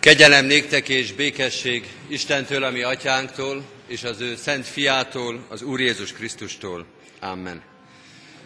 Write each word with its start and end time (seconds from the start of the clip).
Kegyelem 0.00 0.46
néktek 0.46 0.88
és 0.88 1.12
békesség 1.12 1.86
Istentől, 2.08 2.64
ami 2.64 2.82
atyánktól, 2.82 3.64
és 3.86 4.04
az 4.04 4.20
ő 4.20 4.36
szent 4.36 4.66
fiától, 4.66 5.46
az 5.48 5.62
Úr 5.62 5.80
Jézus 5.80 6.12
Krisztustól. 6.12 6.86
Amen. 7.18 7.62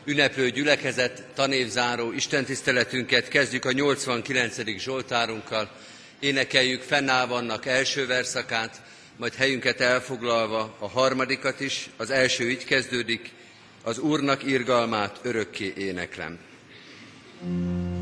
Ünneplő 0.05 0.51
gyülekezet, 0.51 1.25
tanévzáró 1.35 2.13
Istentiszteletünket 2.13 3.29
kezdjük 3.29 3.65
a 3.65 3.73
89. 3.73 4.79
Zsoltárunkkal. 4.79 5.71
Énekeljük 6.19 6.83
fennáll 6.83 7.29
annak 7.29 7.67
első 7.67 8.07
verszakát, 8.07 8.83
majd 9.17 9.35
helyünket 9.35 9.81
elfoglalva 9.81 10.77
a 10.79 10.89
harmadikat 10.89 11.61
is. 11.61 11.89
Az 11.97 12.11
első 12.11 12.51
így 12.51 12.65
kezdődik, 12.65 13.31
az 13.83 13.99
Úrnak 13.99 14.45
irgalmát 14.45 15.21
örökké 15.23 15.73
éneklem. 15.77 16.39
thank 17.41 17.94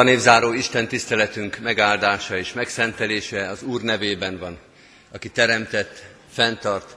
Tanévzáró 0.00 0.52
Isten 0.52 0.88
tiszteletünk 0.88 1.58
megáldása 1.58 2.36
és 2.36 2.52
megszentelése 2.52 3.48
az 3.48 3.62
Úr 3.62 3.82
nevében 3.82 4.38
van, 4.38 4.58
aki 5.12 5.28
teremtett, 5.28 6.04
fenntart 6.32 6.96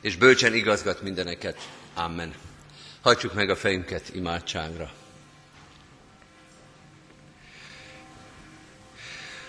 és 0.00 0.16
bölcsen 0.16 0.54
igazgat 0.54 1.02
mindeneket. 1.02 1.68
Amen. 1.94 2.34
Hajtsuk 3.00 3.34
meg 3.34 3.50
a 3.50 3.56
fejünket 3.56 4.02
imádságra. 4.14 4.92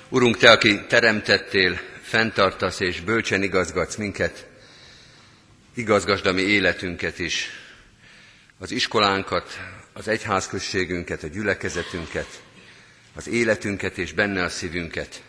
Urunk, 0.10 0.38
Te, 0.38 0.52
aki 0.52 0.86
teremtettél, 0.86 1.80
fenntartasz 2.02 2.80
és 2.80 3.02
bölcsen 3.02 3.44
igazgatsz 3.44 3.96
minket, 3.96 4.48
igazgasd 5.74 6.26
a 6.26 6.34
mi 6.34 6.42
életünket 6.42 7.20
is, 7.20 7.50
az 8.60 8.72
iskolánkat, 8.72 9.60
az 9.94 10.08
egyházközségünket, 10.08 11.24
a 11.24 11.28
gyülekezetünket, 11.28 12.42
az 13.16 13.28
életünket 13.28 13.98
és 13.98 14.14
benne 14.14 14.44
a 14.44 14.50
szívünket. 14.50 15.22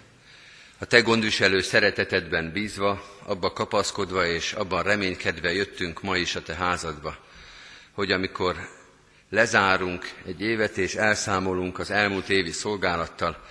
A 0.78 0.84
Te 0.84 1.00
gondviselő 1.00 1.60
szeretetedben 1.60 2.52
bízva, 2.52 3.04
abba 3.22 3.52
kapaszkodva 3.52 4.26
és 4.26 4.52
abban 4.52 4.82
reménykedve 4.82 5.52
jöttünk 5.52 6.02
ma 6.02 6.16
is 6.16 6.34
a 6.34 6.42
Te 6.42 6.54
házadba, 6.54 7.16
hogy 7.92 8.12
amikor 8.12 8.68
lezárunk 9.30 10.10
egy 10.26 10.40
évet 10.40 10.78
és 10.78 10.94
elszámolunk 10.94 11.78
az 11.78 11.90
elmúlt 11.90 12.28
évi 12.28 12.50
szolgálattal, 12.50 13.44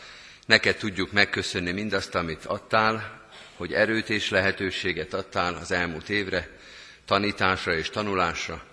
neked 0.45 0.77
tudjuk 0.77 1.11
megköszönni 1.11 1.71
mindazt, 1.71 2.15
amit 2.15 2.45
adtál, 2.45 3.21
hogy 3.57 3.73
erőt 3.73 4.09
és 4.09 4.29
lehetőséget 4.29 5.13
adtál 5.13 5.53
az 5.53 5.71
elmúlt 5.71 6.09
évre, 6.09 6.49
tanításra 7.05 7.75
és 7.75 7.89
tanulásra, 7.89 8.63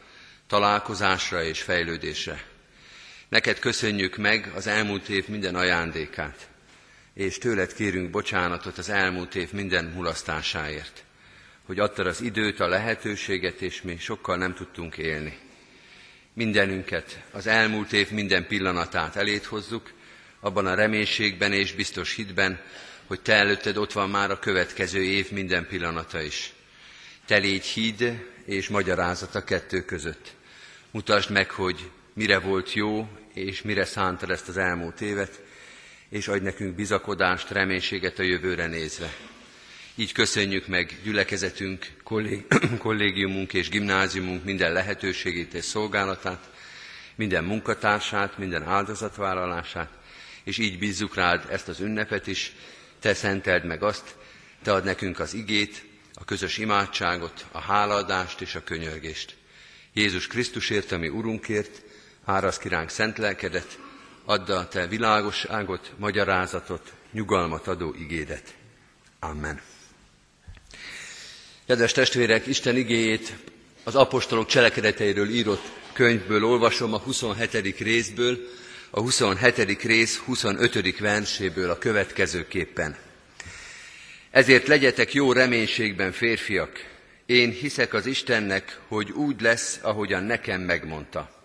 találkozásra 0.46 1.42
és 1.42 1.62
fejlődésre. 1.62 2.49
Neked 3.30 3.58
köszönjük 3.58 4.16
meg 4.16 4.52
az 4.54 4.66
elmúlt 4.66 5.08
év 5.08 5.28
minden 5.28 5.54
ajándékát, 5.54 6.48
és 7.14 7.38
tőled 7.38 7.74
kérünk 7.74 8.10
bocsánatot 8.10 8.78
az 8.78 8.88
elmúlt 8.88 9.34
év 9.34 9.52
minden 9.52 9.84
mulasztásáért, 9.84 11.04
hogy 11.66 11.78
adtad 11.78 12.06
az 12.06 12.20
időt, 12.20 12.60
a 12.60 12.68
lehetőséget, 12.68 13.60
és 13.60 13.82
mi 13.82 13.98
sokkal 13.98 14.36
nem 14.36 14.54
tudtunk 14.54 14.96
élni. 14.96 15.38
Mindenünket, 16.32 17.22
az 17.30 17.46
elmúlt 17.46 17.92
év 17.92 18.10
minden 18.10 18.46
pillanatát 18.46 19.16
elét 19.16 19.44
hozzuk, 19.44 19.92
abban 20.40 20.66
a 20.66 20.74
reménységben 20.74 21.52
és 21.52 21.72
biztos 21.72 22.14
hitben, 22.14 22.60
hogy 23.06 23.20
Te 23.20 23.34
előtted 23.34 23.76
ott 23.76 23.92
van 23.92 24.10
már 24.10 24.30
a 24.30 24.38
következő 24.38 25.02
év 25.02 25.30
minden 25.30 25.66
pillanata 25.66 26.20
is. 26.20 26.52
Te 27.26 27.36
légy 27.36 27.64
híd 27.64 28.26
és 28.44 28.68
magyarázat 28.68 29.34
a 29.34 29.44
kettő 29.44 29.84
között. 29.84 30.34
Mutasd 30.90 31.30
meg, 31.30 31.50
hogy 31.50 31.90
mire 32.12 32.38
volt 32.38 32.72
jó, 32.72 33.08
és 33.34 33.62
mire 33.62 33.84
szántad 33.84 34.30
ezt 34.30 34.48
az 34.48 34.56
elmúlt 34.56 35.00
évet, 35.00 35.42
és 36.08 36.28
adj 36.28 36.44
nekünk 36.44 36.74
bizakodást, 36.74 37.50
reménységet 37.50 38.18
a 38.18 38.22
jövőre 38.22 38.66
nézve. 38.66 39.14
Így 39.94 40.12
köszönjük 40.12 40.66
meg 40.66 40.96
gyülekezetünk, 41.02 41.86
kollégiumunk 42.78 43.52
és 43.52 43.68
gimnáziumunk 43.68 44.44
minden 44.44 44.72
lehetőségét 44.72 45.54
és 45.54 45.64
szolgálatát, 45.64 46.50
minden 47.14 47.44
munkatársát, 47.44 48.38
minden 48.38 48.62
áldozatvállalását, 48.62 49.90
és 50.44 50.58
így 50.58 50.78
bízzuk 50.78 51.14
rád 51.14 51.46
ezt 51.50 51.68
az 51.68 51.80
ünnepet 51.80 52.26
is, 52.26 52.52
te 53.00 53.14
szenteld 53.14 53.64
meg 53.64 53.82
azt, 53.82 54.14
te 54.62 54.72
ad 54.72 54.84
nekünk 54.84 55.18
az 55.18 55.34
igét, 55.34 55.84
a 56.14 56.24
közös 56.24 56.58
imádságot, 56.58 57.46
a 57.52 57.60
hálaadást 57.60 58.40
és 58.40 58.54
a 58.54 58.64
könyörgést. 58.64 59.36
Jézus 59.92 60.26
Krisztusért, 60.26 60.92
ami 60.92 61.08
Urunkért, 61.08 61.82
árasz 62.24 62.58
kiránk 62.58 62.88
szent 62.88 63.18
lelkedet, 63.18 63.78
add 64.24 64.50
a 64.50 64.68
te 64.68 64.86
világosságot, 64.86 65.92
magyarázatot, 65.96 66.92
nyugalmat 67.12 67.66
adó 67.66 67.94
igédet. 67.98 68.54
Amen. 69.20 69.60
Kedves 71.66 71.92
testvérek, 71.92 72.46
Isten 72.46 72.76
igéjét 72.76 73.36
az 73.84 73.94
apostolok 73.94 74.46
cselekedeteiről 74.46 75.28
írott 75.28 75.70
könyvből 75.92 76.44
olvasom 76.44 76.94
a 76.94 76.98
27. 76.98 77.78
részből, 77.78 78.38
a 78.90 79.00
27. 79.00 79.82
rész 79.82 80.18
25. 80.18 80.98
verséből 80.98 81.70
a 81.70 81.78
következőképpen. 81.78 82.96
Ezért 84.30 84.66
legyetek 84.66 85.14
jó 85.14 85.32
reménységben, 85.32 86.12
férfiak, 86.12 86.84
én 87.26 87.50
hiszek 87.50 87.94
az 87.94 88.06
Istennek, 88.06 88.78
hogy 88.88 89.10
úgy 89.10 89.40
lesz, 89.40 89.78
ahogyan 89.82 90.22
nekem 90.22 90.60
megmondta. 90.60 91.39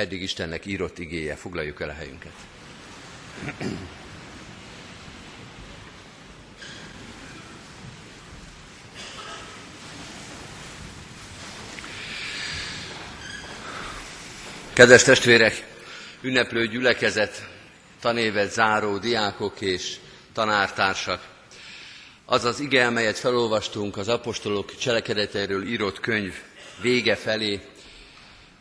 Eddig 0.00 0.22
Istennek 0.22 0.66
írott 0.66 0.98
igéje, 0.98 1.34
foglaljuk 1.34 1.80
el 1.80 1.88
a 1.88 1.92
helyünket. 1.92 2.32
Kedves 14.72 15.02
testvérek, 15.02 15.66
ünneplő 16.20 16.66
gyülekezet, 16.66 17.48
tanévet 18.00 18.52
záró 18.52 18.98
diákok 18.98 19.60
és 19.60 19.96
tanártársak. 20.32 21.28
Az 22.24 22.44
az 22.44 22.60
ige, 22.60 22.86
amelyet 22.86 23.18
felolvastunk 23.18 23.96
az 23.96 24.08
apostolok 24.08 24.76
cselekedeteiről 24.76 25.66
írott 25.66 26.00
könyv 26.00 26.34
vége 26.80 27.16
felé, 27.16 27.60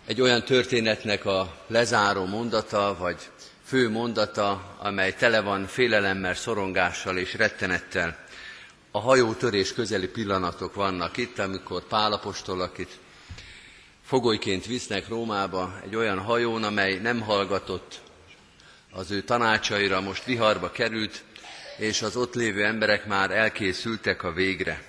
egy 0.10 0.22
olyan 0.22 0.44
történetnek 0.44 1.26
a 1.26 1.56
lezáró 1.68 2.26
mondata, 2.26 2.96
vagy 3.00 3.18
fő 3.64 3.90
mondata, 3.90 4.76
amely 4.80 5.14
tele 5.14 5.42
van 5.42 5.66
félelemmel, 5.66 6.34
szorongással 6.34 7.18
és 7.18 7.34
rettenettel. 7.34 8.18
A 8.92 9.00
hajótörés 9.00 9.74
közeli 9.74 10.08
pillanatok 10.08 10.74
vannak 10.74 11.18
itt, 11.18 11.40
amikor 11.40 11.88
Pálapostól, 11.88 12.62
akit 12.62 12.98
fogolyként 14.06 14.66
visznek 14.66 15.08
Rómába 15.08 15.80
egy 15.84 15.96
olyan 15.96 16.20
hajón, 16.20 16.64
amely 16.64 16.98
nem 16.98 17.22
hallgatott 17.22 18.00
az 18.92 19.12
ő 19.12 19.22
tanácsaira, 19.22 20.02
most 20.02 20.26
viharba 20.26 20.72
került, 20.72 21.24
és 21.78 22.02
az 22.02 22.16
ott 22.16 22.36
lévő 22.36 22.66
emberek 22.66 23.06
már 23.06 23.32
elkészültek 23.32 24.24
a 24.24 24.32
végre. 24.32 24.84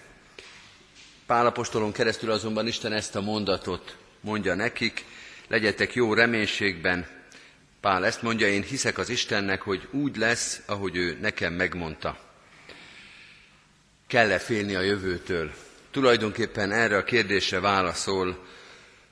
Pálapostolon 1.26 1.92
keresztül 1.92 2.30
azonban 2.30 2.66
Isten 2.66 2.92
ezt 2.92 3.16
a 3.16 3.20
mondatot 3.20 3.98
mondja 4.20 4.54
nekik, 4.54 5.04
legyetek 5.48 5.94
jó 5.94 6.14
reménységben. 6.14 7.06
Pál 7.80 8.06
ezt 8.06 8.22
mondja, 8.22 8.48
én 8.48 8.62
hiszek 8.62 8.98
az 8.98 9.08
Istennek, 9.08 9.62
hogy 9.62 9.88
úgy 9.90 10.16
lesz, 10.16 10.60
ahogy 10.66 10.96
ő 10.96 11.18
nekem 11.20 11.52
megmondta. 11.52 12.18
Kell-e 14.06 14.38
félni 14.38 14.74
a 14.74 14.80
jövőtől? 14.80 15.52
Tulajdonképpen 15.90 16.72
erre 16.72 16.96
a 16.96 17.04
kérdésre 17.04 17.60
válaszol 17.60 18.46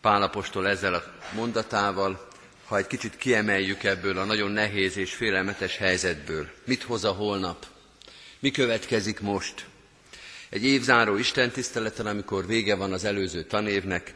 Pálapostól 0.01 0.69
ezzel 0.69 0.95
a 0.95 1.03
mondatával, 1.35 2.29
ha 2.65 2.77
egy 2.77 2.87
kicsit 2.87 3.17
kiemeljük 3.17 3.85
ebből 3.85 4.19
a 4.19 4.25
nagyon 4.25 4.51
nehéz 4.51 4.97
és 4.97 5.15
félelmetes 5.15 5.77
helyzetből. 5.77 6.49
Mit 6.65 6.83
hoz 6.83 7.05
a 7.05 7.13
holnap? 7.13 7.67
Mi 8.39 8.51
következik 8.51 9.21
most? 9.21 9.67
Egy 10.49 10.65
évzáró 10.65 11.17
istentiszteleten, 11.17 12.07
amikor 12.07 12.47
vége 12.47 12.75
van 12.75 12.93
az 12.93 13.05
előző 13.05 13.43
tanévnek, 13.43 14.15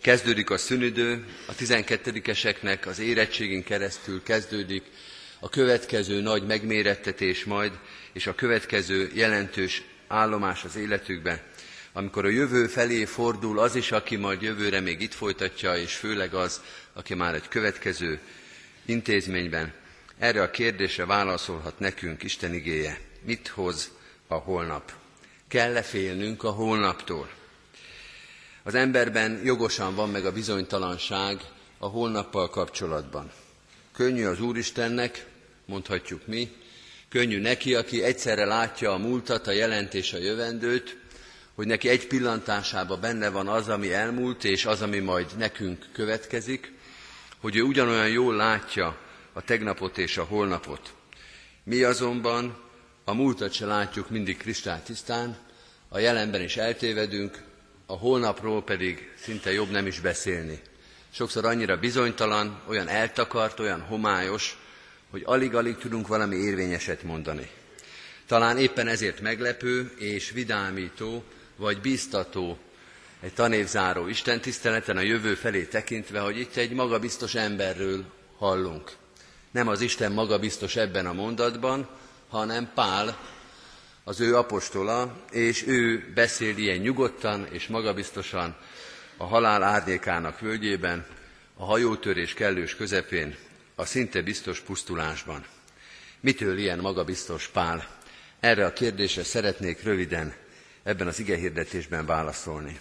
kezdődik 0.00 0.50
a 0.50 0.58
szünidő, 0.58 1.24
a 1.46 1.54
12-eseknek 1.54 2.86
az 2.86 2.98
érettségén 2.98 3.64
keresztül 3.64 4.22
kezdődik 4.22 4.82
a 5.40 5.48
következő 5.48 6.20
nagy 6.20 6.46
megmérettetés 6.46 7.44
majd, 7.44 7.72
és 8.12 8.26
a 8.26 8.34
következő 8.34 9.10
jelentős 9.14 9.82
állomás 10.06 10.64
az 10.64 10.76
életükben, 10.76 11.40
amikor 11.92 12.24
a 12.24 12.28
jövő 12.28 12.66
felé 12.66 13.04
fordul 13.04 13.58
az 13.58 13.74
is, 13.74 13.92
aki 13.92 14.16
majd 14.16 14.42
jövőre 14.42 14.80
még 14.80 15.00
itt 15.00 15.14
folytatja, 15.14 15.76
és 15.76 15.94
főleg 15.94 16.34
az, 16.34 16.60
aki 16.92 17.14
már 17.14 17.34
egy 17.34 17.48
következő 17.48 18.20
intézményben, 18.86 19.72
erre 20.18 20.42
a 20.42 20.50
kérdésre 20.50 21.06
válaszolhat 21.06 21.78
nekünk 21.78 22.22
Isten 22.22 22.54
igéje. 22.54 22.98
Mit 23.22 23.48
hoz 23.48 23.90
a 24.26 24.34
holnap? 24.34 24.92
Kell-e 25.48 25.82
félnünk 25.82 26.44
a 26.44 26.50
holnaptól? 26.50 27.37
Az 28.68 28.74
emberben 28.74 29.40
jogosan 29.44 29.94
van 29.94 30.10
meg 30.10 30.26
a 30.26 30.32
bizonytalanság 30.32 31.40
a 31.78 31.86
holnappal 31.86 32.50
kapcsolatban. 32.50 33.30
Könnyű 33.92 34.26
az 34.26 34.40
Úristennek, 34.40 35.26
mondhatjuk 35.64 36.26
mi, 36.26 36.56
könnyű 37.08 37.40
neki, 37.40 37.74
aki 37.74 38.02
egyszerre 38.02 38.44
látja 38.44 38.92
a 38.92 38.98
múltat, 38.98 39.46
a 39.46 39.50
jelent 39.50 39.94
és 39.94 40.12
a 40.12 40.18
jövendőt, 40.18 40.96
hogy 41.54 41.66
neki 41.66 41.88
egy 41.88 42.06
pillantásában 42.06 43.00
benne 43.00 43.28
van 43.28 43.48
az, 43.48 43.68
ami 43.68 43.92
elmúlt, 43.92 44.44
és 44.44 44.66
az, 44.66 44.82
ami 44.82 44.98
majd 44.98 45.26
nekünk 45.36 45.86
következik, 45.92 46.72
hogy 47.40 47.56
ő 47.56 47.62
ugyanolyan 47.62 48.08
jól 48.08 48.34
látja 48.34 48.98
a 49.32 49.42
tegnapot 49.42 49.98
és 49.98 50.16
a 50.16 50.24
holnapot. 50.24 50.94
Mi 51.64 51.82
azonban 51.82 52.58
a 53.04 53.14
múltat 53.14 53.52
se 53.52 53.66
látjuk 53.66 54.10
mindig 54.10 54.36
kristálytisztán, 54.36 55.36
a 55.88 55.98
jelenben 55.98 56.42
is 56.42 56.56
eltévedünk, 56.56 57.46
a 57.90 57.96
holnapról 57.96 58.62
pedig 58.62 59.10
szinte 59.22 59.52
jobb 59.52 59.70
nem 59.70 59.86
is 59.86 60.00
beszélni. 60.00 60.60
Sokszor 61.10 61.44
annyira 61.44 61.76
bizonytalan, 61.76 62.60
olyan 62.66 62.88
eltakart, 62.88 63.60
olyan 63.60 63.80
homályos, 63.80 64.58
hogy 65.10 65.22
alig-alig 65.24 65.76
tudunk 65.76 66.06
valami 66.06 66.36
érvényeset 66.36 67.02
mondani. 67.02 67.50
Talán 68.26 68.58
éppen 68.58 68.88
ezért 68.88 69.20
meglepő 69.20 69.92
és 69.98 70.30
vidámító, 70.30 71.24
vagy 71.56 71.80
biztató 71.80 72.58
egy 73.20 73.32
tanévzáró 73.32 74.06
Isten 74.06 74.40
tiszteleten 74.40 74.96
a 74.96 75.00
jövő 75.00 75.34
felé 75.34 75.64
tekintve, 75.64 76.20
hogy 76.20 76.38
itt 76.38 76.56
egy 76.56 76.72
magabiztos 76.72 77.34
emberről 77.34 78.04
hallunk. 78.38 78.92
Nem 79.50 79.68
az 79.68 79.80
Isten 79.80 80.12
magabiztos 80.12 80.76
ebben 80.76 81.06
a 81.06 81.12
mondatban, 81.12 81.88
hanem 82.28 82.70
Pál, 82.74 83.18
az 84.08 84.20
ő 84.20 84.36
apostola, 84.36 85.16
és 85.30 85.66
ő 85.66 86.12
beszél 86.14 86.56
ilyen 86.56 86.78
nyugodtan 86.78 87.46
és 87.50 87.66
magabiztosan 87.66 88.56
a 89.16 89.24
halál 89.24 89.62
árnyékának 89.62 90.40
völgyében, 90.40 91.06
a 91.54 91.64
hajótörés 91.64 92.34
kellős 92.34 92.76
közepén, 92.76 93.36
a 93.74 93.84
szinte 93.84 94.22
biztos 94.22 94.60
pusztulásban. 94.60 95.44
Mitől 96.20 96.58
ilyen 96.58 96.78
magabiztos 96.78 97.48
Pál? 97.48 97.88
Erre 98.40 98.64
a 98.64 98.72
kérdésre 98.72 99.22
szeretnék 99.22 99.82
röviden 99.82 100.34
ebben 100.82 101.06
az 101.06 101.18
igehirdetésben 101.18 102.06
válaszolni. 102.06 102.80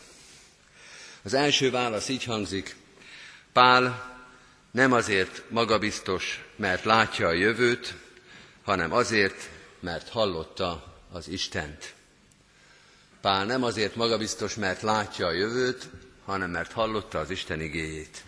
Az 1.24 1.34
első 1.34 1.72
válasz 1.72 2.10
így 2.10 2.24
hangzik, 2.24 2.76
Pál 3.54 4.16
nem 4.72 4.92
azért 4.92 5.44
magabiztos, 5.50 6.46
mert 6.56 6.84
látja 6.84 7.28
a 7.28 7.34
jövőt, 7.34 7.96
hanem 8.64 8.94
azért, 8.94 9.50
mert 9.80 10.10
hallotta 10.10 10.96
az 11.12 11.28
Istent. 11.28 11.94
Pál 13.22 13.46
nem 13.46 13.64
azért 13.64 13.96
magabiztos, 13.96 14.56
mert 14.56 14.82
látja 14.82 15.28
a 15.28 15.32
jövőt, 15.32 15.90
hanem 16.26 16.50
mert 16.50 16.72
hallotta 16.72 17.20
az 17.20 17.30
Isten 17.30 17.62
igéjét. 17.62 18.24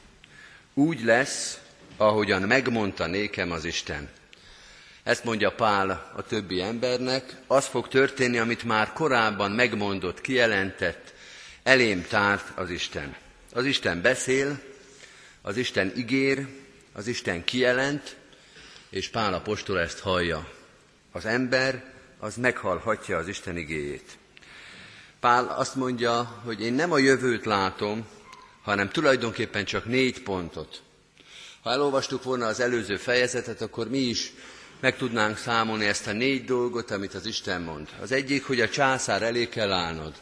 Úgy 0.73 1.03
lesz, 1.03 1.59
ahogyan 1.97 2.41
megmondta 2.41 3.05
nékem 3.05 3.51
az 3.51 3.65
Isten. 3.65 4.09
Ezt 5.03 5.23
mondja 5.23 5.51
Pál 5.51 6.11
a 6.15 6.21
többi 6.21 6.61
embernek, 6.61 7.35
az 7.47 7.65
fog 7.65 7.87
történni, 7.87 8.37
amit 8.37 8.63
már 8.63 8.93
korábban 8.93 9.51
megmondott, 9.51 10.21
kijelentett, 10.21 11.13
elém 11.63 12.05
tárt 12.07 12.57
az 12.57 12.69
Isten. 12.69 13.15
Az 13.53 13.65
Isten 13.65 14.01
beszél, 14.01 14.59
az 15.41 15.57
Isten 15.57 15.93
ígér, 15.97 16.47
az 16.93 17.07
Isten 17.07 17.43
kijelent, 17.43 18.15
és 18.89 19.09
Pál 19.09 19.33
apostol 19.33 19.79
ezt 19.79 19.99
hallja. 19.99 20.51
Az 21.11 21.25
ember 21.25 21.93
az 22.19 22.35
meghallhatja 22.35 23.17
az 23.17 23.27
Isten 23.27 23.57
igéjét. 23.57 24.17
Pál 25.19 25.47
azt 25.57 25.75
mondja, 25.75 26.41
hogy 26.45 26.61
én 26.61 26.73
nem 26.73 26.91
a 26.91 26.97
jövőt 26.97 27.45
látom, 27.45 28.07
hanem 28.61 28.89
tulajdonképpen 28.89 29.65
csak 29.65 29.85
négy 29.85 30.23
pontot. 30.23 30.81
Ha 31.61 31.71
elolvastuk 31.71 32.23
volna 32.23 32.45
az 32.45 32.59
előző 32.59 32.97
fejezetet, 32.97 33.61
akkor 33.61 33.89
mi 33.89 33.97
is 33.97 34.33
meg 34.79 34.97
tudnánk 34.97 35.37
számolni 35.37 35.85
ezt 35.85 36.07
a 36.07 36.11
négy 36.11 36.45
dolgot, 36.45 36.91
amit 36.91 37.13
az 37.13 37.25
Isten 37.25 37.61
mond. 37.61 37.87
Az 38.01 38.11
egyik, 38.11 38.45
hogy 38.45 38.61
a 38.61 38.69
császár 38.69 39.21
elé 39.21 39.49
kell 39.49 39.71
állnod. 39.71 40.13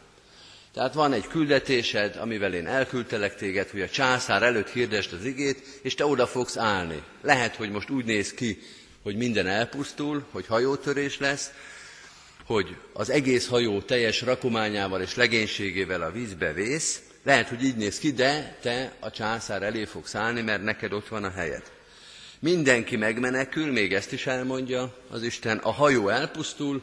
Tehát 0.74 0.94
van 0.94 1.14
egy 1.14 1.28
küldetésed, 1.28 2.16
amivel 2.16 2.54
én 2.54 2.68
elküldtelek 2.68 3.36
téged, 3.36 3.70
hogy 3.70 3.82
a 3.82 3.90
császár 3.90 4.44
előtt 4.44 4.70
hirdest 4.70 5.14
az 5.14 5.26
igét, 5.26 5.80
és 5.82 5.96
te 5.96 6.06
oda 6.06 6.28
fogsz 6.28 6.58
állni. 6.58 7.04
Lehet, 7.22 7.56
hogy 7.56 7.72
most 7.72 7.90
úgy 7.90 8.06
néz 8.06 8.34
ki, 8.34 8.62
hogy 9.04 9.16
minden 9.16 9.48
elpusztul, 9.48 10.26
hogy 10.32 10.46
hajótörés 10.48 11.20
lesz, 11.20 11.52
hogy 12.48 12.76
az 12.94 13.10
egész 13.10 13.48
hajó 13.48 13.82
teljes 13.82 14.22
rakományával 14.22 15.02
és 15.02 15.16
legénységével 15.16 16.02
a 16.02 16.12
vízbe 16.12 16.54
vész, 16.54 17.02
lehet, 17.24 17.50
hogy 17.50 17.64
így 17.64 17.76
néz 17.76 18.00
ki, 18.00 18.12
de 18.12 18.58
te 18.62 18.94
a 19.00 19.12
császár 19.12 19.64
elé 19.64 19.86
fogsz 19.86 20.16
állni, 20.16 20.42
mert 20.42 20.64
neked 20.64 20.94
ott 20.94 21.08
van 21.08 21.24
a 21.24 21.32
helyed. 21.32 21.72
Mindenki 22.40 22.96
megmenekül, 22.96 23.72
még 23.72 23.94
ezt 23.94 24.12
is 24.12 24.28
elmondja 24.28 24.98
az 25.10 25.24
Isten, 25.24 25.58
a 25.58 25.72
hajó 25.72 26.10
elpusztul, 26.10 26.82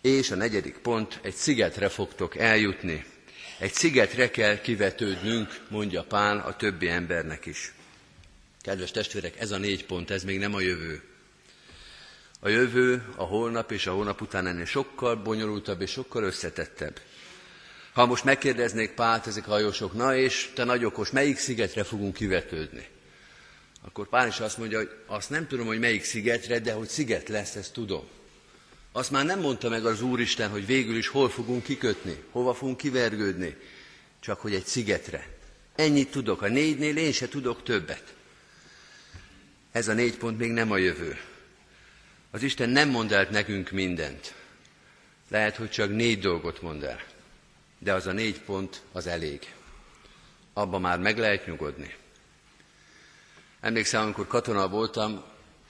és 0.00 0.30
a 0.30 0.34
negyedik 0.34 0.78
pont, 0.78 1.18
egy 1.22 1.34
szigetre 1.34 1.88
fogtok 1.88 2.36
eljutni. 2.36 3.04
Egy 3.58 3.72
szigetre 3.72 4.30
kell 4.30 4.60
kivetődnünk, 4.60 5.60
mondja 5.68 6.02
Pál 6.02 6.38
a 6.38 6.56
többi 6.56 6.88
embernek 6.88 7.46
is. 7.46 7.72
Kedves 8.62 8.90
testvérek, 8.90 9.40
ez 9.40 9.50
a 9.50 9.58
négy 9.58 9.84
pont, 9.86 10.10
ez 10.10 10.24
még 10.24 10.38
nem 10.38 10.54
a 10.54 10.60
jövő. 10.60 11.09
A 12.40 12.48
jövő, 12.48 13.04
a 13.16 13.22
holnap 13.22 13.72
és 13.72 13.86
a 13.86 13.92
hónap 13.92 14.20
után 14.20 14.46
ennél 14.46 14.64
sokkal 14.64 15.16
bonyolultabb 15.16 15.80
és 15.80 15.90
sokkal 15.90 16.22
összetettebb. 16.22 17.00
Ha 17.92 18.06
most 18.06 18.24
megkérdeznék 18.24 18.90
Pált 18.90 19.26
ezek 19.26 19.46
a 19.46 19.50
hajósok, 19.50 19.92
na 19.92 20.16
és 20.16 20.50
te 20.54 20.64
nagy 20.64 20.84
okos, 20.84 21.10
melyik 21.10 21.38
szigetre 21.38 21.84
fogunk 21.84 22.14
kivetődni? 22.14 22.86
Akkor 23.82 24.08
Pál 24.08 24.28
is 24.28 24.40
azt 24.40 24.58
mondja, 24.58 24.78
hogy 24.78 24.90
azt 25.06 25.30
nem 25.30 25.46
tudom, 25.46 25.66
hogy 25.66 25.78
melyik 25.78 26.04
szigetre, 26.04 26.58
de 26.58 26.72
hogy 26.72 26.88
sziget 26.88 27.28
lesz, 27.28 27.54
ezt 27.54 27.72
tudom. 27.72 28.08
Azt 28.92 29.10
már 29.10 29.24
nem 29.24 29.40
mondta 29.40 29.68
meg 29.68 29.84
az 29.84 30.02
Úristen, 30.02 30.50
hogy 30.50 30.66
végül 30.66 30.96
is 30.96 31.08
hol 31.08 31.30
fogunk 31.30 31.62
kikötni, 31.62 32.22
hova 32.30 32.54
fogunk 32.54 32.76
kivergődni, 32.76 33.56
csak 34.20 34.40
hogy 34.40 34.54
egy 34.54 34.66
szigetre. 34.66 35.26
Ennyit 35.74 36.10
tudok, 36.10 36.42
a 36.42 36.48
négynél 36.48 36.96
én 36.96 37.12
se 37.12 37.28
tudok 37.28 37.62
többet. 37.62 38.14
Ez 39.72 39.88
a 39.88 39.92
négy 39.92 40.16
pont 40.16 40.38
még 40.38 40.50
nem 40.50 40.70
a 40.70 40.76
jövő. 40.76 41.18
Az 42.30 42.42
Isten 42.42 42.68
nem 42.68 42.88
mond 42.88 43.12
el 43.12 43.28
nekünk 43.30 43.70
mindent. 43.70 44.34
Lehet, 45.28 45.56
hogy 45.56 45.70
csak 45.70 45.90
négy 45.90 46.18
dolgot 46.18 46.62
mond 46.62 46.82
el. 46.82 47.00
De 47.78 47.92
az 47.92 48.06
a 48.06 48.12
négy 48.12 48.40
pont 48.40 48.82
az 48.92 49.06
elég. 49.06 49.54
Abba 50.52 50.78
már 50.78 50.98
meg 50.98 51.18
lehet 51.18 51.46
nyugodni. 51.46 51.94
Emlékszem, 53.60 54.02
amikor 54.02 54.26
katona 54.26 54.68
voltam, 54.68 55.24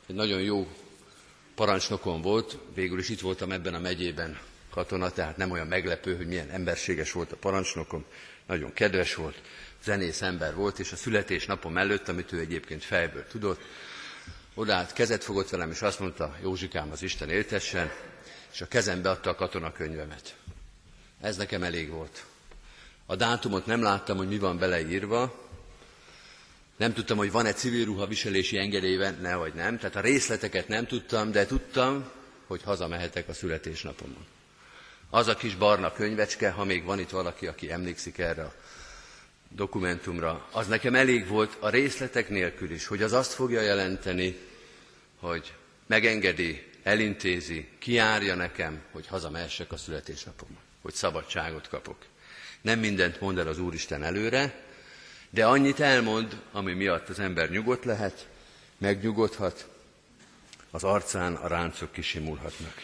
egy 0.07 0.14
nagyon 0.14 0.40
jó 0.40 0.69
parancsnokom 1.55 2.21
volt, 2.21 2.59
végül 2.75 2.99
is 2.99 3.09
itt 3.09 3.21
voltam 3.21 3.52
ebben 3.52 3.75
a 3.75 3.79
megyében 3.79 4.38
katona, 4.71 5.11
tehát 5.11 5.37
nem 5.37 5.50
olyan 5.50 5.67
meglepő, 5.67 6.17
hogy 6.17 6.26
milyen 6.26 6.50
emberséges 6.50 7.12
volt 7.12 7.33
a 7.33 7.37
parancsnokom, 7.37 8.05
nagyon 8.47 8.73
kedves 8.73 9.14
volt, 9.14 9.40
zenész 9.83 10.23
ember 10.23 10.55
volt, 10.55 10.79
és 10.79 10.93
a 10.93 10.97
születésnapom 10.97 11.76
előtt, 11.76 12.09
amit 12.09 12.33
ő 12.33 12.38
egyébként 12.38 12.85
fejből 12.85 13.26
tudott, 13.26 13.61
odállt, 14.61 14.93
kezet 14.93 15.25
fogott 15.25 15.49
velem, 15.49 15.71
és 15.71 15.83
azt 15.83 16.00
mondta, 16.00 16.37
Józsikám, 16.43 16.90
az 16.90 17.02
Isten 17.02 17.29
éltessen, 17.29 17.90
és 18.52 18.61
a 18.61 18.69
kezembe 18.69 19.11
adta 19.11 19.31
a 19.31 19.35
katonakönyvemet. 19.35 20.35
Ez 21.21 21.37
nekem 21.37 21.62
elég 21.62 21.90
volt. 21.90 22.25
A 23.07 23.17
dátumot 23.17 23.67
nem 23.67 23.83
láttam, 23.83 24.17
hogy 24.17 24.29
mi 24.29 24.38
van 24.38 24.59
beleírva, 24.59 25.49
nem 26.76 26.93
tudtam, 26.93 27.17
hogy 27.17 27.31
van-e 27.31 27.52
civil 27.52 27.85
ruha 27.85 28.07
viselési 28.07 28.59
engedélyben, 28.59 29.19
ne 29.21 29.35
vagy 29.35 29.55
nem. 29.55 29.79
Tehát 29.79 29.97
a 29.97 30.00
részleteket 30.00 30.69
nem 30.69 30.87
tudtam, 30.87 31.31
de 31.31 31.47
tudtam, 31.47 32.11
hogy 32.47 32.62
hazamehetek 32.62 33.29
a 33.29 33.33
születésnapomon. 33.33 34.26
Az 35.11 35.26
a 35.26 35.37
kis 35.37 35.57
barna 35.57 35.93
könyvecske, 35.93 36.50
ha 36.50 36.64
még 36.64 36.85
van 36.85 36.99
itt 36.99 37.11
valaki, 37.11 37.47
aki 37.47 37.71
emlékszik 37.71 38.19
erre 38.19 38.43
a 38.43 38.55
dokumentumra, 39.49 40.49
az 40.52 40.67
nekem 40.67 40.95
elég 40.95 41.26
volt 41.26 41.57
a 41.61 41.69
részletek 41.69 42.29
nélkül 42.29 42.71
is, 42.71 42.87
hogy 42.87 43.02
az 43.02 43.12
azt 43.12 43.33
fogja 43.33 43.61
jelenteni, 43.61 44.49
hogy 45.21 45.55
megengedi, 45.87 46.67
elintézi, 46.83 47.69
kiárja 47.79 48.35
nekem, 48.35 48.83
hogy 48.93 49.07
hazamehessek 49.07 49.73
a 49.73 49.77
születésnapomon, 49.77 50.59
hogy 50.83 50.95
szabadságot 50.95 51.69
kapok. 51.69 51.97
Nem 52.61 52.79
mindent 52.79 53.21
mond 53.21 53.39
el 53.39 53.49
az 53.49 53.59
Úristen 53.59 54.03
előre, 54.03 54.65
de 55.31 55.47
annyit 55.47 55.81
elmond, 55.81 56.41
ami 56.53 56.73
miatt 56.73 57.09
az 57.09 57.19
ember 57.19 57.50
nyugodt 57.50 57.85
lehet, 57.85 58.29
megnyugodhat, 58.79 59.69
az 60.71 60.85
arcán 60.85 61.35
a 61.35 61.47
ráncok 61.47 61.93
kisimulhatnak. 61.93 62.75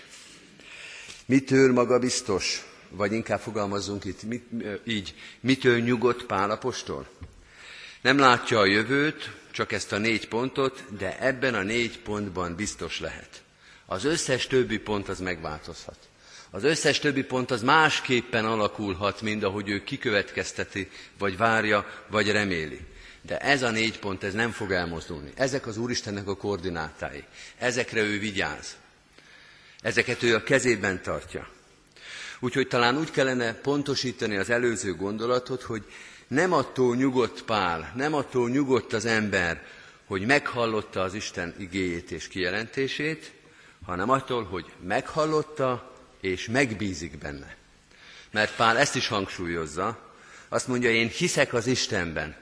Mitől 1.27 1.73
maga 1.73 1.99
biztos, 1.99 2.65
vagy 2.89 3.13
inkább 3.13 3.41
fogalmazzunk 3.41 4.05
itt 4.05 4.23
mit, 4.23 4.45
így, 4.85 5.15
mitől 5.41 5.79
nyugodt 5.79 6.25
Pálapostól? 6.25 7.09
Nem 8.07 8.19
látja 8.19 8.59
a 8.59 8.67
jövőt, 8.67 9.31
csak 9.51 9.73
ezt 9.73 9.93
a 9.93 9.99
négy 9.99 10.29
pontot, 10.29 10.85
de 10.99 11.19
ebben 11.21 11.55
a 11.55 11.63
négy 11.63 11.99
pontban 11.99 12.55
biztos 12.55 13.01
lehet. 13.01 13.43
Az 13.87 14.05
összes 14.05 14.47
többi 14.47 14.79
pont 14.79 15.09
az 15.09 15.21
megváltozhat. 15.21 15.99
Az 16.51 16.65
összes 16.65 16.99
többi 16.99 17.23
pont 17.23 17.51
az 17.51 17.63
másképpen 17.63 18.45
alakulhat, 18.45 19.23
mint 19.23 19.43
ahogy 19.43 19.69
ő 19.69 19.85
kikövetkezteti, 19.85 20.91
vagy 21.19 21.37
várja, 21.37 21.87
vagy 22.09 22.31
reméli. 22.31 22.81
De 23.23 23.39
ez 23.39 23.63
a 23.63 23.71
négy 23.71 23.99
pont, 23.99 24.25
ez 24.25 24.35
nem 24.35 24.51
fog 24.51 24.73
elmozdulni. 24.73 25.33
Ezek 25.35 25.67
az 25.67 25.77
Úristennek 25.77 26.29
a 26.29 26.37
koordinátái. 26.37 27.25
Ezekre 27.59 28.01
ő 28.01 28.19
vigyáz. 28.19 28.77
Ezeket 29.81 30.23
ő 30.23 30.35
a 30.35 30.43
kezében 30.43 31.03
tartja. 31.03 31.49
Úgyhogy 32.41 32.69
talán 32.69 32.99
úgy 32.99 33.11
kellene 33.11 33.55
pontosítani 33.55 34.37
az 34.37 34.51
előző 34.51 34.95
gondolatot, 34.95 35.63
hogy 35.63 35.85
nem 36.29 36.53
attól 36.53 36.97
nyugodt 36.97 37.43
Pál, 37.43 37.93
nem 37.97 38.15
attól 38.15 38.51
nyugodt 38.51 38.93
az 38.93 39.05
ember, 39.05 39.67
hogy 40.05 40.27
meghallotta 40.27 41.01
az 41.01 41.15
Isten 41.15 41.55
igéjét 41.59 42.11
és 42.11 42.29
kijelentését, 42.29 43.33
hanem 43.85 44.11
attól, 44.11 44.45
hogy 44.45 44.65
meghallotta, 44.83 45.93
és 46.21 46.47
megbízik 46.47 47.19
benne. 47.19 47.57
Mert 48.31 48.57
Pál 48.57 48.79
ezt 48.79 48.97
is 48.97 49.09
hangsúlyozza, 49.09 49.99
azt 50.49 50.69
mondja, 50.69 50.91
én 50.91 51.09
hiszek 51.09 51.53
az 51.53 51.67
Istenben. 51.67 52.37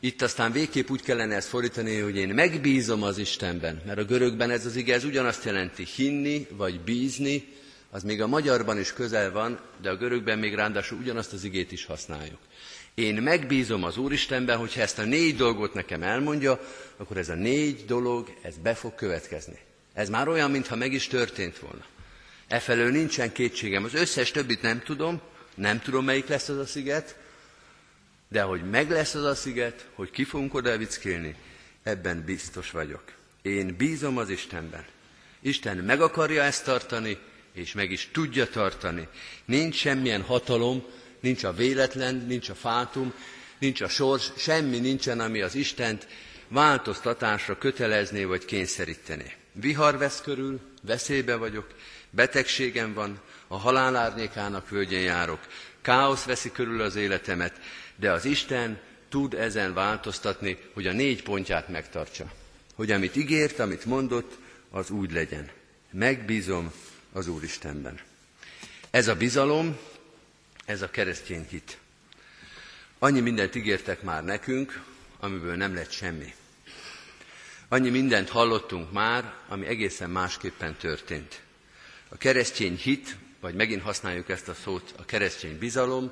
Itt 0.00 0.22
aztán 0.22 0.52
végképp 0.52 0.90
úgy 0.90 1.02
kellene 1.02 1.34
ezt 1.34 1.48
fordítani, 1.48 1.98
hogy 1.98 2.16
én 2.16 2.28
megbízom 2.28 3.02
az 3.02 3.18
Istenben, 3.18 3.82
mert 3.86 3.98
a 3.98 4.04
görögben 4.04 4.50
ez 4.50 4.66
az 4.66 4.76
ige, 4.76 4.94
ez 4.94 5.04
ugyanazt 5.04 5.44
jelenti 5.44 5.84
hinni, 5.84 6.46
vagy 6.50 6.80
bízni, 6.80 7.56
az 7.90 8.02
még 8.02 8.22
a 8.22 8.26
magyarban 8.26 8.78
is 8.78 8.92
közel 8.92 9.32
van, 9.32 9.60
de 9.82 9.90
a 9.90 9.96
görögben 9.96 10.38
még 10.38 10.54
ráadásul 10.54 10.98
ugyanazt 10.98 11.32
az 11.32 11.44
igét 11.44 11.72
is 11.72 11.84
használjuk. 11.84 12.38
Én 12.98 13.14
megbízom 13.14 13.84
az 13.84 13.96
Úristenben, 13.96 14.58
hogyha 14.58 14.80
ezt 14.80 14.98
a 14.98 15.04
négy 15.04 15.36
dolgot 15.36 15.74
nekem 15.74 16.02
elmondja, 16.02 16.60
akkor 16.96 17.16
ez 17.16 17.28
a 17.28 17.34
négy 17.34 17.84
dolog, 17.84 18.34
ez 18.42 18.56
be 18.56 18.74
fog 18.74 18.94
következni. 18.94 19.58
Ez 19.92 20.08
már 20.08 20.28
olyan, 20.28 20.50
mintha 20.50 20.76
meg 20.76 20.92
is 20.92 21.06
történt 21.06 21.58
volna. 21.58 21.84
Efelől 22.48 22.90
nincsen 22.90 23.32
kétségem. 23.32 23.84
Az 23.84 23.94
összes 23.94 24.30
többit 24.30 24.62
nem 24.62 24.82
tudom, 24.82 25.20
nem 25.54 25.80
tudom, 25.80 26.04
melyik 26.04 26.26
lesz 26.26 26.48
az 26.48 26.58
a 26.58 26.66
sziget, 26.66 27.16
de 28.28 28.42
hogy 28.42 28.70
meg 28.70 28.90
lesz 28.90 29.14
az 29.14 29.24
a 29.24 29.34
sziget, 29.34 29.86
hogy 29.94 30.10
ki 30.10 30.24
fogunk 30.24 30.54
oda 30.54 30.76
vickélni, 30.76 31.34
ebben 31.82 32.22
biztos 32.24 32.70
vagyok. 32.70 33.02
Én 33.42 33.74
bízom 33.76 34.16
az 34.16 34.30
Istenben. 34.30 34.84
Isten 35.40 35.76
meg 35.76 36.00
akarja 36.00 36.42
ezt 36.42 36.64
tartani, 36.64 37.18
és 37.52 37.72
meg 37.72 37.90
is 37.90 38.08
tudja 38.12 38.48
tartani. 38.48 39.08
Nincs 39.44 39.74
semmilyen 39.74 40.22
hatalom, 40.22 40.84
nincs 41.20 41.44
a 41.44 41.52
véletlen, 41.52 42.24
nincs 42.28 42.48
a 42.48 42.54
fátum, 42.54 43.12
nincs 43.58 43.80
a 43.80 43.88
sors, 43.88 44.30
semmi 44.36 44.78
nincsen, 44.78 45.20
ami 45.20 45.40
az 45.40 45.54
Istent 45.54 46.06
változtatásra 46.48 47.58
kötelezné 47.58 48.24
vagy 48.24 48.44
kényszeríteni. 48.44 49.32
Vihar 49.52 49.98
vesz 49.98 50.20
körül, 50.20 50.60
veszélybe 50.82 51.36
vagyok, 51.36 51.66
betegségem 52.10 52.94
van, 52.94 53.20
a 53.46 53.56
halál 53.56 53.96
árnyékának 53.96 54.68
völgyén 54.68 55.02
járok, 55.02 55.40
káosz 55.82 56.24
veszi 56.24 56.50
körül 56.52 56.80
az 56.80 56.96
életemet, 56.96 57.60
de 57.96 58.12
az 58.12 58.24
Isten 58.24 58.80
tud 59.08 59.34
ezen 59.34 59.74
változtatni, 59.74 60.58
hogy 60.74 60.86
a 60.86 60.92
négy 60.92 61.22
pontját 61.22 61.68
megtartsa. 61.68 62.32
Hogy 62.74 62.90
amit 62.90 63.16
ígért, 63.16 63.58
amit 63.58 63.84
mondott, 63.84 64.38
az 64.70 64.90
úgy 64.90 65.12
legyen. 65.12 65.50
Megbízom 65.90 66.72
az 67.12 67.28
Úristenben. 67.28 68.00
Ez 68.90 69.08
a 69.08 69.14
bizalom, 69.14 69.78
ez 70.68 70.82
a 70.82 70.90
keresztény 70.90 71.46
hit. 71.50 71.78
Annyi 72.98 73.20
mindent 73.20 73.54
ígértek 73.54 74.02
már 74.02 74.24
nekünk, 74.24 74.82
amiből 75.20 75.56
nem 75.56 75.74
lett 75.74 75.90
semmi. 75.90 76.34
Annyi 77.68 77.90
mindent 77.90 78.28
hallottunk 78.28 78.92
már, 78.92 79.34
ami 79.48 79.66
egészen 79.66 80.10
másképpen 80.10 80.76
történt. 80.76 81.40
A 82.08 82.16
keresztény 82.16 82.76
hit, 82.76 83.16
vagy 83.40 83.54
megint 83.54 83.82
használjuk 83.82 84.28
ezt 84.28 84.48
a 84.48 84.54
szót, 84.54 84.94
a 84.96 85.04
keresztény 85.04 85.58
bizalom, 85.58 86.10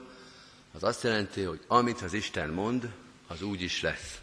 az 0.73 0.83
azt 0.83 1.03
jelenti, 1.03 1.43
hogy 1.43 1.61
amit 1.67 2.01
az 2.01 2.13
Isten 2.13 2.51
mond, 2.51 2.89
az 3.27 3.43
úgy 3.43 3.63
is 3.63 3.81
lesz. 3.81 4.19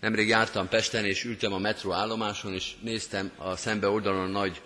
Nemrég 0.00 0.28
jártam 0.28 0.68
Pesten, 0.68 1.04
és 1.04 1.24
ültem 1.24 1.52
a 1.52 1.58
metró 1.58 1.92
állomáson, 1.92 2.54
és 2.54 2.72
néztem 2.80 3.30
a 3.36 3.56
szembe 3.56 3.88
oldalon 3.88 4.30
nagy 4.30 4.62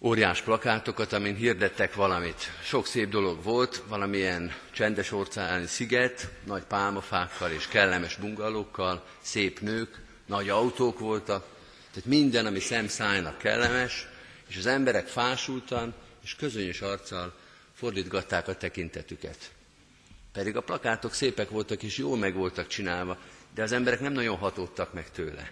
óriás 0.00 0.42
plakátokat, 0.42 1.12
amin 1.12 1.34
hirdettek 1.34 1.94
valamit. 1.94 2.50
Sok 2.62 2.86
szép 2.86 3.08
dolog 3.08 3.42
volt, 3.42 3.82
valamilyen 3.88 4.54
csendes 4.72 5.12
orcáni 5.12 5.66
sziget, 5.66 6.28
nagy 6.44 6.62
pálmafákkal 6.62 7.50
és 7.50 7.68
kellemes 7.68 8.16
bungalókkal, 8.16 9.04
szép 9.20 9.60
nők, 9.60 10.02
nagy 10.26 10.48
autók 10.48 10.98
voltak, 10.98 11.46
tehát 11.90 12.08
minden, 12.08 12.46
ami 12.46 12.60
szemszájnak 12.60 13.38
kellemes, 13.38 14.06
és 14.48 14.56
az 14.56 14.66
emberek 14.66 15.06
fásultan 15.06 15.94
és 16.22 16.34
közönyös 16.34 16.80
arccal 16.80 17.34
fordítgatták 17.74 18.48
a 18.48 18.56
tekintetüket. 18.56 19.50
Pedig 20.32 20.56
a 20.56 20.60
plakátok 20.60 21.12
szépek 21.12 21.50
voltak 21.50 21.82
és 21.82 21.96
jól 21.96 22.16
meg 22.16 22.34
voltak 22.34 22.66
csinálva, 22.66 23.18
de 23.54 23.62
az 23.62 23.72
emberek 23.72 24.00
nem 24.00 24.12
nagyon 24.12 24.36
hatódtak 24.36 24.92
meg 24.92 25.10
tőle. 25.10 25.50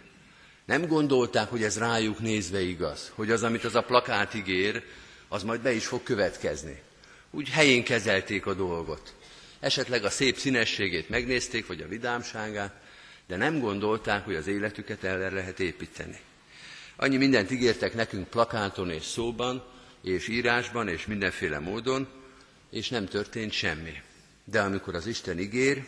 Nem 0.64 0.87
gondolták, 0.87 1.49
hogy 1.49 1.62
ez 1.62 1.78
rájuk 1.78 2.18
nézve 2.18 2.61
igaz, 2.61 3.12
hogy 3.14 3.30
az, 3.30 3.42
amit 3.42 3.64
az 3.64 3.75
a 3.75 3.83
plakát 3.83 4.35
ígér, 4.35 4.83
az 5.28 5.42
majd 5.42 5.61
be 5.61 5.73
is 5.73 5.87
fog 5.87 6.02
következni. 6.02 6.83
Úgy 7.30 7.49
helyén 7.49 7.85
kezelték 7.85 8.47
a 8.47 8.54
dolgot. 8.54 9.14
Esetleg 9.61 10.04
a 10.04 10.11
szép 10.11 10.37
színességét 10.37 11.09
megnézték, 11.09 11.66
vagy 11.66 11.80
a 11.80 11.88
vidámságát, 11.88 12.83
de 13.26 13.37
nem 13.37 13.61
gondolták, 13.61 14.25
hogy 14.25 14.35
az 14.35 14.47
életüket 14.47 15.04
el 15.04 15.30
lehet 15.30 15.61
építeni. 15.61 16.21
Annyi 16.97 17.16
mindent 17.16 17.50
ígértek 17.50 17.94
nekünk 17.94 18.28
plakáton 18.28 18.90
és 18.90 19.04
szóban, 19.04 19.64
és 20.02 20.28
írásban, 20.28 20.88
és 20.88 21.06
mindenféle 21.06 21.59
módon, 21.59 22.09
és 22.71 22.88
nem 22.88 23.06
történt 23.06 23.52
semmi. 23.52 24.02
De 24.44 24.61
amikor 24.61 24.94
az 24.94 25.06
Isten 25.06 25.38
ígér, 25.38 25.85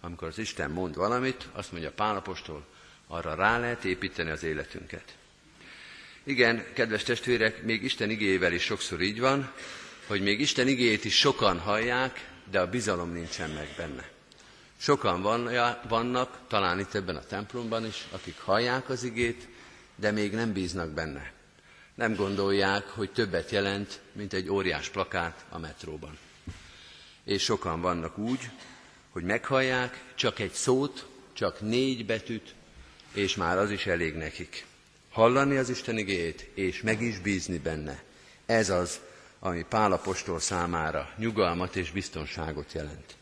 amikor 0.00 0.28
az 0.28 0.38
Isten 0.38 0.70
mond 0.70 0.96
valamit, 0.96 1.48
azt 1.52 1.72
mondja 1.72 1.92
Pálapostól, 1.92 2.66
arra 3.06 3.34
rá 3.34 3.58
lehet 3.58 3.84
építeni 3.84 4.30
az 4.30 4.42
életünket. 4.42 5.16
Igen, 6.24 6.64
kedves 6.72 7.02
testvérek, 7.02 7.62
még 7.62 7.82
Isten 7.82 8.10
igéjével 8.10 8.52
is 8.52 8.62
sokszor 8.62 9.00
így 9.00 9.20
van, 9.20 9.52
hogy 10.06 10.22
még 10.22 10.40
Isten 10.40 10.68
igéjét 10.68 11.04
is 11.04 11.18
sokan 11.18 11.58
hallják, 11.58 12.28
de 12.50 12.60
a 12.60 12.68
bizalom 12.70 13.12
nincsen 13.12 13.50
meg 13.50 13.68
benne. 13.76 14.08
Sokan 14.76 15.22
van, 15.22 15.50
vannak, 15.88 16.38
talán 16.48 16.78
itt 16.78 16.94
ebben 16.94 17.16
a 17.16 17.26
templomban 17.26 17.86
is, 17.86 18.06
akik 18.10 18.38
hallják 18.38 18.88
az 18.88 19.02
igét, 19.02 19.48
de 19.96 20.10
még 20.10 20.32
nem 20.32 20.52
bíznak 20.52 20.90
benne. 20.90 21.32
Nem 21.94 22.14
gondolják, 22.14 22.88
hogy 22.88 23.10
többet 23.10 23.50
jelent, 23.50 24.00
mint 24.12 24.32
egy 24.32 24.48
óriás 24.48 24.88
plakát 24.88 25.44
a 25.48 25.58
metróban. 25.58 26.18
És 27.24 27.42
sokan 27.42 27.80
vannak 27.80 28.18
úgy, 28.18 28.50
hogy 29.10 29.22
meghallják 29.22 30.04
csak 30.14 30.38
egy 30.38 30.52
szót, 30.52 31.06
csak 31.32 31.60
négy 31.60 32.06
betűt, 32.06 32.54
és 33.14 33.36
már 33.36 33.58
az 33.58 33.70
is 33.70 33.86
elég 33.86 34.14
nekik. 34.14 34.64
Hallani 35.10 35.56
az 35.56 35.68
Isten 35.68 35.98
igéjét, 35.98 36.50
és 36.54 36.82
meg 36.82 37.02
is 37.02 37.18
bízni 37.18 37.58
benne. 37.58 38.02
Ez 38.46 38.70
az, 38.70 39.00
ami 39.38 39.64
Pálapostól 39.68 40.40
számára 40.40 41.10
nyugalmat 41.16 41.76
és 41.76 41.90
biztonságot 41.90 42.72
jelent. 42.72 43.14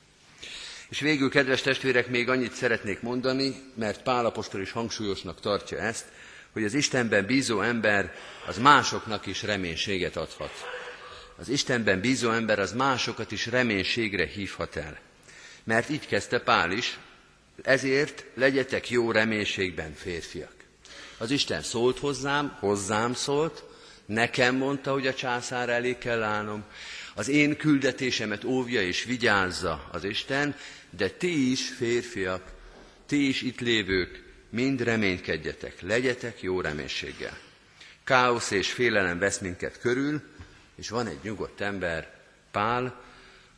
És 0.89 1.01
végül, 1.01 1.31
kedves 1.31 1.61
testvérek, 1.61 2.09
még 2.09 2.29
annyit 2.29 2.53
szeretnék 2.53 3.01
mondani, 3.01 3.55
mert 3.75 4.03
Pálapostól 4.03 4.61
is 4.61 4.71
hangsúlyosnak 4.71 5.41
tartja 5.41 5.79
ezt, 5.79 6.05
hogy 6.53 6.65
az 6.65 6.75
Istenben 6.75 7.27
bízó 7.27 7.61
ember 7.61 8.15
az 8.47 8.59
másoknak 8.59 9.27
is 9.27 9.43
reménységet 9.43 10.17
adhat. 10.17 10.53
Az 11.37 11.49
Istenben 11.49 12.01
bízó 12.01 12.31
ember 12.31 12.59
az 12.59 12.73
másokat 12.73 13.33
is 13.33 13.47
reménységre 13.47 14.27
hívhat 14.27 14.77
el. 14.77 14.99
Mert 15.65 15.91
így 15.91 16.07
kezdte 16.07 16.41
Pál 16.41 16.71
is, 16.71 16.99
ezért 17.63 18.25
legyetek 18.35 18.91
jó 18.91 19.11
reménységben 19.11 19.95
férfiak. 19.95 20.55
Az 21.19 21.31
Isten 21.31 21.63
szólt 21.63 21.99
hozzám, 21.99 22.57
hozzám 22.61 23.15
szólt, 23.15 23.65
nekem 24.07 24.57
mondta, 24.57 24.93
hogy 24.93 25.07
a 25.07 25.15
császár 25.15 25.69
elé 25.69 25.99
kell 25.99 26.23
állnom, 26.23 26.65
az 27.15 27.29
én 27.29 27.57
küldetésemet 27.57 28.45
óvja 28.45 28.83
és 28.83 29.05
vigyázza 29.05 29.89
az 29.93 30.05
Isten, 30.05 30.57
de 30.91 31.09
ti 31.09 31.51
is, 31.51 31.69
férfiak, 31.69 32.43
ti 33.07 33.29
is 33.29 33.43
itt 33.43 33.61
lévők, 33.61 34.23
mind 34.51 34.83
reménykedjetek, 34.83 35.81
legyetek 35.81 36.43
jó 36.43 36.61
reménységgel. 36.61 37.39
Káosz 38.05 38.51
és 38.51 38.73
félelem 38.73 39.19
vesz 39.19 39.39
minket 39.39 39.79
körül, 39.79 40.23
és 40.75 40.89
van 40.89 41.07
egy 41.07 41.19
nyugodt 41.23 41.61
ember, 41.61 42.21
Pál, 42.51 43.03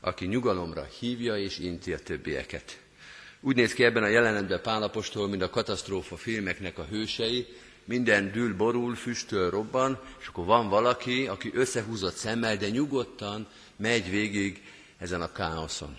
aki 0.01 0.27
nyugalomra 0.27 0.87
hívja 0.99 1.37
és 1.37 1.59
inti 1.59 1.93
a 1.93 1.99
többieket. 1.99 2.79
Úgy 3.47 3.57
néz 3.57 3.73
ki 3.73 3.85
ebben 3.85 4.03
a 4.03 4.09
jelenetben 4.09 4.61
Pálapostól, 4.63 5.29
mint 5.29 5.43
a 5.43 5.51
katasztrófa 5.51 6.17
filmeknek 6.17 6.79
a 6.79 6.87
hősei, 6.91 7.47
minden 7.85 8.33
dűl, 8.33 8.57
borul, 8.57 8.95
füstöl, 8.95 9.51
robban, 9.51 10.01
és 10.21 10.27
akkor 10.27 10.45
van 10.45 10.69
valaki, 10.69 11.27
aki 11.27 11.51
összehúzott 11.55 12.15
szemmel, 12.15 12.57
de 12.57 12.69
nyugodtan 12.69 13.47
megy 13.77 14.11
végig 14.11 14.63
ezen 14.99 15.23
a 15.23 15.33
káoszon. 15.33 15.97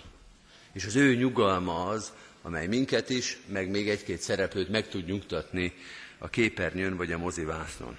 És 0.73 0.85
az 0.85 0.95
ő 0.95 1.15
nyugalma 1.15 1.85
az, 1.85 2.11
amely 2.41 2.67
minket 2.67 3.09
is, 3.09 3.37
meg 3.47 3.69
még 3.69 3.89
egy-két 3.89 4.19
szereplőt 4.19 4.69
meg 4.69 4.87
tud 4.89 5.05
nyugtatni 5.05 5.73
a 6.17 6.29
képernyőn 6.29 6.97
vagy 6.97 7.11
a 7.11 7.17
mozivásznon. 7.17 7.97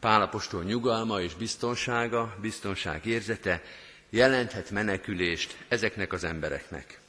Pálapostól 0.00 0.62
nyugalma 0.62 1.20
és 1.20 1.34
biztonsága, 1.34 2.36
biztonság 2.40 3.06
érzete 3.06 3.62
jelenthet 4.10 4.70
menekülést 4.70 5.56
ezeknek 5.68 6.12
az 6.12 6.24
embereknek. 6.24 7.00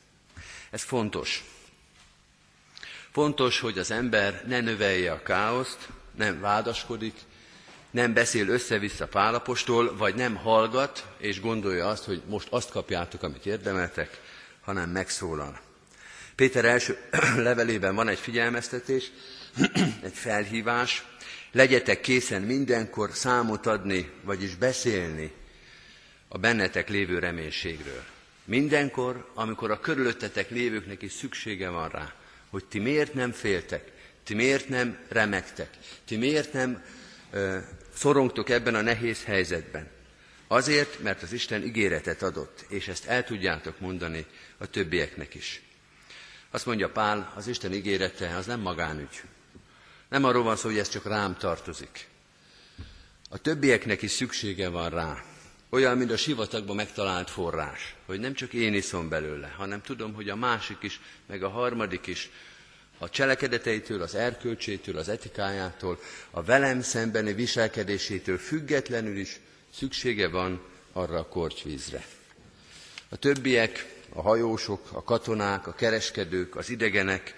Ez 0.70 0.82
fontos. 0.82 1.53
Fontos, 3.14 3.60
hogy 3.60 3.78
az 3.78 3.92
ember 3.92 4.44
ne 4.48 4.60
növelje 4.60 5.12
a 5.12 5.24
káoszt, 5.24 5.88
nem 6.16 6.40
vádaskodik, 6.40 7.14
nem 7.92 8.14
beszél 8.14 8.48
össze-vissza 8.48 9.08
Pálapostól, 9.08 9.98
vagy 9.98 10.16
nem 10.16 10.36
hallgat, 10.36 11.06
és 11.18 11.42
gondolja 11.42 11.88
azt, 11.88 12.04
hogy 12.04 12.22
most 12.28 12.48
azt 12.50 12.70
kapjátok, 12.70 13.24
amit 13.24 13.46
érdemeltek, 13.46 14.22
hanem 14.62 14.90
megszólal. 14.90 15.60
Péter 16.36 16.66
első 16.66 16.98
levelében 17.36 17.96
van 17.96 18.08
egy 18.08 18.20
figyelmeztetés, 18.20 19.12
egy 20.04 20.14
felhívás, 20.14 21.06
legyetek 21.52 22.02
készen 22.02 22.42
mindenkor 22.42 23.10
számot 23.12 23.66
adni, 23.66 24.12
vagyis 24.24 24.56
beszélni 24.56 25.32
a 26.28 26.38
bennetek 26.38 26.90
lévő 26.90 27.20
reménységről. 27.20 28.04
Mindenkor, 28.46 29.32
amikor 29.34 29.72
a 29.72 29.80
körülöttetek 29.80 30.50
lévőknek 30.50 31.02
is 31.02 31.12
szüksége 31.12 31.70
van 31.70 31.90
rá, 31.90 32.14
hogy 32.54 32.66
ti 32.66 32.80
miért 32.80 33.14
nem 33.14 33.32
féltek, 33.32 33.92
ti 34.24 34.34
miért 34.34 34.70
nem 34.70 34.98
remektek, 35.10 35.70
ti 36.06 36.18
miért 36.18 36.54
nem 36.54 36.84
ö, 37.32 37.58
szorongtok 37.94 38.50
ebben 38.50 38.76
a 38.76 38.82
nehéz 38.82 39.24
helyzetben. 39.24 39.88
Azért, 40.48 41.00
mert 41.00 41.22
az 41.22 41.34
Isten 41.34 41.64
ígéretet 41.64 42.22
adott, 42.22 42.66
és 42.68 42.88
ezt 42.88 43.06
el 43.06 43.24
tudjátok 43.24 43.80
mondani 43.80 44.26
a 44.58 44.66
többieknek 44.66 45.36
is. 45.36 45.62
Azt 46.52 46.66
mondja 46.66 46.90
Pál, 46.90 47.34
az 47.36 47.48
Isten 47.48 47.74
ígérete 47.74 48.36
az 48.36 48.46
nem 48.46 48.60
magánügy. 48.60 49.22
Nem 50.10 50.24
arról 50.24 50.44
van 50.44 50.56
szó, 50.56 50.70
hogy 50.70 50.78
ez 50.78 50.90
csak 50.90 51.06
rám 51.06 51.38
tartozik. 51.38 52.08
A 53.30 53.38
többieknek 53.38 54.02
is 54.02 54.12
szüksége 54.12 54.70
van 54.70 54.90
rá. 54.90 55.24
Olyan, 55.74 55.98
mint 55.98 56.12
a 56.12 56.18
sivatagban 56.18 56.76
megtalált 56.76 57.30
forrás, 57.30 57.96
hogy 58.06 58.20
nem 58.20 58.34
csak 58.34 58.54
én 58.54 58.74
iszom 58.74 59.10
belőle, 59.10 59.54
hanem 59.58 59.82
tudom, 59.82 60.14
hogy 60.14 60.30
a 60.30 60.36
másik 60.36 60.78
is, 60.82 61.00
meg 61.26 61.44
a 61.44 61.50
harmadik 61.50 62.08
is 62.08 62.30
a 62.98 63.10
cselekedeteitől, 63.10 64.02
az 64.02 64.16
erkölcsétől, 64.16 64.98
az 64.98 65.10
etikájától, 65.10 66.00
a 66.32 66.44
velem 66.44 66.82
szembeni 66.82 67.34
viselkedésétől 67.34 68.38
függetlenül 68.38 69.18
is 69.18 69.40
szüksége 69.74 70.28
van 70.28 70.62
arra 70.92 71.20
a 71.20 71.28
kortyvízre. 71.28 72.06
A 73.10 73.16
többiek, 73.16 73.96
a 74.10 74.22
hajósok, 74.22 74.90
a 74.92 75.04
katonák, 75.04 75.68
a 75.68 75.74
kereskedők, 75.74 76.56
az 76.56 76.70
idegenek, 76.70 77.36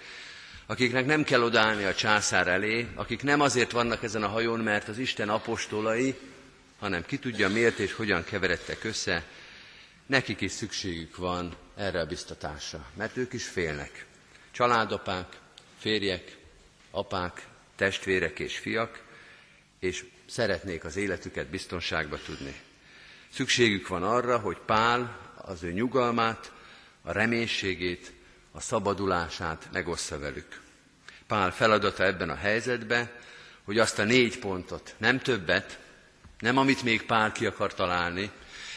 akiknek 0.66 1.06
nem 1.06 1.24
kell 1.24 1.42
odállni 1.42 1.84
a 1.84 1.94
császár 1.94 2.48
elé, 2.48 2.86
akik 2.94 3.22
nem 3.22 3.40
azért 3.40 3.70
vannak 3.70 4.02
ezen 4.02 4.22
a 4.22 4.28
hajón, 4.28 4.60
mert 4.60 4.88
az 4.88 4.98
Isten 4.98 5.28
apostolai, 5.28 6.14
hanem 6.78 7.04
ki 7.04 7.18
tudja 7.18 7.48
miért 7.48 7.78
és 7.78 7.92
hogyan 7.92 8.24
keveredtek 8.24 8.84
össze, 8.84 9.24
nekik 10.06 10.40
is 10.40 10.52
szükségük 10.52 11.16
van 11.16 11.56
erre 11.76 12.00
a 12.00 12.06
biztatásra, 12.06 12.86
mert 12.94 13.16
ők 13.16 13.32
is 13.32 13.46
félnek. 13.46 14.06
Családapák, 14.50 15.38
férjek, 15.78 16.36
apák, 16.90 17.46
testvérek 17.76 18.38
és 18.38 18.58
fiak, 18.58 19.02
és 19.78 20.04
szeretnék 20.26 20.84
az 20.84 20.96
életüket 20.96 21.46
biztonságba 21.46 22.18
tudni. 22.18 22.60
Szükségük 23.32 23.88
van 23.88 24.02
arra, 24.02 24.38
hogy 24.38 24.58
Pál 24.66 25.18
az 25.34 25.62
ő 25.62 25.72
nyugalmát, 25.72 26.52
a 27.02 27.12
reménységét, 27.12 28.12
a 28.52 28.60
szabadulását 28.60 29.68
megossza 29.72 30.18
velük. 30.18 30.60
Pál 31.26 31.52
feladata 31.52 32.04
ebben 32.04 32.30
a 32.30 32.34
helyzetben, 32.34 33.10
hogy 33.64 33.78
azt 33.78 33.98
a 33.98 34.04
négy 34.04 34.38
pontot, 34.38 34.94
nem 34.98 35.18
többet, 35.18 35.78
nem 36.38 36.56
amit 36.56 36.82
még 36.82 37.02
Pál 37.02 37.32
ki 37.32 37.46
akar 37.46 37.74
találni, 37.74 38.30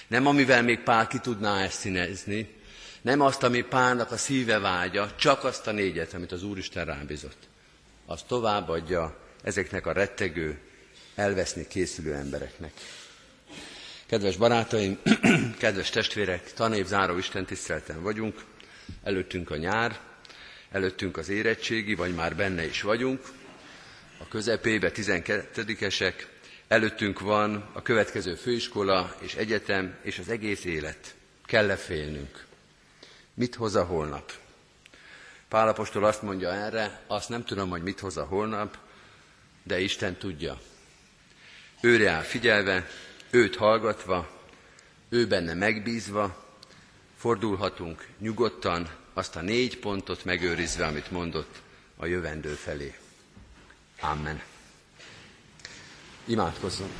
nem 0.07 0.25
amivel 0.25 0.63
még 0.63 0.79
Pál 0.79 1.07
ki 1.07 1.19
tudná 1.19 1.61
ezt 1.63 1.79
színezni, 1.79 2.57
nem 3.01 3.21
azt, 3.21 3.43
ami 3.43 3.61
Pálnak 3.61 4.11
a 4.11 4.17
szíve 4.17 4.59
vágya, 4.59 5.15
csak 5.15 5.43
azt 5.43 5.67
a 5.67 5.71
négyet, 5.71 6.13
amit 6.13 6.31
az 6.31 6.43
Úristen 6.43 6.85
rábízott. 6.85 7.47
Azt 8.05 8.25
továbbadja 8.27 9.17
ezeknek 9.43 9.85
a 9.85 9.91
rettegő, 9.91 10.59
elveszni 11.15 11.67
készülő 11.67 12.13
embereknek. 12.13 12.71
Kedves 14.05 14.37
barátaim, 14.37 14.99
kedves 15.59 15.89
testvérek, 15.89 16.53
tanévzáró 16.53 17.17
Isten 17.17 17.45
tisztelten 17.45 18.01
vagyunk, 18.01 18.43
előttünk 19.03 19.49
a 19.49 19.57
nyár, 19.57 19.99
előttünk 20.71 21.17
az 21.17 21.29
érettségi, 21.29 21.95
vagy 21.95 22.15
már 22.15 22.35
benne 22.35 22.65
is 22.65 22.81
vagyunk, 22.81 23.21
a 24.17 24.27
közepébe 24.27 24.91
12-esek, 24.95 26.13
előttünk 26.69 27.19
van 27.19 27.69
a 27.73 27.81
következő 27.81 28.35
főiskola 28.35 29.15
és 29.19 29.35
egyetem 29.35 29.97
és 30.01 30.19
az 30.19 30.29
egész 30.29 30.63
élet. 30.63 31.15
Kell-e 31.45 31.75
félnünk? 31.75 32.45
Mit 33.33 33.55
hoz 33.55 33.75
a 33.75 33.83
holnap? 33.83 34.31
Pálapostól 35.47 36.03
azt 36.03 36.21
mondja 36.21 36.53
erre, 36.53 37.01
azt 37.07 37.29
nem 37.29 37.43
tudom, 37.43 37.69
hogy 37.69 37.83
mit 37.83 37.99
hoz 37.99 38.17
a 38.17 38.23
holnap, 38.23 38.77
de 39.63 39.79
Isten 39.79 40.15
tudja. 40.15 40.59
Őre 41.81 42.09
áll 42.09 42.21
figyelve, 42.21 42.89
őt 43.29 43.55
hallgatva, 43.55 44.29
ő 45.09 45.27
benne 45.27 45.53
megbízva, 45.53 46.45
fordulhatunk 47.17 48.07
nyugodtan, 48.17 48.89
azt 49.13 49.35
a 49.35 49.41
négy 49.41 49.79
pontot 49.79 50.25
megőrizve, 50.25 50.85
amit 50.85 51.11
mondott 51.11 51.61
a 51.97 52.05
jövendő 52.05 52.53
felé. 52.53 52.95
Amen. 53.99 54.41
Imádkozzunk. 56.29 56.91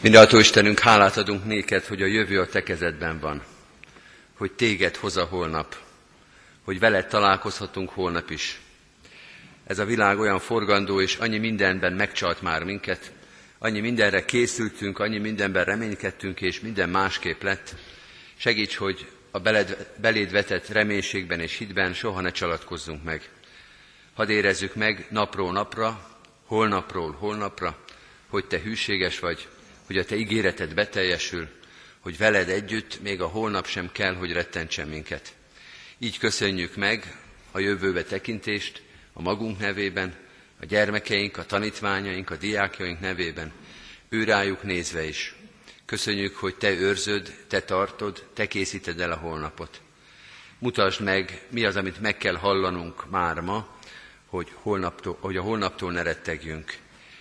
Mindenható 0.00 0.38
Istenünk, 0.38 0.78
hálát 0.78 1.16
adunk 1.16 1.44
néked, 1.44 1.84
hogy 1.84 2.02
a 2.02 2.06
jövő 2.06 2.40
a 2.40 2.46
te 2.46 2.62
kezedben 2.62 3.18
van, 3.20 3.42
hogy 4.36 4.52
téged 4.52 4.96
hoz 4.96 5.16
a 5.16 5.24
holnap, 5.24 5.76
hogy 6.64 6.78
veled 6.78 7.06
találkozhatunk 7.06 7.90
holnap 7.90 8.30
is. 8.30 8.60
Ez 9.66 9.78
a 9.78 9.84
világ 9.84 10.18
olyan 10.18 10.38
forgandó, 10.38 11.00
és 11.00 11.16
annyi 11.16 11.38
mindenben 11.38 11.92
megcsalt 11.92 12.42
már 12.42 12.64
minket, 12.64 13.12
annyi 13.58 13.80
mindenre 13.80 14.24
készültünk, 14.24 14.98
annyi 14.98 15.18
mindenben 15.18 15.64
reménykedtünk, 15.64 16.40
és 16.40 16.60
minden 16.60 16.88
másképp 16.88 17.42
lett. 17.42 17.74
Segíts, 18.36 18.76
hogy 18.76 19.06
a 19.30 19.38
beled, 19.38 19.92
beléd 19.96 20.30
vetett 20.30 20.68
reménységben 20.68 21.40
és 21.40 21.56
hitben 21.56 21.92
soha 21.94 22.20
ne 22.20 22.30
csalatkozzunk 22.30 23.04
meg. 23.04 23.28
Hadd 24.14 24.28
érezzük 24.28 24.74
meg 24.74 25.06
napról 25.10 25.52
napra, 25.52 26.18
holnapról 26.44 27.12
holnapra, 27.12 27.84
hogy 28.28 28.46
te 28.46 28.60
hűséges 28.60 29.18
vagy, 29.18 29.48
hogy 29.86 29.98
a 29.98 30.04
te 30.04 30.16
ígéreted 30.16 30.74
beteljesül, 30.74 31.48
hogy 32.00 32.16
veled 32.16 32.48
együtt 32.48 33.00
még 33.02 33.20
a 33.20 33.26
holnap 33.26 33.66
sem 33.66 33.92
kell, 33.92 34.14
hogy 34.14 34.32
rettentsen 34.32 34.88
minket. 34.88 35.34
Így 35.98 36.18
köszönjük 36.18 36.76
meg 36.76 37.16
a 37.50 37.58
jövőbe 37.58 38.02
tekintést 38.02 38.82
a 39.12 39.22
magunk 39.22 39.58
nevében, 39.58 40.14
a 40.60 40.64
gyermekeink, 40.64 41.36
a 41.36 41.46
tanítványaink, 41.46 42.30
a 42.30 42.36
diákjaink 42.36 43.00
nevében, 43.00 43.52
őrájuk 44.08 44.62
nézve 44.62 45.04
is. 45.04 45.34
Köszönjük, 45.90 46.36
hogy 46.36 46.54
Te 46.54 46.70
őrzöd, 46.70 47.34
Te 47.48 47.62
tartod, 47.62 48.26
Te 48.34 48.46
készíted 48.46 49.00
el 49.00 49.12
a 49.12 49.16
holnapot. 49.16 49.80
Mutasd 50.58 51.00
meg, 51.00 51.46
mi 51.48 51.64
az, 51.64 51.76
amit 51.76 52.00
meg 52.00 52.16
kell 52.16 52.34
hallanunk 52.34 53.10
már 53.10 53.40
ma, 53.40 53.78
hogy, 54.26 54.52
holnaptól, 54.54 55.16
hogy 55.20 55.36
a 55.36 55.42
holnaptól 55.42 55.92
ne 55.92 56.02
rettegjünk. 56.02 56.76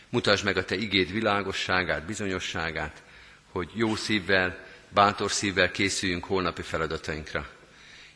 Mutasd 0.10 0.46
meg 0.46 0.58
a 0.58 0.66
Te 0.66 0.76
igéd 0.76 1.12
világosságát, 1.12 2.06
bizonyosságát, 2.06 3.04
hogy 3.52 3.70
jó 3.74 3.96
szívvel, 3.96 4.66
bátor 4.90 5.32
szívvel 5.32 5.72
készüljünk 5.72 6.24
holnapi 6.24 6.62
feladatainkra. 6.62 7.50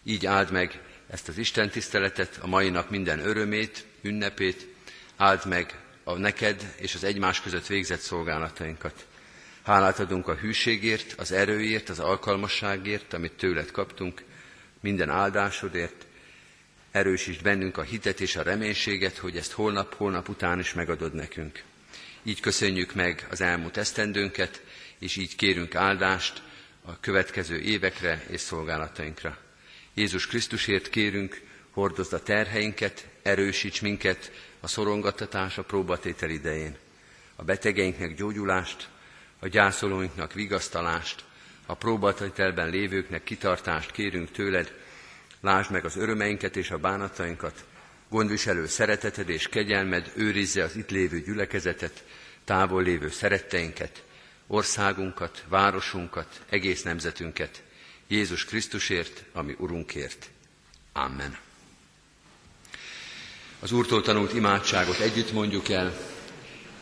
Így 0.04 0.26
áld 0.26 0.52
meg 0.52 0.82
ezt 1.10 1.28
az 1.28 1.38
Isten 1.38 1.70
tiszteletet, 1.70 2.40
a 2.42 2.48
mai 2.48 2.70
nap 2.70 2.90
minden 2.90 3.20
örömét, 3.20 3.86
ünnepét, 4.02 4.68
áld 5.18 5.46
meg 5.46 5.80
a 6.04 6.18
neked 6.18 6.74
és 6.78 6.96
az 6.96 7.04
egymás 7.04 7.42
között 7.42 7.68
végzett 7.68 8.00
szolgálatainkat. 8.00 9.06
Hálát 9.64 10.00
adunk 10.00 10.28
a 10.28 10.36
hűségért, 10.36 11.14
az 11.18 11.32
erőért, 11.32 11.90
az 11.90 12.00
alkalmasságért, 12.00 13.14
amit 13.14 13.32
tőled 13.32 13.72
kaptunk, 13.72 14.24
minden 14.80 15.10
áldásodért. 15.10 16.06
Erősítsd 16.92 17.44
bennünk 17.44 17.78
a 17.78 17.82
hitet 17.82 18.22
és 18.22 18.36
a 18.36 18.44
reménységet, 18.44 19.18
hogy 19.18 19.38
ezt 19.38 19.52
holnap-holnap 19.52 20.30
után 20.30 20.60
is 20.60 20.74
megadod 20.74 21.14
nekünk. 21.14 21.64
Így 22.24 22.40
köszönjük 22.40 22.94
meg 22.94 23.28
az 23.30 23.42
elmúlt 23.42 23.78
esztendőnket, 23.78 24.62
és 25.00 25.16
így 25.16 25.36
kérünk 25.36 25.76
áldást 25.76 26.42
a 26.86 27.00
következő 27.00 27.60
évekre 27.60 28.24
és 28.30 28.42
szolgálatainkra. 28.42 29.38
Jézus 29.94 30.28
Krisztusért 30.28 30.90
kérünk, 30.90 31.42
hordozd 31.72 32.14
a 32.14 32.24
terheinket, 32.24 33.08
erősíts 33.22 33.82
minket 33.82 34.32
a 34.60 34.68
szorongattatás, 34.68 35.58
a 35.58 35.64
próbatétel 35.64 36.30
idején. 36.30 36.78
A 37.36 37.44
betegeinknek 37.44 38.16
gyógyulást, 38.16 38.88
a 39.44 39.48
gyászolóinknak 39.48 40.34
vigasztalást, 40.34 41.24
a 41.66 41.74
próbatételben 41.74 42.70
lévőknek 42.70 43.24
kitartást 43.24 43.92
kérünk 43.92 44.32
tőled, 44.32 44.74
lásd 45.42 45.72
meg 45.72 45.86
az 45.86 45.98
örömeinket 45.98 46.56
és 46.56 46.72
a 46.72 46.78
bánatainkat, 46.78 47.66
gondviselő 48.10 48.68
szereteted 48.68 49.30
és 49.30 49.48
kegyelmed 49.48 50.12
őrizze 50.16 50.64
az 50.64 50.76
itt 50.76 50.90
lévő 50.90 51.22
gyülekezetet, 51.22 52.04
távol 52.44 52.84
lévő 52.84 53.10
szeretteinket, 53.10 54.04
országunkat, 54.48 55.44
városunkat, 55.48 56.42
egész 56.50 56.82
nemzetünket, 56.82 57.64
Jézus 58.08 58.46
Krisztusért, 58.46 59.24
ami 59.34 59.56
Urunkért. 59.58 60.30
Amen. 60.94 61.38
Az 63.60 63.72
Úrtól 63.72 64.02
tanult 64.02 64.34
imádságot 64.34 65.00
együtt 65.00 65.32
mondjuk 65.32 65.70
el. 65.70 66.13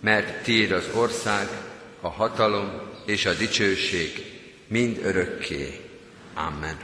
mert 0.00 0.42
tiéd 0.42 0.72
az 0.72 0.88
ország, 0.94 1.48
a 2.00 2.08
hatalom 2.08 2.80
és 3.06 3.26
a 3.26 3.34
dicsőség 3.34 4.24
mind 4.66 4.98
örökké. 5.02 5.80
Amen. 6.34 6.76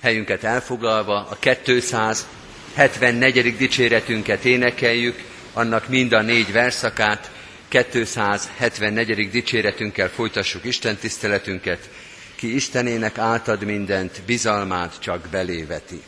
Helyünket 0.00 0.44
elfoglalva 0.44 1.28
a 1.30 1.36
274. 1.64 3.56
dicséretünket 3.56 4.44
énekeljük, 4.44 5.22
annak 5.52 5.88
mind 5.88 6.12
a 6.12 6.22
négy 6.22 6.52
verszakát, 6.52 7.30
274. 7.68 9.30
dicséretünkkel 9.30 10.08
folytassuk 10.08 10.64
Isten 10.64 10.96
tiszteletünket, 10.96 11.90
ki 12.34 12.54
Istenének 12.54 13.18
átad 13.18 13.64
mindent, 13.64 14.22
bizalmát 14.26 14.98
csak 15.00 15.26
beléveti. 15.30 16.02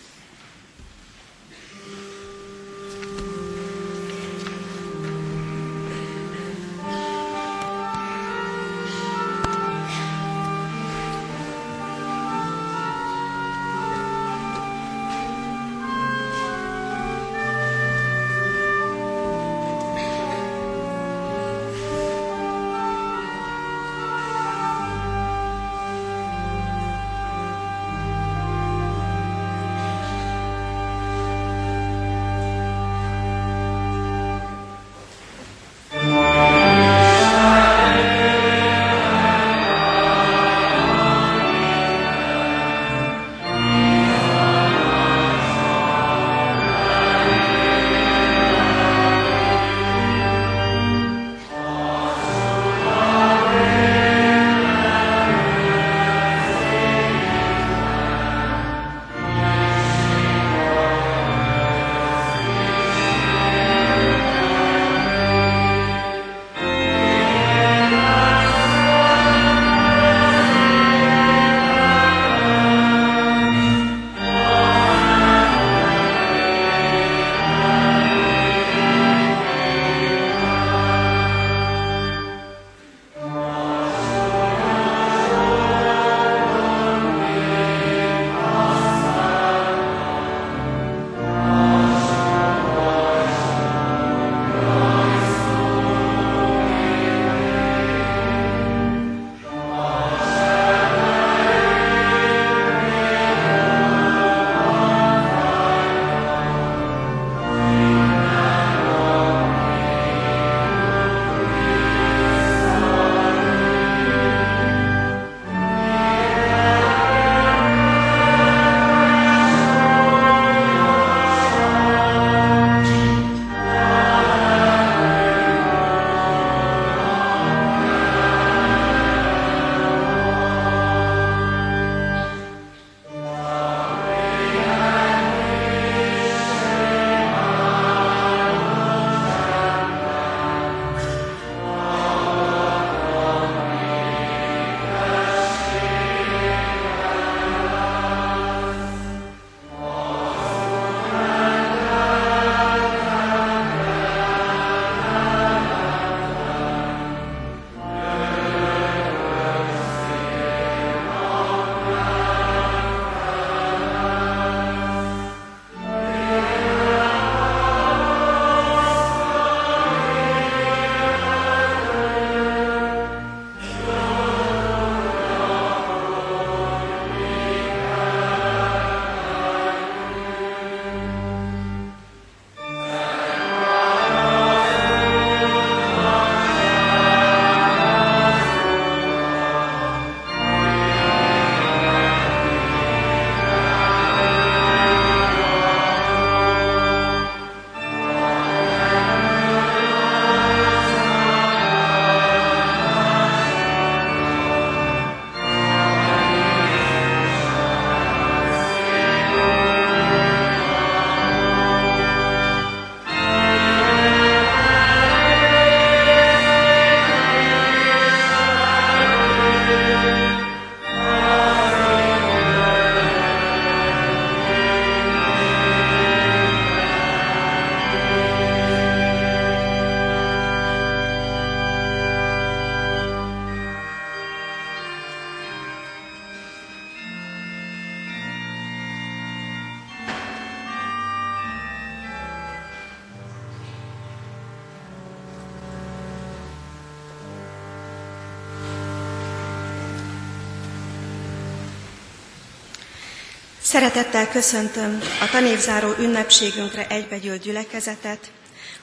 Szeretettel 253.85 254.29
köszöntöm 254.29 255.01
a 255.21 255.29
tanévzáró 255.31 255.95
ünnepségünkre 255.99 256.87
egybegyűlt 256.89 257.43
gyülekezetet, 257.43 258.31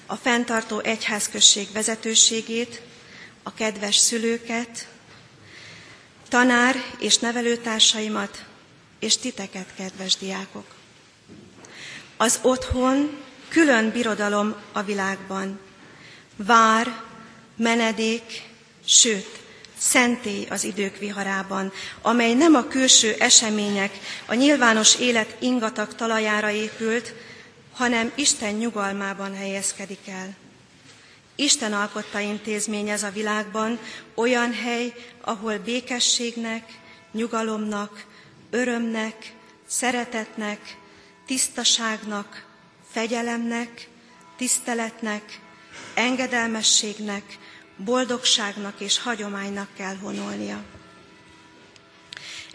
a 0.05 0.15
fenntartó 0.15 0.79
egyházközség 0.79 1.67
vezetőségét, 1.73 2.81
a 3.43 3.53
kedves 3.53 3.95
szülőket, 3.95 4.87
tanár 6.29 6.75
és 6.99 7.17
nevelőtársaimat, 7.17 8.45
és 8.99 9.17
titeket, 9.17 9.67
kedves 9.75 10.17
diákok. 10.17 10.65
Az 12.17 12.39
otthon 12.41 13.17
külön 13.49 13.89
birodalom 13.89 14.55
a 14.71 14.81
világban. 14.81 15.59
Vár, 16.35 17.01
menedék, 17.55 18.41
sőt, 18.85 19.40
szentély 19.91 20.45
az 20.49 20.63
idők 20.63 20.97
viharában, 20.97 21.71
amely 22.01 22.33
nem 22.33 22.55
a 22.55 22.67
külső 22.67 23.15
események, 23.19 23.99
a 24.25 24.33
nyilvános 24.33 24.95
élet 24.95 25.35
ingatag 25.39 25.95
talajára 25.95 26.49
épült, 26.49 27.13
hanem 27.73 28.11
Isten 28.15 28.53
nyugalmában 28.53 29.35
helyezkedik 29.35 30.07
el. 30.07 30.35
Isten 31.35 31.73
alkotta 31.73 32.19
intézmény 32.19 32.89
ez 32.89 33.03
a 33.03 33.09
világban, 33.09 33.79
olyan 34.15 34.53
hely, 34.53 34.93
ahol 35.21 35.57
békességnek, 35.57 36.63
nyugalomnak, 37.11 38.05
örömnek, 38.49 39.33
szeretetnek, 39.67 40.77
tisztaságnak, 41.25 42.45
fegyelemnek, 42.91 43.87
tiszteletnek, 44.37 45.39
engedelmességnek, 45.93 47.37
boldogságnak 47.83 48.79
és 48.79 48.99
hagyománynak 48.99 49.67
kell 49.77 49.95
honolnia. 49.95 50.63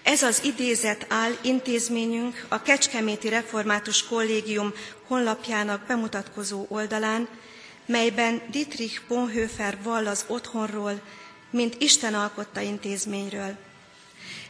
Ez 0.02 0.22
az 0.22 0.44
idézet 0.44 1.06
áll 1.08 1.32
intézményünk 1.42 2.46
a 2.48 2.62
Kecskeméti 2.62 3.28
Református 3.28 4.06
Kollégium 4.06 4.72
honlapjának 5.06 5.86
bemutatkozó 5.86 6.66
oldalán, 6.68 7.28
melyben 7.86 8.42
Dietrich 8.50 9.00
Bonhoeffer 9.08 9.78
vall 9.82 10.06
az 10.06 10.24
otthonról, 10.26 11.00
mint 11.50 11.74
Isten 11.78 12.14
alkotta 12.14 12.60
intézményről. 12.60 13.56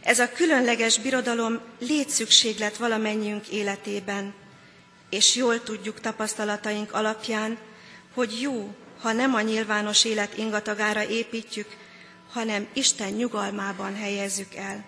Ez 0.03 0.19
a 0.19 0.33
különleges 0.33 0.99
birodalom 0.99 1.61
létszükséglet 1.79 2.77
valamennyiünk 2.77 3.49
életében, 3.49 4.35
és 5.11 5.35
jól 5.35 5.63
tudjuk 5.63 6.01
tapasztalataink 6.01 6.93
alapján, 6.93 7.59
hogy 8.15 8.41
jó, 8.41 8.75
ha 9.07 9.13
nem 9.13 9.35
a 9.35 9.41
nyilvános 9.41 10.05
élet 10.05 10.39
ingatagára 10.39 11.09
építjük, 11.09 11.67
hanem 12.33 12.67
Isten 12.73 13.13
nyugalmában 13.13 13.97
helyezzük 13.97 14.55
el. 14.55 14.85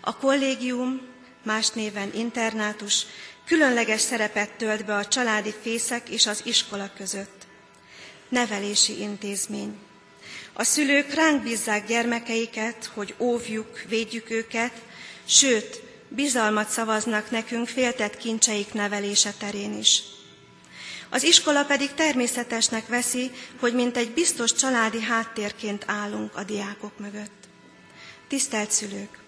A 0.00 0.16
kollégium, 0.16 1.00
más 1.42 1.70
néven 1.70 2.10
internátus, 2.14 3.06
különleges 3.44 4.00
szerepet 4.00 4.50
tölt 4.50 4.84
be 4.84 4.94
a 4.94 5.06
családi 5.06 5.54
fészek 5.62 6.08
és 6.08 6.26
az 6.26 6.40
iskola 6.44 6.90
között. 6.96 7.46
Nevelési 8.28 9.00
intézmény. 9.00 9.78
A 10.52 10.62
szülők 10.62 11.14
ránk 11.14 11.42
bízzák 11.42 11.86
gyermekeiket, 11.86 12.90
hogy 12.94 13.14
óvjuk, 13.18 13.80
védjük 13.88 14.30
őket, 14.30 14.72
sőt, 15.24 15.82
bizalmat 16.08 16.68
szavaznak 16.68 17.30
nekünk 17.30 17.68
féltett 17.68 18.16
kincseik 18.16 18.72
nevelése 18.72 19.32
terén 19.38 19.78
is. 19.78 20.02
Az 21.10 21.22
iskola 21.22 21.64
pedig 21.64 21.94
természetesnek 21.94 22.86
veszi, 22.86 23.30
hogy 23.60 23.74
mint 23.74 23.96
egy 23.96 24.10
biztos 24.10 24.52
családi 24.52 25.00
háttérként 25.00 25.84
állunk 25.86 26.36
a 26.36 26.44
diákok 26.44 26.98
mögött. 26.98 27.48
Tisztelt 28.28 28.70
szülők! 28.70 29.18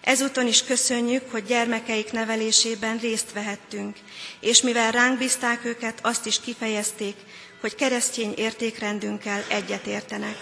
Ezúton 0.00 0.46
is 0.46 0.64
köszönjük, 0.64 1.30
hogy 1.30 1.44
gyermekeik 1.44 2.12
nevelésében 2.12 2.98
részt 2.98 3.32
vehettünk, 3.32 3.96
és 4.40 4.62
mivel 4.62 4.90
ránk 4.90 5.18
bízták 5.18 5.64
őket, 5.64 5.98
azt 6.02 6.26
is 6.26 6.40
kifejezték, 6.40 7.16
hogy 7.60 7.74
keresztény 7.74 8.32
értékrendünkkel 8.36 9.44
egyetértenek. 9.48 10.36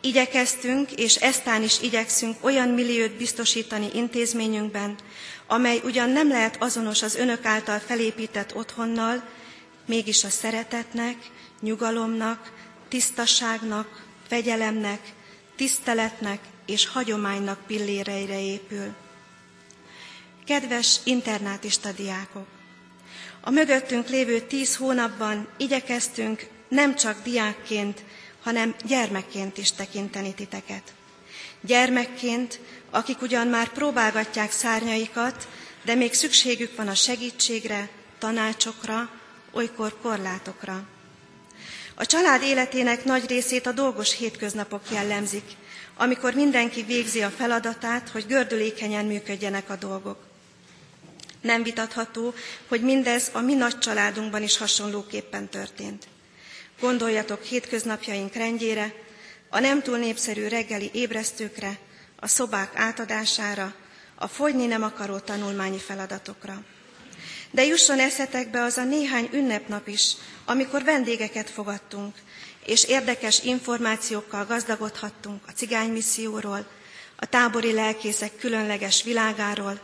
Igyekeztünk, 0.00 0.92
és 0.92 1.14
eztán 1.14 1.62
is 1.62 1.80
igyekszünk 1.80 2.44
olyan 2.44 2.68
milliót 2.68 3.12
biztosítani 3.12 3.90
intézményünkben, 3.94 4.96
amely 5.46 5.80
ugyan 5.84 6.10
nem 6.10 6.28
lehet 6.28 6.62
azonos 6.62 7.02
az 7.02 7.16
önök 7.16 7.44
által 7.44 7.78
felépített 7.78 8.54
otthonnal, 8.54 9.22
mégis 9.88 10.24
a 10.24 10.28
szeretetnek, 10.28 11.16
nyugalomnak, 11.60 12.52
tisztaságnak, 12.88 14.06
fegyelemnek, 14.28 15.12
tiszteletnek 15.56 16.40
és 16.66 16.86
hagyománynak 16.86 17.66
pilléreire 17.66 18.40
épül. 18.40 18.94
Kedves 20.46 20.96
internátista 21.04 21.92
diákok! 21.92 22.46
A 23.40 23.50
mögöttünk 23.50 24.08
lévő 24.08 24.40
tíz 24.40 24.76
hónapban 24.76 25.48
igyekeztünk 25.56 26.46
nem 26.68 26.94
csak 26.94 27.22
diákként, 27.22 28.04
hanem 28.42 28.74
gyermekként 28.84 29.58
is 29.58 29.72
tekinteni 29.72 30.34
titeket. 30.34 30.82
Gyermekként, 31.60 32.60
akik 32.90 33.22
ugyan 33.22 33.46
már 33.46 33.68
próbálgatják 33.68 34.50
szárnyaikat, 34.50 35.48
de 35.84 35.94
még 35.94 36.14
szükségük 36.14 36.76
van 36.76 36.88
a 36.88 36.94
segítségre, 36.94 37.88
tanácsokra, 38.18 39.10
olykor 39.52 39.96
korlátokra. 40.02 40.86
A 41.94 42.06
család 42.06 42.42
életének 42.42 43.04
nagy 43.04 43.26
részét 43.28 43.66
a 43.66 43.72
dolgos 43.72 44.16
hétköznapok 44.16 44.82
jellemzik, 44.90 45.44
amikor 45.96 46.34
mindenki 46.34 46.82
végzi 46.82 47.22
a 47.22 47.30
feladatát, 47.30 48.08
hogy 48.08 48.26
gördülékenyen 48.26 49.04
működjenek 49.04 49.70
a 49.70 49.76
dolgok. 49.76 50.26
Nem 51.40 51.62
vitatható, 51.62 52.34
hogy 52.68 52.80
mindez 52.82 53.30
a 53.32 53.40
mi 53.40 53.54
nagy 53.54 53.78
családunkban 53.78 54.42
is 54.42 54.56
hasonlóképpen 54.56 55.48
történt. 55.48 56.06
Gondoljatok 56.80 57.42
hétköznapjaink 57.42 58.34
rendjére, 58.34 58.94
a 59.48 59.58
nem 59.58 59.82
túl 59.82 59.98
népszerű 59.98 60.48
reggeli 60.48 60.90
ébresztőkre, 60.92 61.78
a 62.20 62.26
szobák 62.26 62.72
átadására, 62.74 63.74
a 64.14 64.28
fogyni 64.28 64.66
nem 64.66 64.82
akaró 64.82 65.18
tanulmányi 65.18 65.78
feladatokra. 65.78 66.64
De 67.50 67.64
jusson 67.64 67.98
eszetekbe 67.98 68.62
az 68.62 68.76
a 68.76 68.84
néhány 68.84 69.28
ünnepnap 69.32 69.88
is, 69.88 70.12
amikor 70.44 70.84
vendégeket 70.84 71.50
fogadtunk, 71.50 72.14
és 72.64 72.84
érdekes 72.84 73.42
információkkal 73.42 74.44
gazdagodhattunk 74.44 75.42
a 75.46 75.52
cigánymisszióról, 75.52 76.66
a 77.16 77.26
tábori 77.26 77.72
lelkészek 77.72 78.36
különleges 78.36 79.02
világáról, 79.02 79.80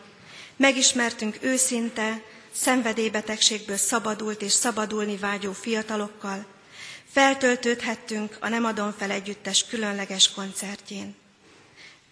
megismertünk 0.56 1.38
őszinte, 1.40 2.22
szenvedélybetegségből 2.52 3.76
szabadult 3.76 4.42
és 4.42 4.52
szabadulni 4.52 5.16
vágyó 5.16 5.52
fiatalokkal, 5.52 6.46
feltöltődhettünk 7.12 8.36
a 8.40 8.48
Nem 8.48 8.64
adom 8.64 8.94
fel 8.98 9.10
együttes 9.10 9.66
különleges 9.66 10.30
koncertjén. 10.30 11.14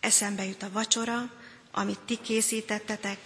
Eszembe 0.00 0.44
jut 0.44 0.62
a 0.62 0.70
vacsora, 0.72 1.30
amit 1.72 1.98
ti 1.98 2.18
készítettetek, 2.22 3.18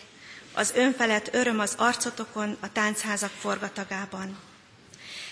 az 0.57 0.73
önfelett 0.75 1.35
öröm 1.35 1.61
az 1.61 1.75
arcotokon 1.77 2.57
a 2.61 2.73
táncházak 2.73 3.31
forgatagában. 3.31 4.39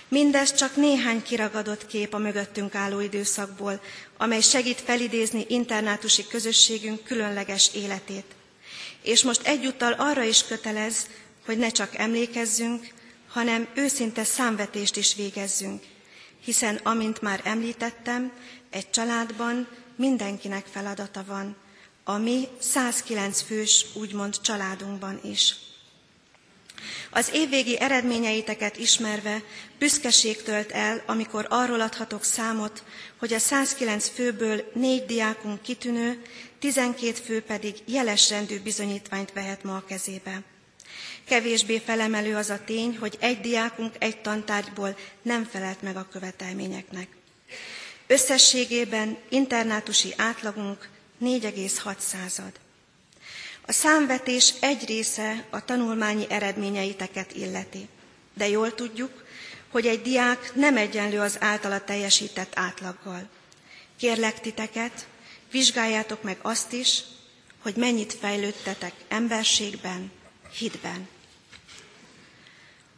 Mindez 0.09 0.55
csak 0.55 0.77
néhány 0.77 1.23
kiragadott 1.23 1.87
kép 1.87 2.15
a 2.15 2.19
mögöttünk 2.19 2.75
álló 2.75 3.01
időszakból, 3.01 3.81
amely 4.17 4.41
segít 4.41 4.81
felidézni 4.81 5.45
internátusi 5.49 6.27
közösségünk 6.27 7.05
különleges 7.05 7.71
életét. 7.75 8.25
És 9.03 9.23
most 9.23 9.47
egyúttal 9.47 9.93
arra 9.93 10.23
is 10.23 10.45
kötelez, 10.45 11.07
hogy 11.45 11.59
ne 11.59 11.71
csak 11.71 11.97
emlékezzünk, 11.97 12.87
hanem 13.29 13.69
őszinte 13.75 14.25
számvetést 14.25 14.97
is 14.97 15.15
végezzünk. 15.15 15.83
Hiszen, 16.41 16.81
amint 16.83 17.21
már 17.21 17.41
említettem, 17.45 18.33
egy 18.71 18.91
családban 18.91 19.69
mindenkinek 19.97 20.67
feladata 20.73 21.25
van, 21.27 21.57
a 22.05 22.19
mi 22.19 22.49
109 22.59 23.40
fős, 23.43 23.87
úgymond 23.95 24.40
családunkban 24.40 25.21
is. 25.23 25.55
Az 27.11 27.31
évvégi 27.33 27.81
eredményeiteket 27.81 28.77
ismerve 28.77 29.43
büszkeség 29.79 30.43
tölt 30.43 30.71
el, 30.71 31.03
amikor 31.07 31.47
arról 31.49 31.81
adhatok 31.81 32.25
számot, 32.25 32.83
hogy 33.19 33.33
a 33.33 33.38
109 33.38 34.09
főből 34.09 34.71
négy 34.75 35.05
diákunk 35.05 35.62
kitűnő, 35.62 36.23
12 36.59 37.12
fő 37.12 37.43
pedig 37.43 37.75
jeles 37.85 38.31
rendű 38.31 38.61
bizonyítványt 38.61 39.33
vehet 39.33 39.62
ma 39.62 39.77
a 39.77 39.85
kezébe. 39.85 40.43
Kevésbé 41.25 41.79
felemelő 41.79 42.37
az 42.37 42.51
a 42.51 42.64
tény, 42.64 42.97
hogy 42.99 43.17
egy 43.21 43.40
diákunk 43.40 43.95
egy 43.99 44.21
tantárgyból 44.21 44.97
nem 45.23 45.45
felelt 45.45 45.83
meg 45.83 45.97
a 45.97 46.09
követelményeknek. 46.12 47.09
Összességében 48.07 49.19
internátusi 49.29 50.14
átlagunk 50.17 50.88
4,6 51.25 51.99
század. 51.99 52.53
A 53.67 53.73
számvetés 53.73 54.55
egy 54.61 54.85
része 54.87 55.45
a 55.51 55.65
tanulmányi 55.65 56.27
eredményeiteket 56.29 57.33
illeti, 57.33 57.89
de 58.35 58.49
jól 58.49 58.75
tudjuk, 58.75 59.25
hogy 59.71 59.87
egy 59.87 60.03
diák 60.03 60.55
nem 60.55 60.77
egyenlő 60.77 61.21
az 61.21 61.37
általa 61.41 61.85
teljesített 61.85 62.53
átlaggal. 62.55 63.29
Kérlek 63.97 64.41
titeket, 64.41 65.07
vizsgáljátok 65.51 66.23
meg 66.23 66.39
azt 66.43 66.73
is, 66.73 67.03
hogy 67.63 67.75
mennyit 67.77 68.17
fejlődtetek 68.21 68.93
emberségben, 69.09 70.11
hitben. 70.59 71.09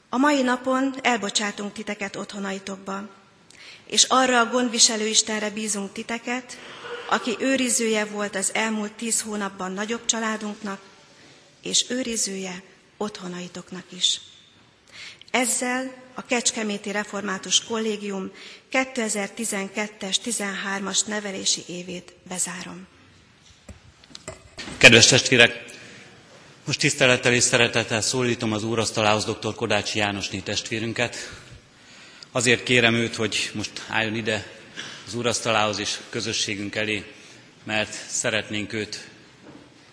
A 0.08 0.16
mai 0.16 0.42
napon 0.42 0.94
elbocsátunk 1.02 1.72
titeket 1.72 2.16
otthonaitokba, 2.16 3.08
és 3.86 4.04
arra 4.04 4.40
a 4.40 4.50
gondviselő 4.50 5.06
Istenre 5.06 5.50
bízunk 5.50 5.92
titeket, 5.92 6.58
aki 7.08 7.36
őrizője 7.38 8.04
volt 8.04 8.36
az 8.36 8.54
elmúlt 8.54 8.92
tíz 8.92 9.20
hónapban 9.20 9.72
nagyobb 9.72 10.04
családunknak, 10.04 10.80
és 11.62 11.84
őrizője 11.88 12.62
otthonaitoknak 12.96 13.84
is. 13.88 14.20
Ezzel 15.30 15.94
a 16.14 16.26
Kecskeméti 16.26 16.90
Református 16.90 17.64
Kollégium 17.64 18.30
2012-es 18.72 20.16
13-as 20.24 21.06
nevelési 21.06 21.62
évét 21.66 22.14
bezárom. 22.28 22.86
Kedves 24.78 25.06
testvérek, 25.06 25.64
most 26.64 26.78
tisztelettel 26.78 27.32
és 27.32 27.42
szeretettel 27.42 28.00
szólítom 28.00 28.52
az 28.52 28.64
úrasztalához 28.64 29.24
dr. 29.24 29.54
Kodácsi 29.54 29.98
Jánosné 29.98 30.38
testvérünket. 30.38 31.16
Azért 32.32 32.62
kérem 32.62 32.94
őt, 32.94 33.14
hogy 33.14 33.50
most 33.54 33.82
álljon 33.88 34.14
ide 34.14 34.55
az 35.06 35.14
úrasztalához 35.14 35.78
és 35.78 35.98
közösségünk 36.10 36.74
elé, 36.74 37.04
mert 37.64 37.92
szeretnénk 38.08 38.72
őt 38.72 39.08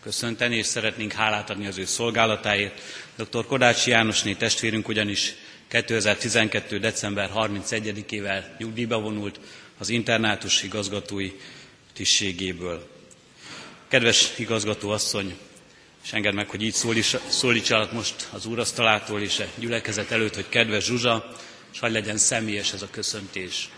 köszönteni, 0.02 0.56
és 0.56 0.66
szeretnénk 0.66 1.12
hálát 1.12 1.50
adni 1.50 1.68
az 1.68 1.78
ő 1.78 1.86
szolgálatáért. 1.86 2.82
Dr. 3.18 3.46
Kodácsi 3.46 3.90
Jánosné 3.90 4.34
testvérünk 4.34 4.88
ugyanis 4.88 5.36
2012. 5.68 6.80
december 6.80 7.32
31-ével 7.36 8.44
nyugdíjba 8.58 9.00
vonult 9.00 9.40
az 9.78 9.90
internátus 9.90 10.64
igazgatói 10.64 11.32
tisztségéből. 11.94 12.90
Kedves 13.88 14.32
igazgató 14.38 14.90
asszony, 14.90 15.38
és 16.04 16.14
engedd 16.14 16.34
meg, 16.34 16.50
hogy 16.50 16.62
így 16.62 16.76
szólítsalak 17.28 17.92
most 17.92 18.28
az 18.32 18.46
úrasztalától 18.46 19.22
és 19.22 19.40
a 19.40 19.46
gyülekezet 19.60 20.12
előtt, 20.12 20.36
hogy 20.36 20.50
kedves 20.50 20.84
Zsuzsa, 20.84 21.32
és 21.74 21.80
hagy 21.80 21.92
legyen 21.92 22.18
személyes 22.18 22.74
ez 22.74 22.82
a 22.82 22.90
köszöntés. 22.92 23.70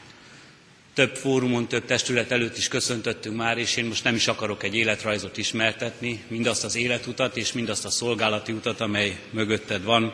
Több 0.96 1.16
fórumon, 1.16 1.68
több 1.68 1.86
testület 1.86 2.32
előtt 2.32 2.58
is 2.58 2.68
köszöntöttünk 2.68 3.36
már, 3.36 3.58
és 3.58 3.76
én 3.76 3.86
most 3.86 4.04
nem 4.04 4.16
is 4.16 4.28
akarok 4.28 4.64
egy 4.64 4.76
életrajzot 4.76 5.38
ismertetni, 5.38 6.24
mindazt 6.28 6.64
az 6.64 6.76
életutat 6.76 7.38
és 7.38 7.54
mindazt 7.54 7.86
a 7.86 7.90
szolgálati 7.90 8.52
utat, 8.52 8.82
amely 8.82 9.20
mögötted 9.30 9.84
van. 9.84 10.14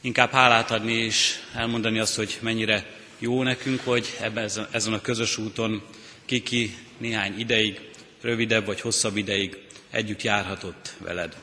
Inkább 0.00 0.30
hálát 0.30 0.70
adni 0.70 0.92
és 0.92 1.34
elmondani 1.54 1.98
azt, 1.98 2.16
hogy 2.16 2.38
mennyire 2.40 2.86
jó 3.18 3.42
nekünk, 3.42 3.80
hogy 3.84 4.16
ebben, 4.20 4.50
ezen 4.70 4.92
a 4.92 5.00
közös 5.00 5.36
úton 5.36 5.82
kiki 6.24 6.76
néhány 6.98 7.38
ideig, 7.38 7.80
rövidebb 8.20 8.66
vagy 8.66 8.80
hosszabb 8.80 9.16
ideig 9.16 9.58
együtt 9.90 10.22
járhatott 10.22 10.94
veled. 10.98 11.36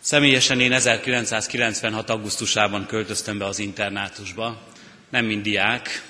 Személyesen 0.00 0.60
én 0.60 0.72
1996. 0.72 2.10
augusztusában 2.10 2.86
költöztem 2.86 3.38
be 3.38 3.44
az 3.44 3.58
internátusba, 3.58 4.74
nem 5.16 5.24
mint 5.24 5.42
diák, 5.42 6.02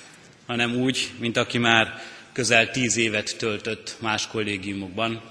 hanem 0.46 0.74
úgy, 0.74 1.10
mint 1.18 1.36
aki 1.36 1.58
már 1.58 2.02
közel 2.32 2.70
tíz 2.70 2.96
évet 2.96 3.36
töltött 3.38 3.96
más 4.00 4.26
kollégiumokban, 4.26 5.22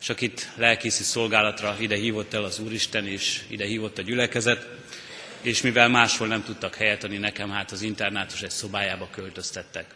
és 0.00 0.08
akit 0.08 0.50
lelkészi 0.56 1.02
szolgálatra 1.02 1.76
ide 1.80 1.96
hívott 1.96 2.34
el 2.34 2.44
az 2.44 2.58
Úristen, 2.58 3.06
és 3.06 3.40
ide 3.48 3.64
hívott 3.64 3.98
a 3.98 4.02
gyülekezet, 4.02 4.68
és 5.42 5.60
mivel 5.60 5.88
máshol 5.88 6.26
nem 6.26 6.44
tudtak 6.44 6.74
helyet 6.74 7.04
adni 7.04 7.16
nekem, 7.16 7.50
hát 7.50 7.70
az 7.70 7.82
internátus 7.82 8.42
egy 8.42 8.50
szobájába 8.50 9.08
költöztettek. 9.10 9.86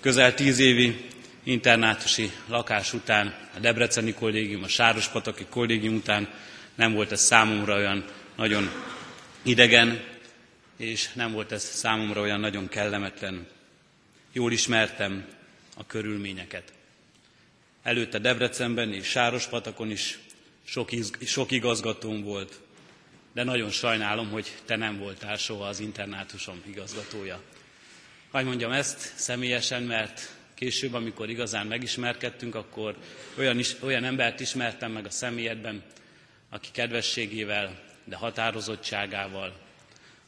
Közel 0.00 0.34
tíz 0.34 0.58
évi 0.58 1.04
internátusi 1.44 2.30
lakás 2.48 2.92
után, 2.92 3.34
a 3.56 3.58
Debreceni 3.58 4.12
kollégium, 4.12 4.62
a 4.62 4.68
Sárospataki 4.68 5.46
kollégium 5.50 5.94
után 5.94 6.28
nem 6.74 6.92
volt 6.92 7.12
ez 7.12 7.20
számomra 7.20 7.74
olyan 7.74 8.04
nagyon 8.36 8.70
idegen, 9.42 10.14
és 10.76 11.12
nem 11.12 11.32
volt 11.32 11.52
ez 11.52 11.62
számomra 11.62 12.20
olyan 12.20 12.40
nagyon 12.40 12.68
kellemetlen. 12.68 13.46
Jól 14.32 14.52
ismertem 14.52 15.26
a 15.76 15.86
körülményeket. 15.86 16.72
Előtte 17.82 18.18
Debrecenben 18.18 18.92
és 18.92 19.06
Sárospatakon 19.06 19.90
is 19.90 20.18
sok, 20.64 20.88
sok 21.24 21.50
igazgatóm 21.50 22.22
volt, 22.22 22.60
de 23.32 23.44
nagyon 23.44 23.70
sajnálom, 23.70 24.30
hogy 24.30 24.52
te 24.64 24.76
nem 24.76 24.98
voltál 24.98 25.36
soha 25.36 25.66
az 25.66 25.80
internátusom 25.80 26.62
igazgatója. 26.66 27.40
Hogy 28.30 28.44
mondjam 28.44 28.72
ezt 28.72 29.12
személyesen, 29.14 29.82
mert 29.82 30.34
később, 30.54 30.94
amikor 30.94 31.30
igazán 31.30 31.66
megismerkedtünk, 31.66 32.54
akkor 32.54 32.96
olyan, 33.38 33.58
is, 33.58 33.76
olyan 33.82 34.04
embert 34.04 34.40
ismertem 34.40 34.92
meg 34.92 35.06
a 35.06 35.10
személyedben, 35.10 35.82
aki 36.50 36.68
kedvességével, 36.72 37.82
de 38.04 38.16
határozottságával, 38.16 39.65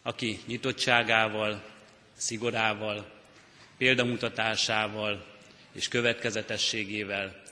aki 0.03 0.41
nyitottságával, 0.47 1.65
szigorával, 2.17 3.11
példamutatásával 3.77 5.27
és 5.73 5.89
következetességével 5.89 7.43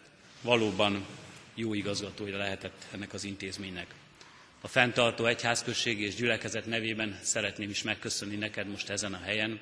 valóban 0.41 1.07
jó 1.55 1.75
igazgatója 1.75 2.37
lehetett 2.37 2.85
ennek 2.93 3.13
az 3.13 3.25
intézménynek. 3.25 3.95
A 4.61 4.69
fenntartó 4.69 5.27
egyházközség 5.27 6.01
és 6.01 6.15
gyülekezet 6.15 6.67
nevében 6.67 7.19
szeretném 7.23 7.71
is 7.71 7.83
megköszönni 7.83 8.37
neked 8.37 8.69
most 8.69 8.89
ezen 8.89 9.15
a 9.15 9.21
helyen, 9.25 9.61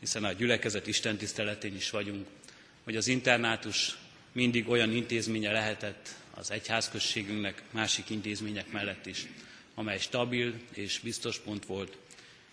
hiszen 0.00 0.24
a 0.24 0.32
gyülekezet 0.32 0.86
Isten 0.86 1.16
tiszteletén 1.16 1.74
is 1.74 1.90
vagyunk, 1.90 2.26
hogy 2.84 2.96
az 2.96 3.06
internátus 3.06 3.98
mindig 4.32 4.68
olyan 4.68 4.92
intézménye 4.92 5.52
lehetett 5.52 6.14
az 6.34 6.50
egyházközségünknek, 6.50 7.62
másik 7.70 8.10
intézmények 8.10 8.70
mellett 8.72 9.06
is, 9.06 9.26
amely 9.74 9.98
stabil 9.98 10.54
és 10.74 11.00
biztos 11.02 11.38
pont 11.38 11.66
volt, 11.66 11.96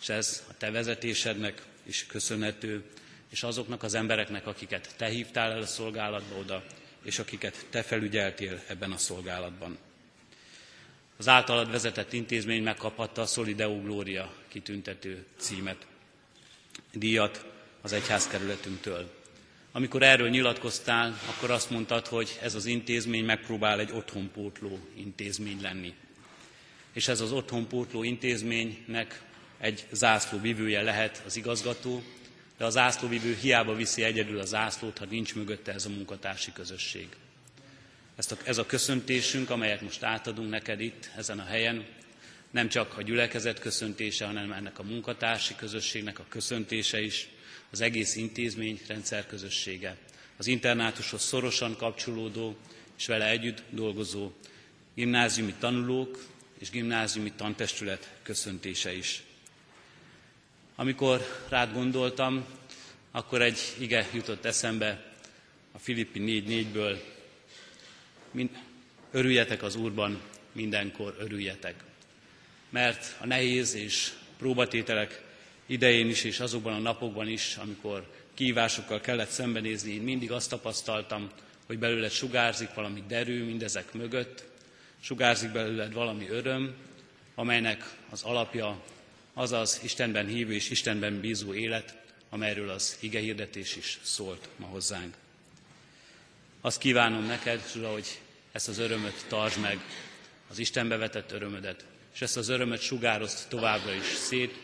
és 0.02 0.10
ez 0.10 0.43
a 0.50 0.54
te 0.58 0.72
vezetésednek 0.72 1.62
is 1.84 2.06
köszönhető, 2.06 2.84
és 3.30 3.43
azoknak 3.43 3.84
az 3.84 3.93
embereknek, 3.93 4.48
akiket 4.48 4.93
te 4.98 5.06
hívtál 5.06 5.52
el 5.52 5.62
a 5.62 5.66
szolgálatba 5.66 6.36
oda, 6.36 6.64
és 7.04 7.20
akiket 7.20 7.66
te 7.70 7.84
felügyeltél 7.84 8.62
ebben 8.68 8.91
a 8.91 8.98
szolgálatban. 8.98 9.78
Az 11.18 11.28
általad 11.28 11.72
vezetett 11.72 12.14
intézmény 12.14 12.64
megkaphatta 12.64 13.22
a 13.22 13.26
Solideo 13.26 13.82
Gloria 13.82 14.34
kitüntető 14.48 15.26
címet, 15.38 15.88
díjat 16.93 17.45
az 17.82 17.91
egyházkerületünktől. 17.91 19.16
Amikor 19.72 20.04
erről 20.04 20.30
nyilatkoztál, 20.30 21.20
akkor 21.28 21.52
azt 21.52 21.70
mondtad, 21.70 22.08
hogy 22.08 22.39
ez 22.41 22.56
az 22.56 22.66
intézmény 22.66 23.26
megpróbál 23.26 23.80
egy 23.80 23.91
otthonpótló 23.91 24.80
intézmény 24.93 25.62
lenni. 25.62 25.93
És 26.93 27.08
ez 27.08 27.22
az 27.22 27.32
otthonpótló 27.32 28.04
intézménynek 28.04 29.22
egy 29.58 29.86
zászlóvivője 29.91 30.82
lehet 30.82 31.22
az 31.26 31.36
igazgató, 31.36 32.03
de 32.58 32.66
a 32.66 32.70
zászlóvivő 32.70 33.38
hiába 33.41 33.76
viszi 33.76 34.03
egyedül 34.03 34.39
a 34.39 34.45
zászlót, 34.45 34.97
ha 34.97 35.05
nincs 35.05 35.36
mögötte 35.36 35.74
ez 35.74 35.86
a 35.86 35.89
munkatársi 35.89 36.51
közösség. 36.53 37.08
Ezt 38.16 38.32
a, 38.32 38.38
ez 38.43 38.58
a 38.58 38.66
köszöntésünk, 38.66 39.49
amelyet 39.49 39.82
most 39.82 40.03
átadunk 40.03 40.49
neked 40.49 40.80
itt, 40.82 41.10
ezen 41.16 41.39
a 41.39 41.45
helyen, 41.45 41.86
nem 42.51 42.70
csak 42.70 42.97
a 42.97 43.01
gyülekezet 43.01 43.60
köszöntése, 43.60 44.26
hanem 44.26 44.51
ennek 44.51 44.80
a 44.80 44.84
munkatársi 44.84 45.55
közösségnek 45.55 46.20
a 46.20 46.26
köszöntése 46.30 47.01
is, 47.01 47.28
az 47.72 47.82
egész 47.82 48.16
intézmény 48.16 48.82
rendszerközössége, 48.88 49.95
az 50.38 50.47
internátushoz 50.47 51.22
szorosan 51.22 51.76
kapcsolódó 51.76 52.58
és 52.97 53.05
vele 53.05 53.30
együtt 53.30 53.64
dolgozó 53.70 54.32
gimnáziumi 54.95 55.53
tanulók 55.60 56.26
és 56.60 56.70
gimnáziumi 56.70 57.32
tantestület 57.32 58.12
köszöntése 58.24 58.93
is. 58.93 59.24
Amikor 60.80 61.22
rád 61.50 61.74
gondoltam, 61.74 62.46
akkor 63.12 63.42
egy 63.42 63.60
ige 63.80 64.08
jutott 64.14 64.46
eszembe 64.46 65.14
a 65.72 65.80
Filippi 65.80 66.20
4.4-ből. 66.20 66.98
Örüljetek 69.12 69.64
az 69.64 69.76
Úrban, 69.76 70.22
mindenkor 70.52 71.16
örüljetek. 71.20 71.84
Mert 72.70 73.16
a 73.20 73.26
nehéz 73.26 73.74
és 73.76 74.14
próbatételek 74.38 75.24
idején 75.66 76.10
is, 76.10 76.24
és 76.24 76.40
azokban 76.40 76.74
a 76.74 76.80
napokban 76.80 77.28
is, 77.28 77.56
amikor 77.56 78.08
kívásokkal 78.34 79.02
kellett 79.02 79.30
szembenézni, 79.30 79.92
én 79.94 80.02
mindig 80.02 80.32
azt 80.32 80.50
tapasztaltam, 80.50 81.30
hogy 81.66 81.80
belőled 81.80 82.12
sugárzik 82.12 82.74
valami 82.74 83.04
derű 83.08 83.44
mindezek 83.44 83.94
mögött, 83.94 84.44
sugárzik 85.00 85.52
belőled 85.52 85.94
valami 85.94 86.28
öröm, 86.30 86.76
amelynek 87.36 87.96
az 88.10 88.24
alapja 88.24 88.82
az 89.38 89.52
az 89.52 89.80
Istenben 89.84 90.28
hívő 90.28 90.54
és 90.54 90.70
Istenben 90.70 91.20
bízó 91.20 91.54
élet, 91.54 91.98
amelyről 92.30 92.70
az 92.70 92.98
ige 93.00 93.20
hirdetés 93.20 93.76
is 93.76 94.00
szólt 94.02 94.50
ma 94.56 94.66
hozzánk. 94.66 95.16
Azt 96.62 96.80
kívánom 96.80 97.26
neked, 97.26 97.72
Zsula, 97.72 97.92
hogy 97.92 98.20
ezt 98.52 98.68
az 98.68 98.78
örömöt 98.78 99.26
tartsd 99.28 99.60
meg, 99.60 99.80
az 100.50 100.60
Istenbe 100.60 100.98
vetett 100.98 101.32
örömödet, 101.32 101.86
és 102.14 102.22
ezt 102.22 102.38
az 102.38 102.50
örömöt 102.50 102.82
sugározd 102.82 103.48
továbbra 103.48 103.94
is 103.94 104.06
szét, 104.06 104.60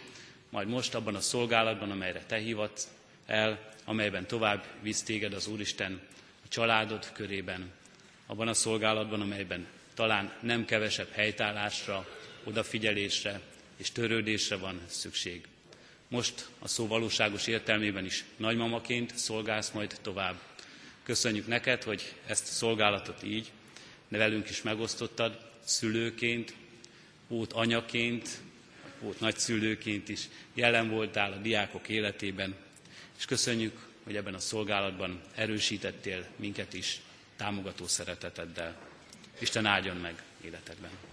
majd 0.49 0.67
most 0.67 0.95
abban 0.95 1.15
a 1.15 1.21
szolgálatban, 1.21 1.91
amelyre 1.91 2.23
te 2.27 2.37
hívat 2.37 2.87
el, 3.25 3.71
amelyben 3.85 4.27
tovább 4.27 4.65
visz 4.81 5.03
téged 5.03 5.33
az 5.33 5.47
Úristen 5.47 6.01
a 6.45 6.47
családod 6.47 7.11
körében, 7.11 7.71
abban 8.25 8.47
a 8.47 8.53
szolgálatban, 8.53 9.21
amelyben 9.21 9.67
talán 9.93 10.33
nem 10.41 10.65
kevesebb 10.65 11.11
helytállásra, 11.11 12.07
odafigyelésre 12.43 13.41
és 13.83 13.91
törődésre 13.91 14.55
van 14.55 14.81
szükség. 14.87 15.47
Most 16.07 16.49
a 16.59 16.67
szó 16.67 16.87
valóságos 16.87 17.47
értelmében 17.47 18.05
is 18.05 18.23
nagymamaként 18.37 19.17
szolgálsz 19.17 19.71
majd 19.71 19.97
tovább. 20.01 20.39
Köszönjük 21.03 21.47
neked, 21.47 21.83
hogy 21.83 22.13
ezt 22.25 22.47
a 22.47 22.51
szolgálatot 22.51 23.23
így, 23.23 23.51
de 24.07 24.17
velünk 24.17 24.49
is 24.49 24.61
megosztottad, 24.61 25.49
szülőként, 25.63 26.53
ót 27.29 27.53
anyaként, 27.53 28.29
ót 29.01 29.19
nagyszülőként 29.19 30.09
is 30.09 30.29
jelen 30.53 30.89
voltál 30.89 31.31
a 31.31 31.37
diákok 31.37 31.89
életében, 31.89 32.55
és 33.17 33.25
köszönjük, 33.25 33.87
hogy 34.03 34.15
ebben 34.15 34.33
a 34.33 34.39
szolgálatban 34.39 35.21
erősítettél 35.35 36.27
minket 36.35 36.73
is 36.73 37.01
támogató 37.35 37.87
szereteteddel. 37.87 38.77
Isten 39.39 39.65
áldjon 39.65 39.97
meg 39.97 40.23
életedben. 40.41 41.12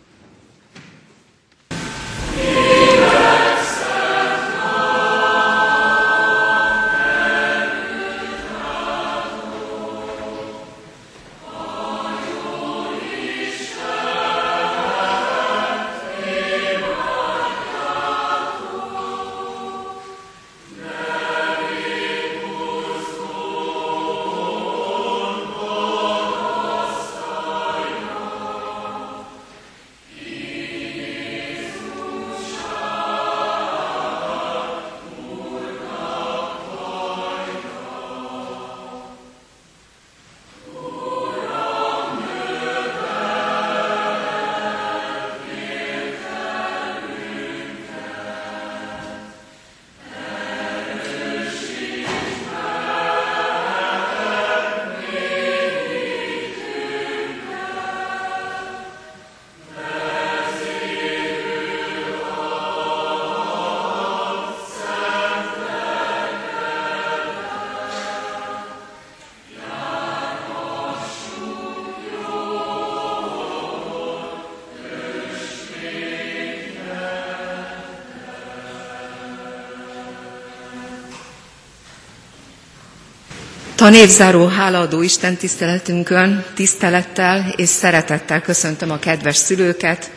Tanévzáró 83.91 84.47
hálaadó 84.47 85.03
Isten 85.03 85.37
tiszteletünkön 85.37 86.45
tisztelettel 86.55 87.55
és 87.57 87.69
szeretettel 87.69 88.41
köszöntöm 88.41 88.91
a 88.91 88.99
kedves 88.99 89.37
szülőket, 89.37 90.11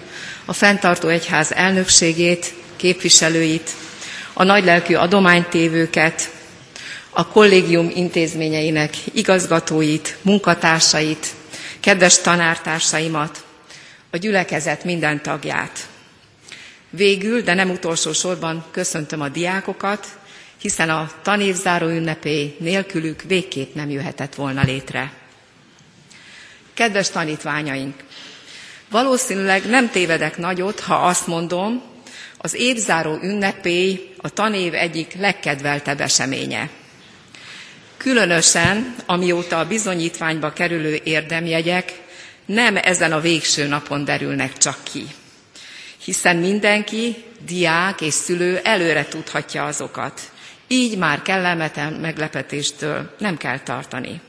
a 0.46 0.54
fenntartó 0.54 1.08
egyház 1.08 1.52
elnökségét, 1.52 2.54
képviselőit, 2.76 3.70
a 4.34 4.44
nagylelkű 4.44 4.94
adománytévőket, 4.96 6.32
a 7.10 7.28
kollégium 7.28 7.92
intézményeinek 7.96 8.94
igazgatóit, 9.14 10.18
munkatársait, 10.22 11.28
kedves 11.80 12.22
tanártársaimat, 12.22 13.44
a 14.12 14.18
gyülekezet 14.18 14.84
minden 14.84 15.22
tagját. 15.22 15.80
Végül, 16.90 17.42
de 17.42 17.54
nem 17.54 17.70
utolsó 17.70 18.12
sorban 18.12 18.66
köszöntöm 18.72 19.22
a 19.22 19.30
diákokat, 19.30 20.08
hiszen 20.64 20.90
a 20.90 21.12
tanévzáró 21.22 21.88
ünnepé 21.88 22.56
nélkülük 22.60 23.22
végképp 23.22 23.76
nem 23.76 23.90
jöhetett 23.90 24.36
volna 24.36 24.64
létre. 24.64 25.14
Kedves 26.74 27.10
tanítványaink! 27.10 27.96
Valószínűleg 28.90 29.66
nem 29.66 29.90
tévedek 29.90 30.38
nagyot, 30.38 30.80
ha 30.80 30.96
azt 30.96 31.28
mondom, 31.28 31.82
az 32.38 32.54
évzáró 32.54 33.20
ünnepé 33.22 34.10
a 34.18 34.30
tanév 34.30 34.74
egyik 34.74 35.14
legkedveltebb 35.14 36.02
eseménye. 36.02 36.70
Különösen, 37.98 38.96
amióta 39.06 39.60
a 39.60 39.68
bizonyítványba 39.68 40.54
kerülő 40.54 41.00
érdemjegyek 41.04 42.02
nem 42.46 42.78
ezen 42.82 43.12
a 43.12 43.20
végső 43.20 43.68
napon 43.68 44.06
derülnek 44.06 44.58
csak 44.58 44.78
ki. 44.84 45.06
Hiszen 46.04 46.36
mindenki, 46.38 47.24
diák 47.46 48.02
és 48.02 48.14
szülő 48.14 48.60
előre 48.64 49.06
tudhatja 49.06 49.66
azokat 49.66 50.32
így 50.68 50.98
már 50.98 51.22
kellemetlen 51.22 51.94
meglepetéstől 51.94 53.16
nem 53.18 53.38
kell 53.38 53.60
tartani. 53.60 54.22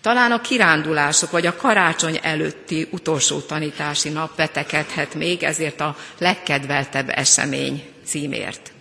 Talán 0.00 0.32
a 0.32 0.40
kirándulások 0.40 1.30
vagy 1.30 1.46
a 1.46 1.56
karácsony 1.56 2.18
előtti 2.22 2.88
utolsó 2.90 3.40
tanítási 3.40 4.08
nap 4.08 4.36
vetekedhet 4.36 5.14
még 5.14 5.42
ezért 5.42 5.80
a 5.80 5.96
legkedveltebb 6.18 7.08
esemény 7.08 7.84
címért. 8.04 8.72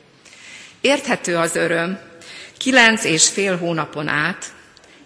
Érthető 0.81 1.37
az 1.37 1.55
öröm, 1.55 1.99
kilenc 2.57 3.03
és 3.03 3.27
fél 3.27 3.57
hónapon 3.57 4.07
át, 4.07 4.45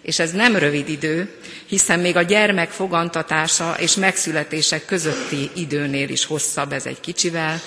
és 0.02 0.18
ez 0.18 0.32
nem 0.32 0.56
rövid 0.56 0.88
idő, 0.88 1.38
hiszen 1.66 2.00
még 2.00 2.16
a 2.16 2.22
gyermek 2.22 2.70
fogantatása 2.70 3.76
és 3.78 3.94
megszületések 3.94 4.84
közötti 4.84 5.50
időnél 5.54 6.08
is 6.08 6.24
hosszabb 6.24 6.72
ez 6.72 6.86
egy 6.86 7.00
kicsivel, 7.00 7.60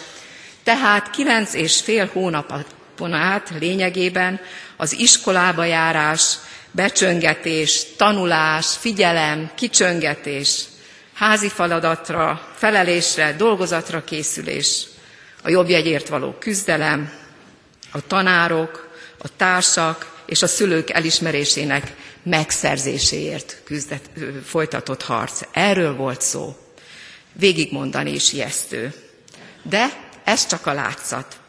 tehát 0.63 1.09
kilenc 1.09 1.53
és 1.53 1.81
fél 1.81 2.09
hónap 2.13 2.51
hónapon 2.99 3.13
át 3.13 3.51
lényegében 3.59 4.39
az 4.77 4.93
iskolába 4.93 5.63
járás, 5.63 6.35
becsöngetés, 6.71 7.83
tanulás, 7.97 8.65
figyelem, 8.77 9.51
kicsöngetés, 9.55 10.63
házi 11.13 11.49
feladatra, 11.49 12.47
felelésre, 12.55 13.33
dolgozatra 13.33 14.03
készülés, 14.03 14.83
a 15.43 15.49
jobb 15.49 15.69
jegyért 15.69 16.07
való 16.07 16.35
küzdelem, 16.39 17.11
a 17.91 18.07
tanárok, 18.07 18.89
a 19.17 19.35
társak 19.35 20.17
és 20.25 20.41
a 20.41 20.47
szülők 20.47 20.89
elismerésének 20.89 21.93
megszerzéséért 22.23 23.61
küzdet, 23.63 24.09
folytatott 24.45 25.03
harc. 25.03 25.41
Erről 25.51 25.95
volt 25.95 26.21
szó. 26.21 26.55
Végigmondani 27.33 28.13
is 28.13 28.33
ijesztő. 28.33 28.93
De 29.63 29.87
ez 30.23 30.47
csak 30.47 30.65
a 30.65 30.73
látszat. 30.73 31.39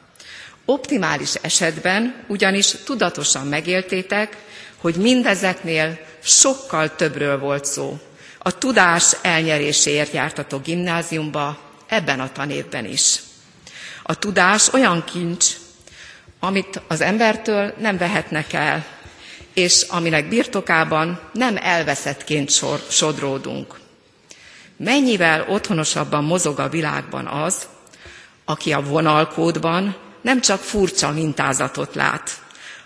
Optimális 0.70 1.34
esetben 1.34 2.24
ugyanis 2.26 2.74
tudatosan 2.84 3.46
megéltétek, 3.46 4.36
hogy 4.76 4.94
mindezeknél 4.94 5.98
sokkal 6.22 6.96
többről 6.96 7.38
volt 7.38 7.64
szó. 7.64 7.98
A 8.38 8.58
tudás 8.58 9.16
elnyeréséért 9.22 10.12
jártatok 10.12 10.62
gimnáziumba, 10.62 11.58
ebben 11.86 12.20
a 12.20 12.32
tanévben 12.32 12.84
is. 12.84 13.20
A 14.02 14.18
tudás 14.18 14.72
olyan 14.72 15.04
kincs, 15.04 15.46
amit 16.40 16.80
az 16.88 17.00
embertől 17.00 17.74
nem 17.78 17.98
vehetnek 17.98 18.52
el, 18.52 18.86
és 19.54 19.86
aminek 19.88 20.28
birtokában 20.28 21.20
nem 21.32 21.56
elveszettként 21.56 22.50
sor, 22.50 22.80
sodródunk. 22.88 23.80
Mennyivel 24.76 25.46
otthonosabban 25.48 26.24
mozog 26.24 26.58
a 26.58 26.68
világban 26.68 27.26
az, 27.26 27.68
aki 28.44 28.72
a 28.72 28.82
vonalkódban 28.82 30.08
nem 30.20 30.40
csak 30.40 30.60
furcsa 30.60 31.10
mintázatot 31.10 31.94
lát, 31.94 32.30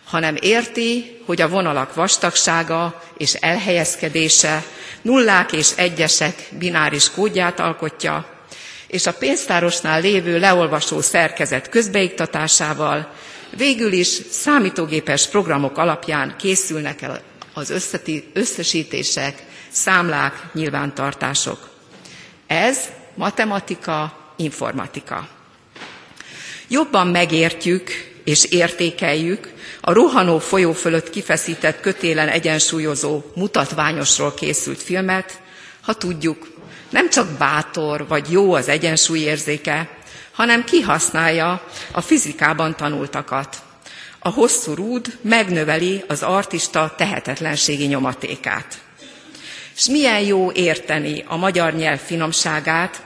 hanem 0.05 0.37
érti, 0.41 1.19
hogy 1.27 1.41
a 1.41 1.49
vonalak 1.49 1.95
vastagsága 1.95 3.03
és 3.17 3.35
elhelyezkedése 3.35 4.65
nullák 5.03 5.53
és 5.53 5.71
egyesek 5.77 6.49
bináris 6.59 7.11
kódját 7.11 7.61
alkotja, 7.61 8.27
és 8.87 9.07
a 9.07 9.13
pénztárosnál 9.13 10.01
lévő 10.01 10.39
leolvasó 10.39 11.01
szerkezet 11.01 11.69
közbeiktatásával 11.69 13.13
végül 13.57 13.93
is 13.93 14.09
számítógépes 14.31 15.29
programok 15.29 15.79
alapján 15.79 16.35
készülnek 16.39 17.03
el 17.03 17.21
az 17.55 17.73
összesítések, 18.33 19.43
számlák, 19.71 20.43
nyilvántartások. 20.53 21.71
Ez 22.47 22.79
matematika, 23.15 24.19
informatika. 24.37 25.29
Jobban 26.69 27.07
megértjük 27.07 27.91
és 28.25 28.45
értékeljük 28.45 29.53
a 29.81 29.93
rohanó 29.93 30.39
folyó 30.39 30.73
fölött 30.73 31.11
kifeszített 31.11 31.81
kötélen 31.81 32.29
egyensúlyozó 32.29 33.23
mutatványosról 33.35 34.35
készült 34.35 34.83
filmet, 34.83 35.41
ha 35.81 35.93
tudjuk, 35.93 36.53
nem 36.91 37.11
csak 37.11 37.29
bátor 37.39 38.07
vagy 38.09 38.31
jó 38.31 38.53
az 38.55 38.69
egyensúlyérzéke, 38.69 39.89
hanem 40.33 40.65
kihasználja 40.65 41.67
a 41.93 42.01
fizikában 42.01 42.77
tanultakat. 42.77 43.57
A 44.19 44.29
hosszú 44.29 44.75
rúd 44.75 45.19
megnöveli 45.21 46.05
az 46.09 46.23
artista 46.23 46.95
tehetetlenségi 46.97 47.87
nyomatékát. 47.87 48.79
És 49.77 49.87
milyen 49.87 50.21
jó 50.21 50.53
érteni 50.53 51.25
a 51.27 51.37
magyar 51.37 51.75
nyelv 51.75 51.99
finomságát, 51.99 53.03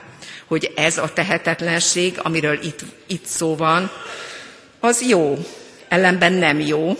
hogy 0.49 0.71
ez 0.75 0.97
a 0.97 1.13
tehetetlenség, 1.13 2.19
amiről 2.23 2.59
itt, 2.63 2.79
itt 3.07 3.25
szó 3.25 3.55
van, 3.55 3.91
az 4.79 5.01
jó, 5.09 5.37
ellenben 5.87 6.33
nem 6.33 6.59
jó, 6.59 6.97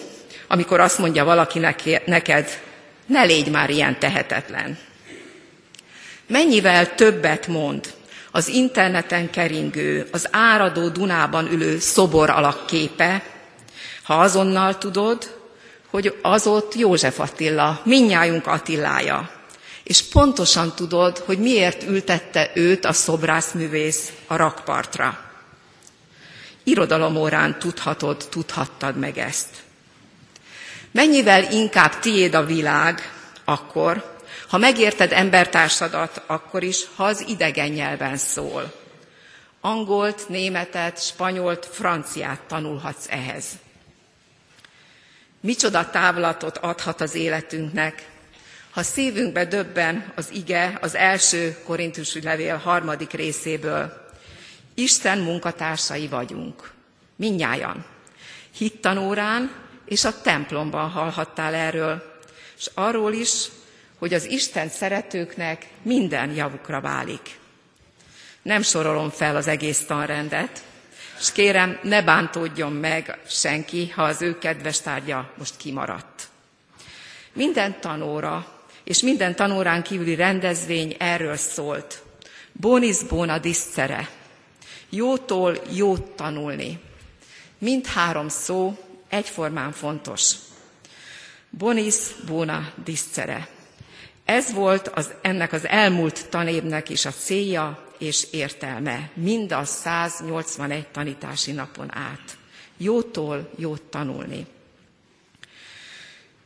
amikor 0.47 0.80
azt 0.80 0.97
mondja 0.97 1.24
valaki 1.24 1.60
neked, 2.06 2.62
ne 3.06 3.24
légy 3.24 3.52
már 3.52 3.70
ilyen 3.70 4.00
tehetetlen. 4.00 4.78
Mennyivel 6.28 6.95
többet 6.95 7.47
mond 7.47 7.93
az 8.32 8.47
interneten 8.47 9.30
keringő, 9.30 10.08
az 10.12 10.28
áradó 10.32 10.88
Dunában 10.88 11.52
ülő 11.52 11.80
szobor 11.80 12.30
alakképe, 12.30 13.24
ha 14.04 14.14
azonnal 14.14 14.78
tudod, 14.78 15.38
hogy 15.89 16.18
az 16.22 16.47
ott 16.47 16.76
József 16.76 17.20
Attila, 17.20 17.82
minnyájunk 17.84 18.47
Attilája, 18.47 19.39
és 19.90 20.02
pontosan 20.02 20.76
tudod, 20.76 21.18
hogy 21.18 21.40
miért 21.40 21.84
ültette 21.84 22.52
őt 22.54 22.86
a 22.86 22.94
szobrászművész 22.94 24.12
a 24.28 24.36
rakpartra. 24.36 25.20
Irodalomórán 26.64 27.60
tudhatod, 27.60 28.28
tudhattad 28.30 28.98
meg 28.98 29.18
ezt. 29.18 29.50
Mennyivel 30.92 31.52
inkább 31.52 32.00
tiéd 32.00 32.34
a 32.34 32.46
világ, 32.46 33.14
akkor, 33.46 34.18
ha 34.48 34.58
megérted 34.58 35.12
embertársadat, 35.12 36.24
akkor 36.28 36.64
is, 36.64 36.86
ha 36.96 37.04
az 37.04 37.24
idegen 37.28 37.70
nyelven 37.70 38.18
szól. 38.18 38.74
Angolt, 39.62 40.28
németet, 40.28 41.04
spanyolt, 41.04 41.70
franciát 41.72 42.40
tanulhatsz 42.40 43.06
ehhez. 43.10 43.46
Micsoda 45.42 45.90
távlatot 45.90 46.58
adhat 46.58 47.02
az 47.02 47.16
életünknek, 47.16 48.18
ha 48.72 48.84
szívünkbe 48.84 49.45
döbben 49.45 50.11
az 50.15 50.30
ige 50.32 50.78
az 50.82 50.95
első 50.95 51.57
korintusi 51.63 52.22
levél 52.22 52.55
harmadik 52.55 53.11
részéből. 53.11 54.07
Isten 54.74 55.17
munkatársai 55.20 56.07
vagyunk. 56.07 56.72
Minnyájan. 57.15 57.86
Hittanórán 58.57 59.51
és 59.86 60.03
a 60.03 60.22
templomban 60.22 60.89
hallhattál 60.89 61.53
erről, 61.53 62.22
és 62.57 62.70
arról 62.74 63.13
is, 63.13 63.45
hogy 63.97 64.13
az 64.13 64.26
Isten 64.26 64.70
szeretőknek 64.70 65.67
minden 65.82 66.32
javukra 66.32 66.82
válik. 66.82 67.39
Nem 68.41 68.61
sorolom 68.61 69.09
fel 69.09 69.36
az 69.36 69.47
egész 69.47 69.86
tanrendet, 69.86 70.63
és 71.20 71.32
kérem, 71.32 71.80
ne 71.84 72.03
bántódjon 72.03 72.72
meg 72.72 73.20
senki, 73.28 73.89
ha 73.89 74.03
az 74.03 74.22
ő 74.22 74.38
kedves 74.38 74.82
tárgya 74.82 75.32
most 75.38 75.57
kimaradt. 75.57 76.28
Minden 77.34 77.80
tanóra 77.80 78.59
és 78.90 79.02
minden 79.02 79.36
tanórán 79.36 79.84
kívüli 79.84 80.16
rendezvény 80.16 80.96
erről 81.00 81.36
szólt. 81.36 82.04
Bonis 82.52 83.04
bona 83.04 83.40
discere. 83.40 84.10
Jótól 84.90 85.58
jót 85.72 86.02
tanulni. 86.02 86.80
Mindhárom 87.58 88.28
szó 88.28 88.78
egyformán 89.10 89.72
fontos. 89.72 90.36
Bonis 91.50 91.96
bona 92.28 92.74
discere. 92.84 93.48
Ez 94.26 94.54
volt 94.54 94.88
az, 94.88 95.14
ennek 95.22 95.54
az 95.54 95.68
elmúlt 95.68 96.30
tanévnek 96.30 96.90
is 96.90 97.06
a 97.06 97.12
célja 97.12 97.88
és 97.98 98.28
értelme, 98.32 99.10
mind 99.14 99.52
a 99.52 99.66
181 99.66 100.88
tanítási 100.88 101.52
napon 101.52 101.96
át. 101.96 102.38
Jótól 102.78 103.50
jót 103.58 103.82
tanulni. 103.82 104.46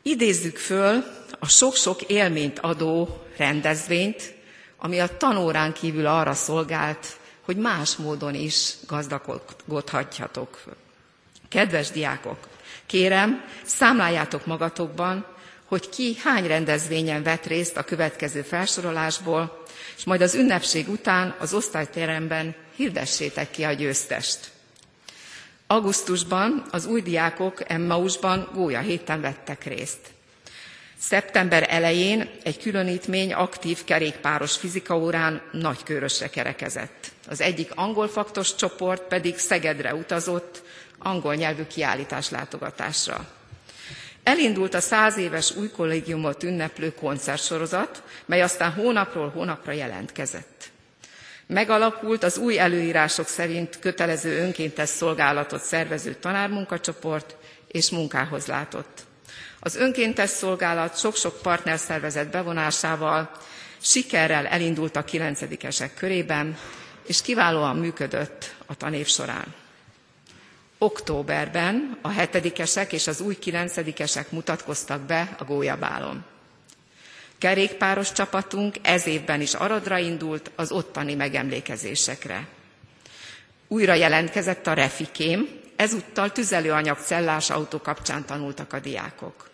Idézzük 0.01 0.57
föl 0.57 1.03
a 1.43 1.47
sok-sok 1.47 2.01
élményt 2.01 2.59
adó 2.59 3.23
rendezvényt, 3.37 4.33
ami 4.77 4.99
a 4.99 5.17
tanórán 5.17 5.73
kívül 5.73 6.05
arra 6.05 6.33
szolgált, 6.33 7.17
hogy 7.41 7.57
más 7.57 7.95
módon 7.95 8.33
is 8.33 8.73
gazdagodhatjatok. 8.87 10.63
Kedves 11.49 11.91
diákok, 11.91 12.37
kérem, 12.85 13.45
számláljátok 13.63 14.45
magatokban, 14.45 15.25
hogy 15.65 15.89
ki 15.89 16.15
hány 16.23 16.47
rendezvényen 16.47 17.23
vett 17.23 17.45
részt 17.45 17.77
a 17.77 17.83
következő 17.83 18.41
felsorolásból, 18.41 19.63
és 19.97 20.03
majd 20.03 20.21
az 20.21 20.35
ünnepség 20.35 20.89
után 20.89 21.35
az 21.39 21.53
osztályteremben 21.53 22.55
hirdessétek 22.75 23.51
ki 23.51 23.63
a 23.63 23.73
győztest. 23.73 24.51
Augusztusban 25.67 26.65
az 26.71 26.85
új 26.85 27.01
diákok 27.01 27.69
Emmausban 27.71 28.49
gólya 28.53 28.79
héten 28.79 29.21
vettek 29.21 29.63
részt. 29.63 30.13
Szeptember 31.07 31.65
elején 31.69 32.29
egy 32.43 32.59
különítmény 32.59 33.33
aktív 33.33 33.83
kerékpáros 33.83 34.57
fizikaórán 34.57 35.41
nagykörösre 35.51 36.29
kerekezett. 36.29 37.11
Az 37.27 37.41
egyik 37.41 37.71
angol 37.75 38.07
faktos 38.07 38.55
csoport 38.55 39.01
pedig 39.01 39.37
Szegedre 39.37 39.95
utazott 39.95 40.61
angol 40.97 41.35
nyelvű 41.35 41.63
kiállítás 41.67 42.29
látogatásra. 42.29 43.27
Elindult 44.23 44.73
a 44.73 44.79
száz 44.79 45.17
éves 45.17 45.55
új 45.55 45.69
kollégiumot 45.69 46.43
ünneplő 46.43 46.93
koncertsorozat, 46.93 48.03
mely 48.25 48.41
aztán 48.41 48.71
hónapról 48.71 49.29
hónapra 49.29 49.71
jelentkezett. 49.71 50.71
Megalakult 51.47 52.23
az 52.23 52.37
új 52.37 52.59
előírások 52.59 53.27
szerint 53.27 53.79
kötelező 53.79 54.41
önkéntes 54.41 54.89
szolgálatot 54.89 55.61
szervező 55.61 56.13
tanármunkacsoport, 56.13 57.35
és 57.67 57.89
munkához 57.89 58.45
látott. 58.45 59.05
Az 59.59 59.75
önkéntes 59.75 60.29
szolgálat 60.29 60.99
sok-sok 60.99 61.41
partnerszervezet 61.41 62.29
bevonásával 62.29 63.31
sikerrel 63.81 64.45
elindult 64.47 64.95
a 64.95 65.03
kilencedikesek 65.03 65.93
körében, 65.93 66.57
és 67.07 67.21
kiválóan 67.21 67.75
működött 67.77 68.55
a 68.65 68.75
tanév 68.75 69.07
során. 69.07 69.53
Októberben 70.77 71.97
a 72.01 72.09
hetedikesek 72.09 72.93
és 72.93 73.07
az 73.07 73.21
új 73.21 73.35
kilencedikesek 73.39 74.31
mutatkoztak 74.31 75.01
be 75.01 75.35
a 75.37 75.43
gólyabálon. 75.43 76.25
Kerékpáros 77.37 78.11
csapatunk 78.11 78.75
ez 78.81 79.07
évben 79.07 79.41
is 79.41 79.53
Aradra 79.53 79.97
indult 79.97 80.51
az 80.55 80.71
ottani 80.71 81.15
megemlékezésekre. 81.15 82.47
Újra 83.67 83.93
jelentkezett 83.93 84.67
a 84.67 84.73
refikém, 84.73 85.47
ezúttal 85.75 86.31
tüzelőanyag 86.31 86.97
cellás 86.97 87.49
autó 87.49 87.79
kapcsán 87.79 88.25
tanultak 88.25 88.73
a 88.73 88.79
diákok. 88.79 89.49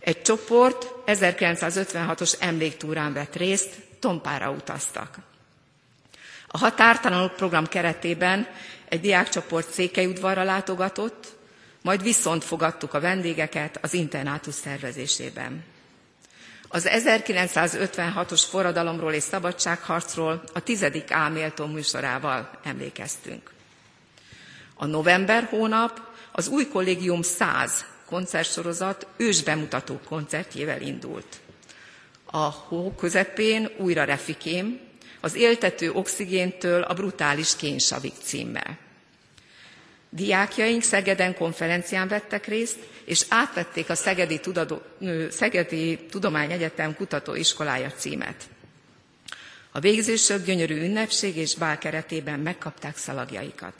Egy 0.00 0.22
csoport 0.22 0.86
1956-os 1.06 2.34
emléktúrán 2.40 3.12
vett 3.12 3.36
részt, 3.36 3.86
Tompára 3.98 4.50
utaztak. 4.50 5.16
A 6.46 6.58
határtalanok 6.58 7.36
program 7.36 7.66
keretében 7.66 8.48
egy 8.88 9.00
diákcsoport 9.00 9.70
Székelyudvarra 9.70 10.42
látogatott, 10.42 11.26
majd 11.82 12.02
viszont 12.02 12.44
fogadtuk 12.44 12.94
a 12.94 13.00
vendégeket 13.00 13.78
az 13.82 13.94
internátus 13.94 14.54
szervezésében. 14.54 15.64
Az 16.68 16.88
1956-os 16.90 18.42
forradalomról 18.48 19.12
és 19.12 19.22
szabadságharcról 19.22 20.42
a 20.52 20.60
tizedik 20.60 21.10
áméltó 21.10 21.66
műsorával 21.66 22.50
emlékeztünk. 22.64 23.50
A 24.80 24.86
november 24.86 25.44
hónap 25.50 26.00
az 26.32 26.48
új 26.48 26.68
kollégium 26.68 27.22
100 27.22 27.84
koncertsorozat 28.06 29.06
ősbemutató 29.16 30.00
koncertjével 30.04 30.80
indult. 30.80 31.40
A 32.24 32.36
hó 32.36 32.94
közepén 32.98 33.70
újra 33.76 34.04
refikém, 34.04 34.80
az 35.20 35.34
éltető 35.34 35.92
oxigéntől 35.92 36.82
a 36.82 36.94
brutális 36.94 37.56
kénsavik 37.56 38.14
címmel. 38.22 38.78
Diákjaink 40.10 40.82
Szegeden 40.82 41.34
konferencián 41.34 42.08
vettek 42.08 42.46
részt, 42.46 42.78
és 43.04 43.24
átvették 43.28 43.90
a 43.90 43.94
Szegedi, 43.94 44.40
Tudado, 44.40 44.78
Szegedi 45.30 45.98
Tudományegyetem 46.10 46.94
kutatóiskolája 46.94 47.90
címet. 47.90 48.44
A 49.72 49.80
végzősök 49.80 50.44
gyönyörű 50.44 50.82
ünnepség 50.84 51.36
és 51.36 51.54
bál 51.54 51.78
keretében 51.78 52.40
megkapták 52.40 52.96
szalagjaikat. 52.96 53.74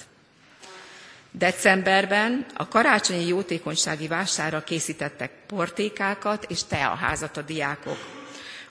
Decemberben 1.31 2.47
a 2.55 2.68
karácsonyi 2.68 3.26
jótékonysági 3.26 4.09
vására 4.09 4.64
készítettek 4.64 5.31
portékákat 5.47 6.45
és 6.49 6.64
teaházat 6.64 7.37
a 7.37 7.43
diákok. 7.43 7.99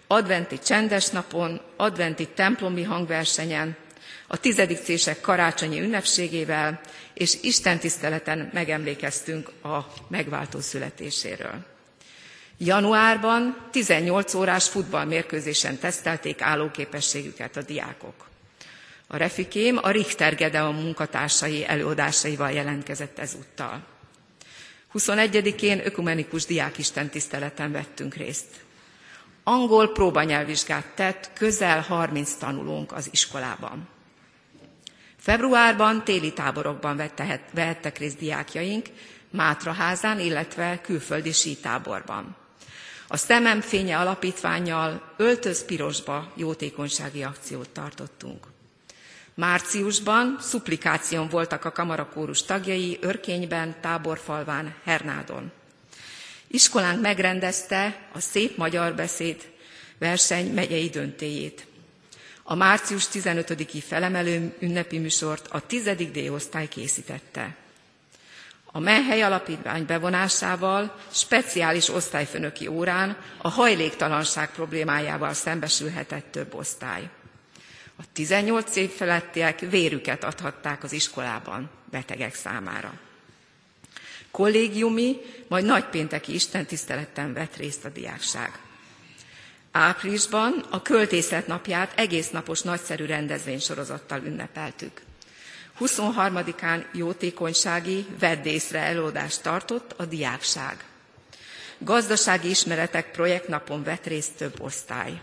Adventi 0.08 0.60
csendes 0.60 1.08
napon, 1.10 1.62
adventi 1.76 2.28
templomi 2.28 2.84
hangversenyen, 2.84 3.76
a 4.28 4.38
tizedik 4.38 4.78
cések 4.84 5.22
karácsonyi 5.22 5.80
ünnepségével 5.82 6.80
és 7.14 7.38
Isten 7.41 7.80
tiszteleten 7.80 8.49
megemlékeztünk 8.53 9.49
a 9.64 9.93
megváltó 10.08 10.60
születéséről. 10.60 11.66
Januárban 12.58 13.58
18 13.72 14.34
órás 14.34 14.70
futballmérkőzésen 14.70 15.78
tesztelték 15.78 16.41
állóképességüket 16.41 17.58
a 17.58 17.62
diákok. 17.62 18.28
A 19.08 19.18
Refikém 19.18 19.80
a 19.82 19.89
Richter 19.89 20.36
Gedeon 20.36 20.76
munkatársai 20.76 21.66
előadásaival 21.68 22.51
jelentkezett 22.51 23.20
ezúttal. 23.20 23.84
21-én 24.93 25.86
ökumenikus 25.86 26.45
diákisten 26.45 27.10
tiszteleten 27.10 27.72
vettünk 27.72 28.14
részt. 28.16 28.45
Angol 29.43 29.91
próbanyelvvizsgát 29.91 30.86
tett 30.95 31.32
közel 31.34 31.82
30 31.82 32.34
tanulónk 32.34 32.91
az 32.91 33.10
iskolában. 33.12 33.88
Februárban 35.18 36.03
téli 36.03 36.34
táborokban 36.34 37.12
vehettek 37.53 37.97
részt 37.97 38.18
diákjaink, 38.18 38.86
Mátraházán, 39.30 40.20
illetve 40.20 40.82
külföldi 40.82 41.32
sítáborban. 41.32 42.36
A 43.08 43.18
Szemem 43.18 43.62
Fénye 43.62 43.97
alapítványjal 43.97 45.14
Öltöz 45.18 45.66
Pirosba 45.66 46.32
jótékonysági 46.36 47.24
akciót 47.24 47.70
tartottunk. 47.70 48.47
Márciusban 49.38 50.38
szuplikáción 50.42 51.30
voltak 51.30 51.66
a 51.66 51.72
kamarakórus 51.72 52.44
tagjai 52.44 52.98
Örkényben, 53.02 53.76
Táborfalván, 53.82 54.76
Hernádon. 54.84 55.52
Iskolánk 56.48 57.02
megrendezte 57.02 58.08
a 58.14 58.20
Szép 58.20 58.58
Magyar 58.58 58.96
Beszéd 58.96 59.50
verseny 59.98 60.54
megyei 60.54 60.90
döntéjét. 60.90 61.66
A 62.44 62.56
március 62.56 63.08
15-i 63.14 63.84
felemelő 63.88 64.56
ünnepi 64.60 64.98
műsort 64.98 65.48
a 65.48 65.66
10. 65.66 65.84
D-osztály 66.12 66.68
készítette. 66.68 67.56
A 68.66 68.80
Menhely 68.80 69.22
Alapítvány 69.22 69.86
bevonásával 69.86 70.96
speciális 71.12 71.90
osztályfőnöki 71.90 72.68
órán 72.68 73.18
a 73.38 73.50
hajléktalanság 73.50 74.52
problémájával 74.52 75.34
szembesülhetett 75.34 76.32
több 76.32 76.54
osztály. 76.54 77.10
A 77.98 78.04
18 78.14 78.76
év 78.76 78.89
felettiek 78.91 79.60
vérüket 79.60 80.24
adhatták 80.24 80.84
az 80.84 80.91
iskolában 80.91 81.70
betegek 81.91 82.36
számára. 82.36 82.93
Kollégiumi, 84.32 85.18
majd 85.48 85.66
nagypénteki 85.66 86.34
istentiszteleten 86.34 87.34
vett 87.34 87.56
részt 87.56 87.86
a 87.86 87.89
diákság. 87.89 88.60
Áprilisban 89.72 90.66
a 90.70 90.82
költészet 90.82 91.48
napját 91.48 91.93
egész 92.00 92.30
napos 92.30 92.62
nagyszerű 92.62 93.06
rendezvénysorozattal 93.06 94.22
ünnepeltük. 94.26 95.02
23-án 95.80 96.84
jótékonysági 96.93 98.06
veddészre 98.20 98.80
előadást 98.80 99.41
tartott 99.41 99.93
a 99.98 100.06
diákság. 100.06 100.84
Gazdasági 101.78 102.50
ismeretek 102.50 103.12
projektnapon 103.12 103.84
vett 103.84 104.06
részt 104.06 104.36
több 104.36 104.62
osztály. 104.62 105.22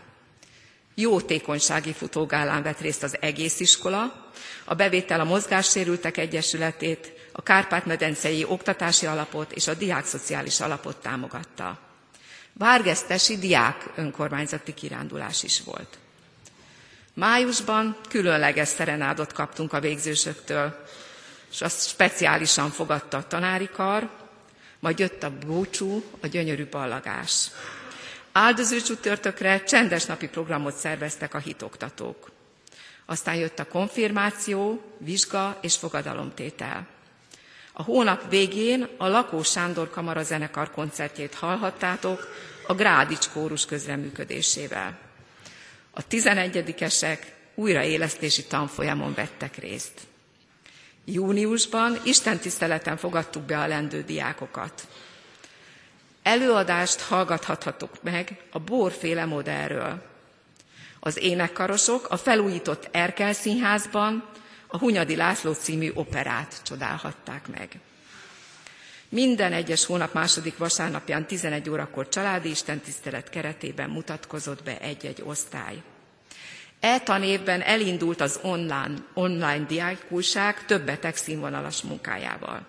Jótékonysági 0.95 1.93
futógálán 1.93 2.63
vett 2.63 2.81
részt 2.81 3.03
az 3.03 3.17
egész 3.21 3.61
iskola, 3.61 4.31
a 4.65 4.75
bevétel 4.75 5.21
a 5.21 5.25
Mozgássérültek 5.25 6.17
Egyesületét, 6.17 7.13
a 7.33 7.43
Kárpát-medencei 7.43 8.45
Oktatási 8.45 9.07
Alapot 9.07 9.53
és 9.53 9.67
a 9.67 9.75
Diák 9.75 10.05
Szociális 10.05 10.61
Alapot 10.61 10.97
támogatta. 10.97 11.79
Várgesztesi 12.53 13.39
diák 13.39 13.91
önkormányzati 13.95 14.75
kirándulás 14.75 15.43
is 15.43 15.61
volt. 15.65 15.99
Májusban 17.15 17.97
különleges 18.09 18.69
szerenádot 18.69 19.33
kaptunk 19.33 19.73
a 19.73 19.81
végzősöktől, 19.81 20.85
és 21.51 21.61
azt 21.61 21.89
speciálisan 21.89 22.71
fogadta 22.71 23.17
a 23.17 23.27
tanári 23.27 23.69
kar, 23.73 24.11
majd 24.81 24.99
jött 24.99 25.23
a 25.23 25.39
búcsú, 25.47 26.05
a 26.21 26.27
gyönyörű 26.27 26.67
ballagás. 26.67 27.51
Áldozó 28.37 28.81
csütörtökre 28.81 29.63
csendes 29.63 30.05
napi 30.05 30.29
programot 30.29 30.77
szerveztek 30.77 31.35
a 31.35 31.39
hitoktatók. 31.39 32.31
Aztán 33.07 33.35
jött 33.35 33.59
a 33.59 33.67
konfirmáció, 33.67 34.83
vizsga 34.99 35.59
és 35.61 35.77
fogadalomtétel. 35.77 36.87
A 37.73 37.83
hónap 37.83 38.31
végén 38.31 38.89
a 38.99 39.09
Lakó 39.09 39.43
Sándor 39.43 39.91
Kamara 39.91 40.23
zenekar 40.23 40.71
koncertjét 40.71 41.35
hallhattátok 41.35 42.29
a 42.67 42.75
Grádics 42.75 43.29
kórus 43.29 43.67
közreműködésével. 43.67 44.99
A 45.91 46.07
11-esek 46.07 47.19
újraélesztési 47.55 48.45
tanfolyamon 48.45 49.15
vettek 49.15 49.57
részt. 49.57 50.01
Júniusban 51.05 52.01
Isten 52.05 52.39
tiszteleten 52.39 52.97
fogadtuk 52.97 53.43
be 53.43 53.59
a 53.59 53.67
lendő 53.67 54.03
diákokat. 54.03 54.89
Előadást 56.25 57.01
hallgathathatok 57.01 58.03
meg 58.03 58.37
a 58.51 58.59
borféle 58.59 59.25
modellről. 59.25 60.03
Az 61.01 61.23
énekkarosok 61.23 62.11
a 62.11 62.17
felújított 62.17 62.89
Erkel 62.91 63.33
színházban 63.33 64.29
a 64.67 64.79
Hunyadi 64.79 65.17
László 65.17 65.53
című 65.53 65.91
operát 65.95 66.61
csodálhatták 66.63 67.49
meg. 67.49 67.79
Minden 69.09 69.53
egyes 69.53 69.85
hónap 69.85 70.13
második 70.15 70.59
vasárnapján 70.59 71.27
11 71.27 71.71
órakor 71.71 72.09
családi 72.09 72.49
istentisztelet 72.51 73.31
keretében 73.31 73.91
mutatkozott 73.91 74.63
be 74.63 74.79
egy-egy 74.81 75.23
osztály. 75.25 75.83
E 76.81 77.01
tanévben 77.01 77.61
elindult 77.61 78.21
az 78.21 78.39
online, 78.43 78.95
online 79.15 79.65
diákulság 79.67 80.67
többetek 80.67 81.17
színvonalas 81.17 81.83
munkájával. 81.83 82.67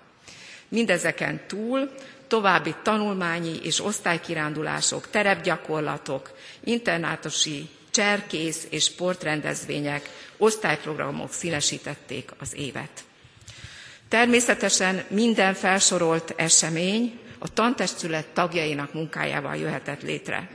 Mindezeken 0.68 1.42
túl 1.48 1.92
további 2.28 2.76
tanulmányi 2.84 3.60
és 3.64 3.84
osztálykirándulások, 3.86 5.10
terepgyakorlatok, 5.10 6.32
internátusi 6.64 7.70
cserkész 7.92 8.68
és 8.70 8.84
sportrendezvények, 8.84 10.10
osztályprogramok 10.38 11.32
színesítették 11.34 12.32
az 12.40 12.56
évet. 12.56 13.04
Természetesen 14.10 15.04
minden 15.08 15.54
felsorolt 15.54 16.34
esemény 16.38 17.20
a 17.40 17.54
tantestület 17.54 18.28
tagjainak 18.28 18.94
munkájával 18.94 19.56
jöhetett 19.56 20.02
létre. 20.02 20.50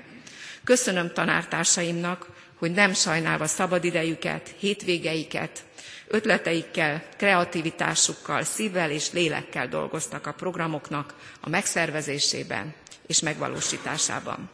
Köszönöm 0.64 1.12
tanártársaimnak, 1.12 2.26
hogy 2.58 2.70
nem 2.70 2.92
sajnálva 2.92 3.46
szabadidejüket, 3.46 4.54
hétvégeiket, 4.58 5.64
ötleteikkel, 6.10 7.02
kreativitásukkal, 7.16 8.42
szívvel 8.42 8.90
és 8.90 9.12
lélekkel 9.12 9.68
dolgoztak 9.68 10.26
a 10.26 10.32
programoknak 10.32 11.14
a 11.40 11.48
megszervezésében 11.48 12.74
és 13.06 13.20
megvalósításában. 13.20 14.50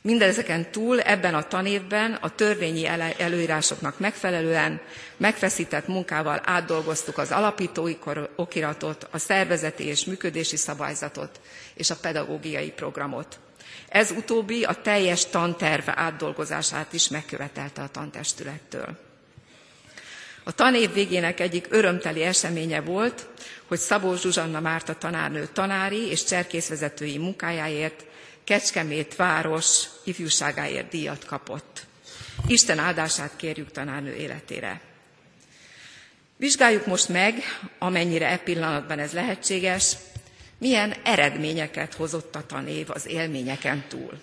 Mindezeken 0.00 0.70
túl 0.70 1.00
ebben 1.00 1.34
a 1.34 1.42
tanévben 1.42 2.12
a 2.12 2.34
törvényi 2.34 2.86
előírásoknak 3.18 3.98
megfelelően 3.98 4.80
megfeszített 5.16 5.86
munkával 5.86 6.40
átdolgoztuk 6.44 7.18
az 7.18 7.30
alapítói 7.30 7.96
okiratot, 8.36 9.08
a 9.10 9.18
szervezeti 9.18 9.84
és 9.84 10.04
működési 10.04 10.56
szabályzatot 10.56 11.40
és 11.74 11.90
a 11.90 11.96
pedagógiai 11.96 12.70
programot. 12.70 13.38
Ez 13.88 14.10
utóbbi 14.10 14.64
a 14.64 14.80
teljes 14.82 15.26
tanterv 15.26 15.88
átdolgozását 15.88 16.92
is 16.92 17.08
megkövetelte 17.08 17.82
a 17.82 17.88
tantestülettől. 17.88 19.07
A 20.48 20.52
tanév 20.52 20.92
végének 20.92 21.40
egyik 21.40 21.66
örömteli 21.70 22.22
eseménye 22.22 22.80
volt, 22.80 23.26
hogy 23.66 23.78
Szabó 23.78 24.16
Zsuzsanna 24.16 24.60
Márta 24.60 24.94
tanárnő 24.94 25.48
tanári 25.52 26.06
és 26.06 26.24
cserkészvezetői 26.24 27.18
munkájáért 27.18 28.04
Kecskemét 28.44 29.16
város 29.16 29.82
ifjúságáért 30.04 30.88
díjat 30.88 31.24
kapott. 31.24 31.86
Isten 32.46 32.78
áldását 32.78 33.32
kérjük 33.36 33.70
tanárnő 33.70 34.14
életére. 34.14 34.80
Vizsgáljuk 36.36 36.86
most 36.86 37.08
meg, 37.08 37.34
amennyire 37.78 38.28
e 38.28 38.36
pillanatban 38.38 38.98
ez 38.98 39.12
lehetséges, 39.12 39.96
milyen 40.58 40.94
eredményeket 41.04 41.94
hozott 41.94 42.34
a 42.34 42.46
tanév 42.46 42.90
az 42.90 43.06
élményeken 43.06 43.84
túl. 43.88 44.20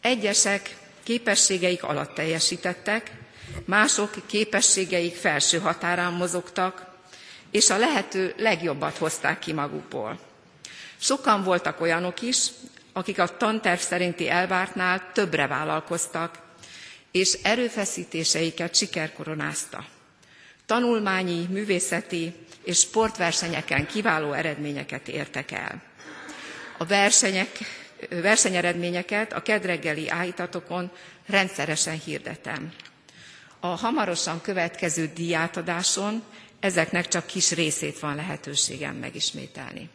Egyesek 0.00 0.76
képességeik 1.02 1.82
alatt 1.82 2.14
teljesítettek, 2.14 3.17
mások 3.64 4.14
képességeik 4.26 5.14
felső 5.16 5.58
határán 5.58 6.12
mozogtak, 6.12 6.86
és 7.50 7.70
a 7.70 7.78
lehető 7.78 8.34
legjobbat 8.36 8.96
hozták 8.96 9.38
ki 9.38 9.52
magukból. 9.52 10.18
Sokan 10.96 11.42
voltak 11.42 11.80
olyanok 11.80 12.22
is, 12.22 12.46
akik 12.92 13.18
a 13.18 13.36
tanterv 13.36 13.78
szerinti 13.80 14.28
elvártnál 14.28 15.10
többre 15.12 15.46
vállalkoztak, 15.46 16.38
és 17.10 17.38
erőfeszítéseiket 17.42 18.74
sikerkoronázta. 18.74 19.84
Tanulmányi, 20.66 21.46
művészeti 21.50 22.34
és 22.64 22.78
sportversenyeken 22.78 23.86
kiváló 23.86 24.32
eredményeket 24.32 25.08
értek 25.08 25.50
el. 25.50 25.82
A 26.78 26.84
versenyek, 26.84 27.48
versenyeredményeket 28.08 29.32
a 29.32 29.42
kedreggeli 29.42 30.08
áhítatokon 30.08 30.90
rendszeresen 31.26 32.00
hirdetem. 32.00 32.72
A 33.60 33.66
hamarosan 33.66 34.40
következő 34.40 35.10
díjátadáson 35.14 36.22
ezeknek 36.60 37.08
csak 37.08 37.26
kis 37.26 37.50
részét 37.50 37.98
van 37.98 38.14
lehetőségem 38.14 38.96
megismételni. 38.96 39.88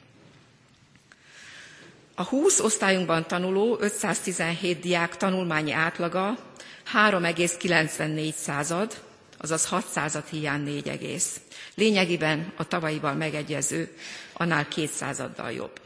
A 2.16 2.24
20 2.24 2.60
osztályunkban 2.60 3.28
tanuló 3.28 3.78
517 3.80 4.80
diák 4.80 5.18
tanulmányi 5.18 5.72
átlaga 5.72 6.38
3,94 6.94 8.34
század, 8.34 9.02
azaz 9.38 9.66
6 9.66 9.86
század 9.88 10.28
hiány 10.28 10.62
4 10.62 10.88
egész. 10.88 11.40
Lényegében 11.76 12.54
a 12.58 12.68
tavalyival 12.68 13.14
megegyező, 13.14 13.98
annál 14.34 14.68
két 14.68 14.92
századdal 14.92 15.52
jobb. 15.52 15.82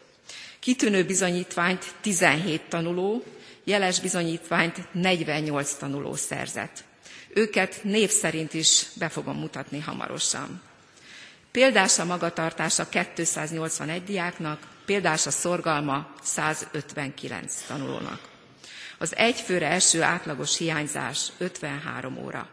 Kitűnő 0.59 1.05
bizonyítványt 1.05 1.93
17 2.01 2.61
tanuló, 2.69 3.23
jeles 3.63 3.99
bizonyítványt 3.99 4.87
48 4.91 5.73
tanuló 5.73 6.15
szerzett. 6.15 6.83
Őket 7.37 7.83
név 7.83 8.09
szerint 8.09 8.53
is 8.53 8.85
be 8.93 9.09
fogom 9.09 9.37
mutatni 9.37 9.79
hamarosan. 9.79 10.61
Példás 11.51 11.99
a 11.99 12.05
magatartása 12.05 12.89
281 12.89 14.03
diáknak, 14.03 14.59
példás 14.85 15.25
a 15.25 15.31
szorgalma 15.31 16.13
159 16.23 17.63
tanulónak. 17.67 18.21
Az 18.97 19.15
egyfőre 19.15 19.67
eső 19.67 20.01
átlagos 20.01 20.57
hiányzás 20.57 21.27
53 21.37 22.17
óra. 22.17 22.49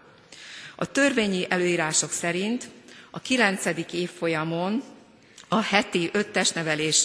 A 0.76 0.84
törvényi 0.84 1.46
előírások 1.48 2.10
szerint 2.10 2.68
a 3.10 3.20
9. 3.20 3.66
évfolyamon 3.92 4.82
a 5.48 5.60
heti 5.60 6.10
öttes 6.12 6.50
nevelés 6.50 7.04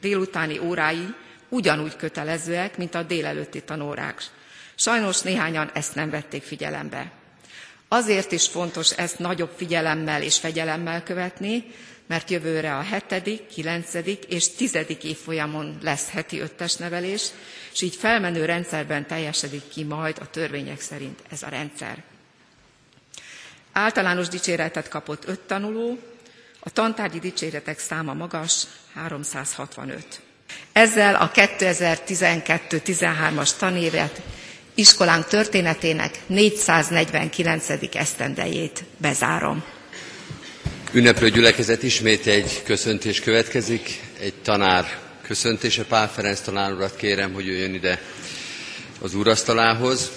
délutáni 0.00 0.58
órái 0.58 1.14
ugyanúgy 1.48 1.96
kötelezőek, 1.96 2.76
mint 2.76 2.94
a 2.94 3.02
délelőtti 3.02 3.62
tanórák. 3.62 4.22
Sajnos 4.76 5.20
néhányan 5.20 5.70
ezt 5.74 5.94
nem 5.94 6.10
vették 6.10 6.42
figyelembe. 6.42 7.12
Azért 7.88 8.32
is 8.32 8.46
fontos 8.46 8.90
ezt 8.90 9.18
nagyobb 9.18 9.52
figyelemmel 9.56 10.22
és 10.22 10.38
fegyelemmel 10.38 11.02
követni, 11.02 11.64
mert 12.06 12.30
jövőre 12.30 12.76
a 12.76 12.80
hetedik, 12.80 13.46
kilencedik 13.46 14.24
és 14.24 14.54
tizedik 14.54 15.04
évfolyamon 15.04 15.78
lesz 15.82 16.10
heti 16.10 16.40
öttes 16.40 16.74
nevelés, 16.74 17.26
és 17.72 17.82
így 17.82 17.94
felmenő 17.94 18.44
rendszerben 18.44 19.06
teljesedik 19.06 19.68
ki 19.68 19.84
majd 19.84 20.16
a 20.20 20.30
törvények 20.30 20.80
szerint 20.80 21.22
ez 21.30 21.42
a 21.42 21.48
rendszer. 21.48 22.02
Általános 23.72 24.28
dicséretet 24.28 24.88
kapott 24.88 25.28
öt 25.28 25.40
tanuló, 25.40 25.98
a 26.60 26.70
tantárgyi 26.70 27.18
dicséretek 27.18 27.78
száma 27.78 28.14
magas, 28.14 28.66
365. 28.94 30.20
Ezzel 30.72 31.14
a 31.14 31.30
2012-13-as 31.30 33.56
tanévet 33.56 34.22
iskolánk 34.76 35.26
történetének 35.26 36.20
449. 36.26 37.68
esztendejét 37.92 38.84
bezárom. 38.98 39.64
Ünneplő 40.92 41.30
gyülekezet 41.30 41.82
ismét 41.82 42.26
egy 42.26 42.62
köszöntés 42.62 43.20
következik, 43.20 44.00
egy 44.20 44.34
tanár 44.42 44.98
köszöntése. 45.22 45.84
Pál 45.84 46.08
Ferenc 46.08 46.40
tanár 46.40 46.72
urat 46.72 46.96
kérem, 46.96 47.32
hogy 47.32 47.46
jöjjön 47.46 47.74
ide 47.74 48.00
az 49.00 49.14
úrasztalához. 49.14 50.10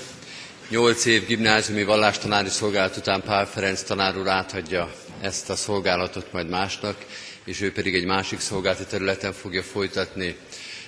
Nyolc 0.69 1.05
év 1.05 1.25
gimnáziumi 1.25 1.83
vallástanári 1.83 2.49
szolgálat 2.49 2.97
után 2.97 3.21
Pál 3.21 3.45
Ferenc 3.45 3.81
tanár 3.81 4.17
úr 4.17 4.27
áthagyja 4.27 4.91
ezt 5.21 5.49
a 5.49 5.55
szolgálatot 5.55 6.31
majd 6.31 6.49
másnak, 6.49 7.05
és 7.45 7.61
ő 7.61 7.71
pedig 7.71 7.95
egy 7.95 8.05
másik 8.05 8.39
szolgálati 8.39 8.85
területen 8.85 9.33
fogja 9.33 9.63
folytatni 9.63 10.35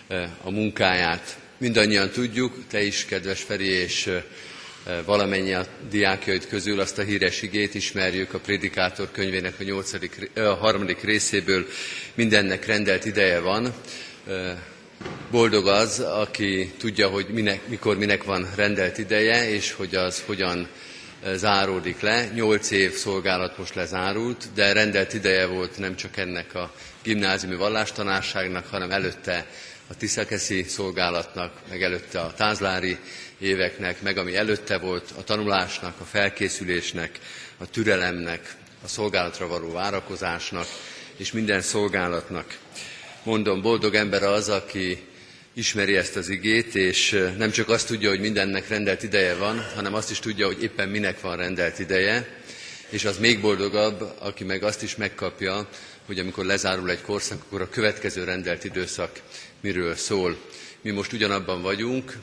eh, 0.08 0.30
a 0.44 0.52
munkáját. 0.52 1.38
Mindannyian 1.62 2.10
tudjuk, 2.10 2.54
te 2.68 2.84
is, 2.84 3.06
kedves 3.06 3.42
Feri, 3.42 3.68
és 3.68 4.10
valamennyi 5.06 5.54
a 5.54 5.66
diákjaid 5.90 6.48
közül 6.48 6.80
azt 6.80 6.98
a 6.98 7.04
híres 7.04 7.42
igét 7.42 7.74
ismerjük 7.74 8.34
a 8.34 8.40
Prédikátor 8.40 9.12
könyvének 9.12 9.54
a, 9.60 9.64
nyolcadik, 9.64 10.32
a 10.36 10.40
harmadik 10.40 11.02
részéből, 11.02 11.68
mindennek 12.14 12.66
rendelt 12.66 13.06
ideje 13.06 13.40
van. 13.40 13.74
Boldog 15.32 15.68
az, 15.68 16.00
aki 16.00 16.72
tudja, 16.78 17.08
hogy 17.08 17.26
minek, 17.30 17.68
mikor 17.68 17.98
minek 17.98 18.24
van 18.24 18.50
rendelt 18.56 18.98
ideje, 18.98 19.50
és 19.50 19.72
hogy 19.72 19.96
az 19.96 20.24
hogyan 20.26 20.68
záródik 21.34 22.00
le. 22.00 22.30
Nyolc 22.34 22.72
év 22.72 22.94
szolgálat 22.94 23.58
most 23.58 23.76
lezárult, 23.76 24.48
de 24.54 24.74
rendelt 24.74 25.14
ideje 25.14 25.46
volt 25.46 25.78
nem 25.78 25.96
csak 25.96 26.18
ennek 26.18 26.56
a 26.56 26.74
gimnáziumi 27.04 27.56
vallástanárságnak, 27.56 28.68
hanem 28.68 28.92
előtte 28.92 29.46
a 29.92 29.96
Tiszakeszi 29.96 30.64
szolgálatnak, 30.64 31.54
meg 31.70 31.84
előtte 31.84 32.20
a 32.20 32.34
tázlári 32.34 32.98
éveknek, 33.40 34.02
meg 34.02 34.18
ami 34.18 34.36
előtte 34.36 34.78
volt, 34.78 35.14
a 35.18 35.24
tanulásnak, 35.24 36.00
a 36.00 36.04
felkészülésnek, 36.04 37.20
a 37.58 37.70
türelemnek, 37.70 38.56
a 38.84 38.88
szolgálatra 38.88 39.48
való 39.48 39.72
várakozásnak, 39.72 40.66
és 41.16 41.32
minden 41.32 41.62
szolgálatnak. 41.62 42.58
Mondom, 43.24 43.62
boldog 43.62 43.96
ember 43.96 44.24
az, 44.24 44.50
aki 44.50 45.04
ismeri 45.54 45.96
ezt 45.96 46.16
az 46.16 46.30
igét, 46.30 46.76
és 46.76 47.30
nem 47.38 47.52
csak 47.52 47.70
azt 47.70 47.88
tudja, 47.88 48.10
hogy 48.10 48.20
mindennek 48.20 48.68
rendelt 48.68 49.04
ideje 49.04 49.36
van, 49.36 49.66
hanem 49.76 49.94
azt 49.94 50.12
is 50.12 50.20
tudja, 50.20 50.46
hogy 50.46 50.64
éppen 50.64 50.90
minek 50.90 51.22
van 51.22 51.38
rendelt 51.38 51.80
ideje, 51.80 52.28
és 52.90 53.06
az 53.06 53.18
még 53.18 53.42
boldogabb, 53.42 54.14
aki 54.20 54.44
meg 54.44 54.64
azt 54.64 54.84
is 54.84 54.96
megkapja, 54.96 55.68
hogy 56.06 56.20
amikor 56.20 56.46
lezárul 56.46 56.90
egy 56.90 57.02
korszak, 57.02 57.42
akkor 57.42 57.62
a 57.62 57.70
következő 57.70 58.24
rendelt 58.24 58.64
időszak 58.64 59.12
miről 59.62 59.96
szól. 59.96 60.38
Mi 60.82 60.92
most 60.92 61.14
ugyanabban 61.14 61.62
vagyunk, 61.62 62.18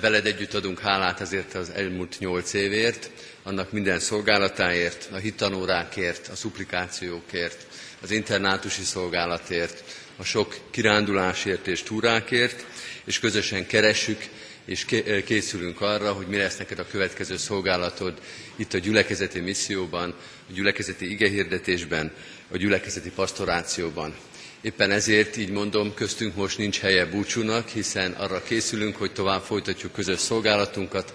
veled 0.00 0.26
együtt 0.26 0.54
adunk 0.54 0.80
hálát 0.80 1.20
ezért 1.20 1.54
az 1.54 1.70
elmúlt 1.70 2.16
nyolc 2.18 2.52
évért, 2.52 3.10
annak 3.42 3.72
minden 3.72 3.98
szolgálatáért, 3.98 5.08
a 5.12 5.16
hittanórákért, 5.16 6.28
a 6.28 6.36
szuplikációkért, 6.36 7.66
az 8.02 8.10
internátusi 8.10 8.82
szolgálatért, 8.82 9.84
a 10.16 10.24
sok 10.24 10.56
kirándulásért 10.70 11.66
és 11.66 11.82
túrákért, 11.82 12.64
és 13.04 13.18
közösen 13.18 13.66
keressük 13.66 14.28
és 14.64 14.86
készülünk 15.24 15.80
arra, 15.80 16.12
hogy 16.12 16.26
mi 16.26 16.36
lesz 16.36 16.56
neked 16.56 16.78
a 16.78 16.86
következő 16.86 17.36
szolgálatod 17.36 18.20
itt 18.56 18.74
a 18.74 18.78
gyülekezeti 18.78 19.40
misszióban, 19.40 20.14
a 20.48 20.52
gyülekezeti 20.52 21.10
igehirdetésben, 21.10 22.12
a 22.50 22.56
gyülekezeti 22.56 23.10
pastorációban. 23.10 24.14
Éppen 24.64 24.90
ezért 24.90 25.36
így 25.36 25.50
mondom, 25.50 25.94
köztünk 25.94 26.34
most 26.34 26.58
nincs 26.58 26.78
helye 26.78 27.06
búcsúnak, 27.06 27.68
hiszen 27.68 28.12
arra 28.12 28.42
készülünk, 28.42 28.96
hogy 28.96 29.12
tovább 29.12 29.42
folytatjuk 29.42 29.92
közös 29.92 30.20
szolgálatunkat. 30.20 31.12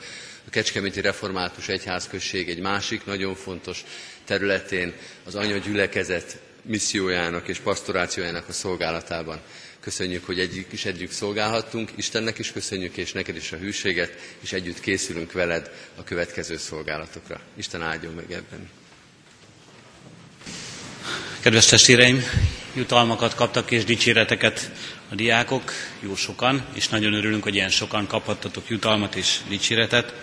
A 0.47 0.49
Kecskeméti 0.49 1.01
Református 1.01 1.67
Egyházközség 1.67 2.49
egy 2.49 2.59
másik 2.59 3.05
nagyon 3.05 3.35
fontos 3.35 3.83
területén 4.25 4.93
az 5.23 5.35
anya 5.35 5.57
gyülekezet 5.57 6.37
missziójának 6.61 7.47
és 7.47 7.59
pastorációjának 7.59 8.47
a 8.47 8.51
szolgálatában. 8.51 9.39
Köszönjük, 9.79 10.25
hogy 10.25 10.39
együtt 10.39 10.73
is 10.73 10.85
együtt 10.85 11.11
szolgálhattunk, 11.11 11.91
Istennek 11.95 12.39
is 12.39 12.51
köszönjük, 12.51 12.97
és 12.97 13.11
neked 13.11 13.35
is 13.35 13.51
a 13.51 13.57
hűséget, 13.57 14.17
és 14.39 14.51
együtt 14.53 14.79
készülünk 14.79 15.31
veled 15.31 15.71
a 15.95 16.03
következő 16.03 16.57
szolgálatokra. 16.57 17.39
Isten 17.55 17.81
áldjon 17.81 18.13
meg 18.13 18.31
ebben. 18.31 18.69
Kedves 21.39 21.65
testvéreim, 21.65 22.23
jutalmakat 22.73 23.35
kaptak 23.35 23.71
és 23.71 23.83
dicséreteket 23.83 24.71
a 25.11 25.15
diákok, 25.15 25.71
jó 25.99 26.15
sokan, 26.15 26.65
és 26.73 26.87
nagyon 26.87 27.13
örülünk, 27.13 27.43
hogy 27.43 27.55
ilyen 27.55 27.69
sokan 27.69 28.07
kaphattatok 28.07 28.69
jutalmat 28.69 29.15
és 29.15 29.37
dicséretet. 29.47 30.13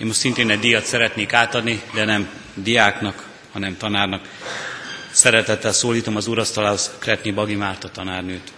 Én 0.00 0.06
most 0.06 0.18
szintén 0.18 0.50
egy 0.50 0.58
díjat 0.58 0.84
szeretnék 0.84 1.32
átadni, 1.32 1.82
de 1.94 2.04
nem 2.04 2.28
diáknak, 2.54 3.28
hanem 3.52 3.76
tanárnak. 3.76 4.28
Szeretettel 5.10 5.72
szólítom 5.72 6.16
az 6.16 6.26
urasztalához 6.26 6.90
Kretni 6.98 7.30
Bagi 7.30 7.54
Márta 7.54 7.90
tanárnőt. 7.90 8.52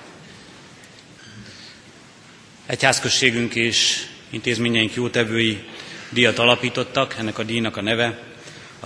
Egyházközségünk 2.67 3.55
és 3.55 4.07
intézményeink 4.31 4.95
jótevői 4.95 5.65
díjat 6.11 6.39
alapítottak, 6.39 7.15
ennek 7.19 7.39
a 7.39 7.43
díjnak 7.43 7.77
a 7.77 7.83
neve 7.83 8.26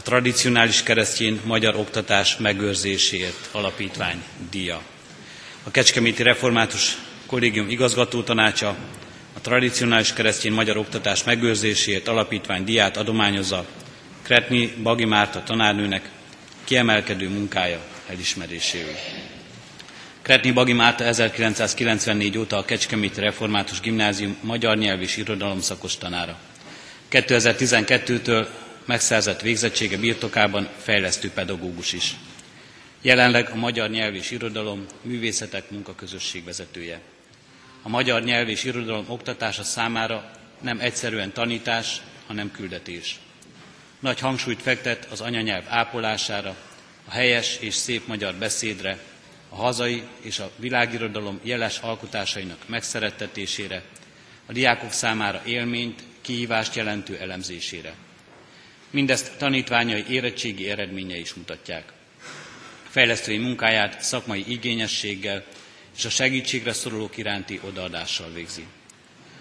a 0.00 0.02
tradicionális 0.02 0.82
keresztény 0.82 1.40
magyar 1.44 1.76
oktatás 1.76 2.36
megőrzéséért 2.36 3.48
alapítvány 3.52 4.22
díja. 4.50 4.82
A 5.64 5.70
Kecskeméti 5.70 6.22
Református 6.22 6.96
Kollégium 7.26 7.68
igazgató 7.68 8.22
tanácsa 8.22 8.76
a 9.36 9.40
tradicionális 9.40 10.12
keresztény 10.12 10.52
magyar 10.52 10.76
oktatás 10.76 11.24
megőrzéséért 11.24 12.08
alapítvány 12.08 12.64
díját 12.64 12.96
adományozza 12.96 13.66
Kretni 14.22 14.72
Bagi 14.82 15.04
Márta 15.04 15.42
tanárnőnek 15.42 16.10
kiemelkedő 16.64 17.28
munkája 17.28 17.80
elismeréséül. 18.08 18.94
Kretni 20.22 20.50
Bagi 20.50 20.72
Márta 20.72 21.04
1994 21.04 22.38
óta 22.38 22.56
a 22.56 22.64
Kecskeméti 22.64 23.20
Református 23.20 23.80
Gimnázium 23.80 24.36
magyar 24.42 24.76
nyelv 24.76 25.02
és 25.02 25.16
irodalom 25.16 25.60
szakos 25.60 25.96
tanára. 25.98 26.38
2012-től 27.10 28.46
megszerzett 28.90 29.40
végzettsége 29.40 29.96
birtokában 29.96 30.68
fejlesztő 30.82 31.30
pedagógus 31.30 31.92
is. 31.92 32.16
Jelenleg 33.02 33.50
a 33.50 33.54
magyar 33.54 33.90
nyelv 33.90 34.14
és 34.14 34.30
irodalom 34.30 34.86
művészetek 35.02 35.70
munkaközösség 35.70 36.44
vezetője. 36.44 37.00
A 37.82 37.88
magyar 37.88 38.22
nyelv 38.22 38.48
és 38.48 38.64
irodalom 38.64 39.04
oktatása 39.08 39.62
számára 39.62 40.30
nem 40.60 40.80
egyszerűen 40.80 41.32
tanítás, 41.32 42.00
hanem 42.26 42.50
küldetés. 42.50 43.18
Nagy 44.00 44.20
hangsúlyt 44.20 44.62
fektet 44.62 45.06
az 45.10 45.20
anyanyelv 45.20 45.64
ápolására, 45.68 46.56
a 47.04 47.10
helyes 47.10 47.56
és 47.60 47.74
szép 47.74 48.06
magyar 48.06 48.34
beszédre, 48.34 48.98
a 49.48 49.56
hazai 49.56 50.02
és 50.20 50.38
a 50.38 50.50
világirodalom 50.56 51.40
jeles 51.42 51.78
alkotásainak 51.78 52.58
megszerettetésére, 52.66 53.82
a 54.46 54.52
diákok 54.52 54.92
számára 54.92 55.42
élményt, 55.44 56.02
kihívást 56.20 56.74
jelentő 56.74 57.16
elemzésére. 57.16 57.94
Mindezt 58.90 59.36
tanítványai 59.38 60.04
érettségi 60.08 60.68
eredménye 60.68 61.16
is 61.16 61.34
mutatják. 61.34 61.92
Fejlesztői 62.88 63.38
munkáját 63.38 64.02
szakmai 64.02 64.44
igényességgel 64.48 65.44
és 65.96 66.04
a 66.04 66.10
segítségre 66.10 66.72
szorulók 66.72 67.16
iránti 67.16 67.60
odaadással 67.62 68.32
végzi. 68.32 68.66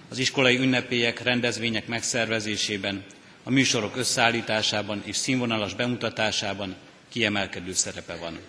Az 0.09 0.17
iskolai 0.17 0.57
ünnepélyek, 0.57 1.21
rendezvények 1.21 1.87
megszervezésében, 1.87 3.03
a 3.43 3.49
műsorok 3.49 3.95
összeállításában 3.95 5.01
és 5.05 5.15
színvonalas 5.15 5.73
bemutatásában 5.73 6.75
kiemelkedő 7.09 7.73
szerepe 7.73 8.15
van. 8.15 8.39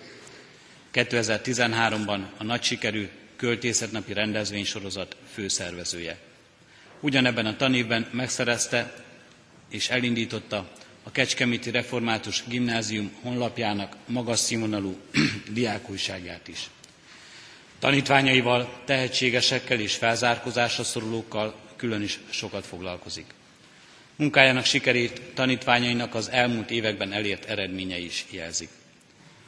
2013-ban 0.93 2.21
a 2.37 2.45
nagy 2.45 2.63
sikerű 2.63 3.09
költészetnapi 3.37 4.13
rendezvénysorozat 4.13 5.17
főszervezője. 5.33 6.19
Ugyanebben 7.01 7.47
a 7.47 7.57
tanévben 7.57 8.09
megszerezte 8.13 9.05
és 9.71 9.89
elindította 9.89 10.71
a 11.11 11.13
Kecskeméti 11.13 11.71
Református 11.71 12.45
Gimnázium 12.49 13.13
honlapjának 13.23 13.97
magas 14.07 14.39
színvonalú 14.39 14.97
diákújságát 15.53 16.49
is. 16.49 16.71
Tanítványaival, 17.79 18.83
tehetségesekkel 18.85 19.81
és 19.81 19.95
felzárkózásra 19.95 20.85
szorulókkal 20.85 21.55
külön 21.77 22.03
is 22.03 22.19
sokat 22.29 22.67
foglalkozik. 22.67 23.25
Munkájának 24.17 24.65
sikerét 24.65 25.21
tanítványainak 25.35 26.15
az 26.15 26.31
elmúlt 26.31 26.71
években 26.71 27.13
elért 27.13 27.45
eredményei 27.45 28.05
is 28.05 28.27
jelzik. 28.31 28.69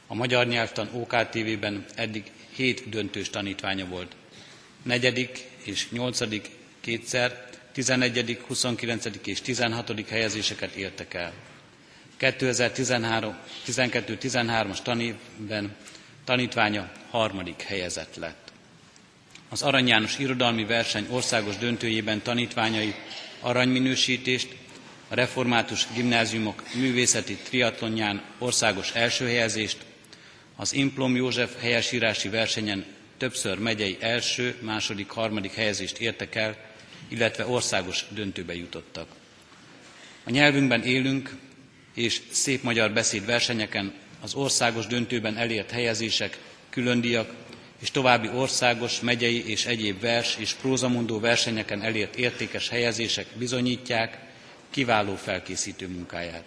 A 0.07 0.15
magyar 0.15 0.47
nyelvtan 0.47 0.89
OKTV-ben 0.93 1.85
eddig 1.95 2.31
hét 2.55 2.89
döntős 2.89 3.29
tanítványa 3.29 3.85
volt. 3.85 4.15
Negyedik 4.81 5.47
és 5.63 5.89
nyolcadik 5.89 6.49
kétszer, 6.81 7.49
11., 7.71 8.39
29. 8.47 9.05
és 9.25 9.41
16. 9.41 10.09
helyezéseket 10.09 10.73
értek 10.75 11.13
el. 11.13 11.33
2012-13-as 12.19 14.81
tanévben 14.81 15.75
tanítványa 16.23 16.91
harmadik 17.09 17.61
helyezett 17.61 18.15
lett. 18.15 18.51
Az 19.49 19.61
Arany 19.61 19.87
János 19.87 20.17
Irodalmi 20.17 20.65
Verseny 20.65 21.07
országos 21.09 21.57
döntőjében 21.57 22.21
tanítványai 22.21 22.95
aranyminősítést, 23.39 24.55
a 25.07 25.15
református 25.15 25.87
gimnáziumok 25.93 26.63
művészeti 26.73 27.35
triatlonján 27.35 28.23
országos 28.37 28.91
első 28.91 29.25
helyezést, 29.25 29.77
az 30.55 30.73
Implom 30.73 31.15
József 31.15 31.61
helyesírási 31.61 32.29
versenyen 32.29 32.85
többször 33.17 33.59
megyei 33.59 33.97
első, 33.99 34.55
második, 34.61 35.09
harmadik 35.09 35.53
helyezést 35.53 35.97
értek 35.97 36.35
el, 36.35 36.57
illetve 37.07 37.47
országos 37.47 38.05
döntőbe 38.09 38.55
jutottak. 38.55 39.07
A 40.23 40.29
nyelvünkben 40.29 40.83
élünk, 40.83 41.35
és 41.93 42.21
szép 42.31 42.63
magyar 42.63 42.91
beszéd 42.91 43.25
versenyeken 43.25 43.93
az 44.21 44.33
országos 44.33 44.87
döntőben 44.87 45.37
elért 45.37 45.71
helyezések, 45.71 46.39
különdíjak 46.69 47.33
és 47.79 47.91
további 47.91 48.29
országos, 48.29 48.99
megyei 48.99 49.49
és 49.49 49.65
egyéb 49.65 50.01
vers 50.01 50.35
és 50.39 50.53
prózamondó 50.53 51.19
versenyeken 51.19 51.81
elért 51.81 52.15
értékes 52.15 52.69
helyezések 52.69 53.27
bizonyítják 53.37 54.17
kiváló 54.69 55.15
felkészítő 55.15 55.87
munkáját. 55.87 56.43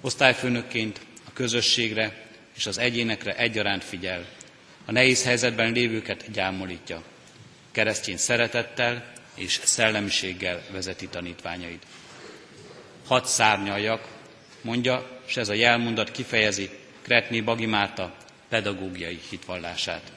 Osztályfőnökként 0.00 1.00
a 1.26 1.32
közösségre 1.32 2.26
és 2.56 2.66
az 2.66 2.78
egyénekre 2.78 3.36
egyaránt 3.36 3.84
figyel, 3.84 4.26
a 4.84 4.92
nehéz 4.92 5.24
helyzetben 5.24 5.72
lévőket 5.72 6.30
gyámolítja. 6.30 7.02
Keresztény 7.72 8.16
szeretettel 8.16 9.12
és 9.34 9.60
szellemiséggel 9.64 10.62
vezeti 10.70 11.08
tanítványait. 11.08 11.86
Hadd 13.06 13.24
szárnyaljak, 13.24 14.17
mondja, 14.60 15.20
és 15.26 15.36
ez 15.36 15.48
a 15.48 15.52
jelmondat 15.52 16.10
kifejezi 16.10 16.70
Kretné 17.02 17.40
Bagi 17.40 17.66
Márta 17.66 18.14
pedagógiai 18.48 19.20
hitvallását. 19.30 20.12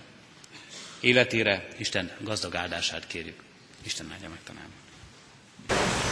Életére 1.00 1.68
Isten 1.78 2.12
gazdag 2.20 2.56
áldását 2.56 3.08
kérjük. 3.08 3.44
Isten 3.84 4.12
áldja 4.12 4.30
meg 4.30 4.40
tanám. 4.44 6.11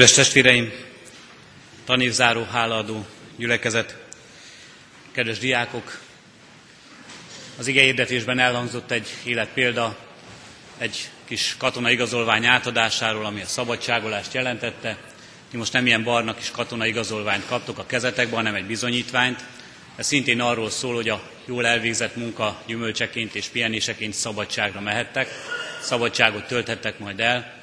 Kedves 0.00 0.16
testvéreim, 0.16 0.72
tanévzáró, 1.84 2.42
hálaadó 2.42 3.06
gyülekezet, 3.36 3.96
kedves 5.12 5.38
diákok, 5.38 6.00
az 7.58 7.66
ige 7.66 7.82
hirdetésben 7.82 8.38
elhangzott 8.38 8.90
egy 8.90 9.08
életpélda, 9.24 9.96
egy 10.78 11.08
kis 11.24 11.54
katonai 11.58 11.92
igazolvány 11.92 12.46
átadásáról, 12.46 13.24
ami 13.26 13.40
a 13.40 13.46
szabadságolást 13.46 14.34
jelentette. 14.34 14.96
Ti 15.50 15.56
most 15.56 15.72
nem 15.72 15.86
ilyen 15.86 16.04
barna 16.04 16.34
kis 16.34 16.50
katonai 16.50 16.88
igazolványt 16.88 17.46
kaptok 17.46 17.78
a 17.78 17.86
kezetekbe, 17.86 18.36
hanem 18.36 18.54
egy 18.54 18.66
bizonyítványt. 18.66 19.44
Ez 19.96 20.06
szintén 20.06 20.40
arról 20.40 20.70
szól, 20.70 20.94
hogy 20.94 21.08
a 21.08 21.22
jól 21.44 21.66
elvégzett 21.66 22.16
munka 22.16 22.62
gyümölcseként 22.66 23.34
és 23.34 23.46
pihenéseként 23.46 24.14
szabadságra 24.14 24.80
mehettek, 24.80 25.28
szabadságot 25.80 26.46
tölthettek 26.46 26.98
majd 26.98 27.20
el, 27.20 27.59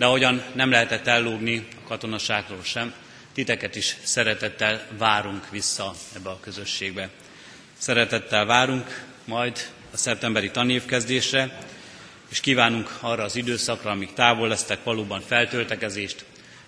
de 0.00 0.06
ahogyan 0.06 0.42
nem 0.52 0.70
lehetett 0.70 1.06
ellógni 1.06 1.66
a 1.84 1.88
katonaságról 1.88 2.62
sem, 2.62 2.94
titeket 3.34 3.76
is 3.76 3.96
szeretettel 4.02 4.86
várunk 4.98 5.50
vissza 5.50 5.94
ebbe 6.16 6.30
a 6.30 6.40
közösségbe. 6.40 7.08
Szeretettel 7.78 8.44
várunk 8.44 9.04
majd 9.24 9.68
a 9.92 9.96
szeptemberi 9.96 10.50
tanévkezdésre, 10.50 11.58
és 12.30 12.40
kívánunk 12.40 12.98
arra 13.00 13.22
az 13.22 13.36
időszakra, 13.36 13.90
amíg 13.90 14.12
távol 14.12 14.48
lesztek, 14.48 14.84
valóban 14.84 15.20
feltöltekezést, 15.20 16.24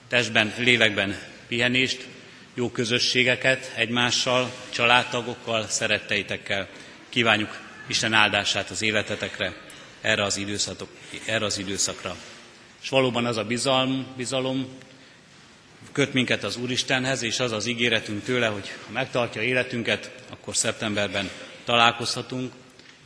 testben, 0.09 0.55
lélekben 0.59 1.19
pihenést, 1.49 2.07
jó 2.55 2.71
közösségeket 2.71 3.73
egymással, 3.75 4.53
családtagokkal, 4.71 5.69
szeretteitekkel. 5.69 6.69
Kívánjuk 7.09 7.61
Isten 7.87 8.13
áldását 8.13 8.71
az 8.71 8.83
életetekre, 8.83 9.55
erre 10.01 10.23
az, 10.23 10.41
erre 11.27 11.45
az 11.45 11.59
időszakra. 11.59 12.17
És 12.83 12.89
valóban 12.89 13.27
az 13.27 13.37
a 13.37 13.45
bizalom, 13.45 14.07
bizalom 14.17 14.67
köt 15.93 16.13
minket 16.13 16.45
az 16.45 16.57
Úristenhez, 16.57 17.23
és 17.23 17.41
az 17.41 17.53
az 17.53 17.67
ígéretünk 17.67 18.25
tőle, 18.25 18.47
hogy 18.47 18.73
ha 18.87 18.93
megtartja 18.93 19.43
életünket, 19.43 20.11
akkor 20.31 20.57
szeptemberben 20.57 21.31
találkozhatunk, 21.65 22.53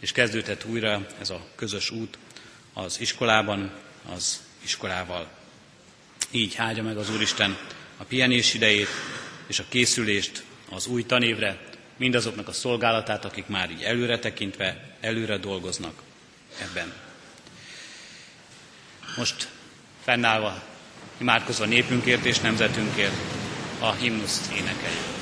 és 0.01 0.13
kezdődhet 0.13 0.65
újra 0.65 1.07
ez 1.21 1.31
a 1.31 1.47
közös 1.55 1.91
út 1.91 2.19
az 2.73 3.01
iskolában, 3.01 3.71
az 4.15 4.43
iskolával. 4.63 5.29
Így 6.31 6.55
áldja 6.57 6.83
meg 6.83 6.97
az 6.97 7.11
Úristen 7.11 7.57
a 7.97 8.05
pihenés 8.05 8.55
idejét 8.55 8.89
és 9.47 9.59
a 9.59 9.65
készülést 9.69 10.43
az 10.71 10.87
új 10.87 11.07
tanévre, 11.07 11.61
mindazoknak 11.97 12.49
a 12.49 12.53
szolgálatát, 12.53 13.25
akik 13.25 13.47
már 13.47 13.71
így 13.71 13.83
előre 13.83 14.19
tekintve, 14.19 14.97
előre 15.01 15.37
dolgoznak 15.39 16.03
ebben. 16.63 16.93
Most 19.17 19.49
fennállva, 20.07 20.63
imádkozva 21.19 21.65
népünkért 21.65 22.25
és 22.25 22.41
nemzetünkért 22.41 23.15
a 23.81 23.93
himnuszt 23.93 24.53
énekeljük. 24.53 25.15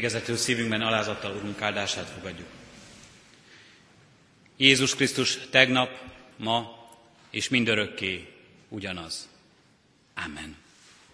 Végezetül 0.00 0.36
szívünkben 0.36 0.80
alázattal 0.80 1.36
Urunk 1.36 1.62
áldását 1.62 2.08
fogadjuk. 2.08 2.48
Jézus 4.56 4.94
Krisztus 4.94 5.38
tegnap, 5.50 5.90
ma 6.36 6.88
és 7.30 7.48
mindörökké 7.48 8.28
ugyanaz. 8.68 9.28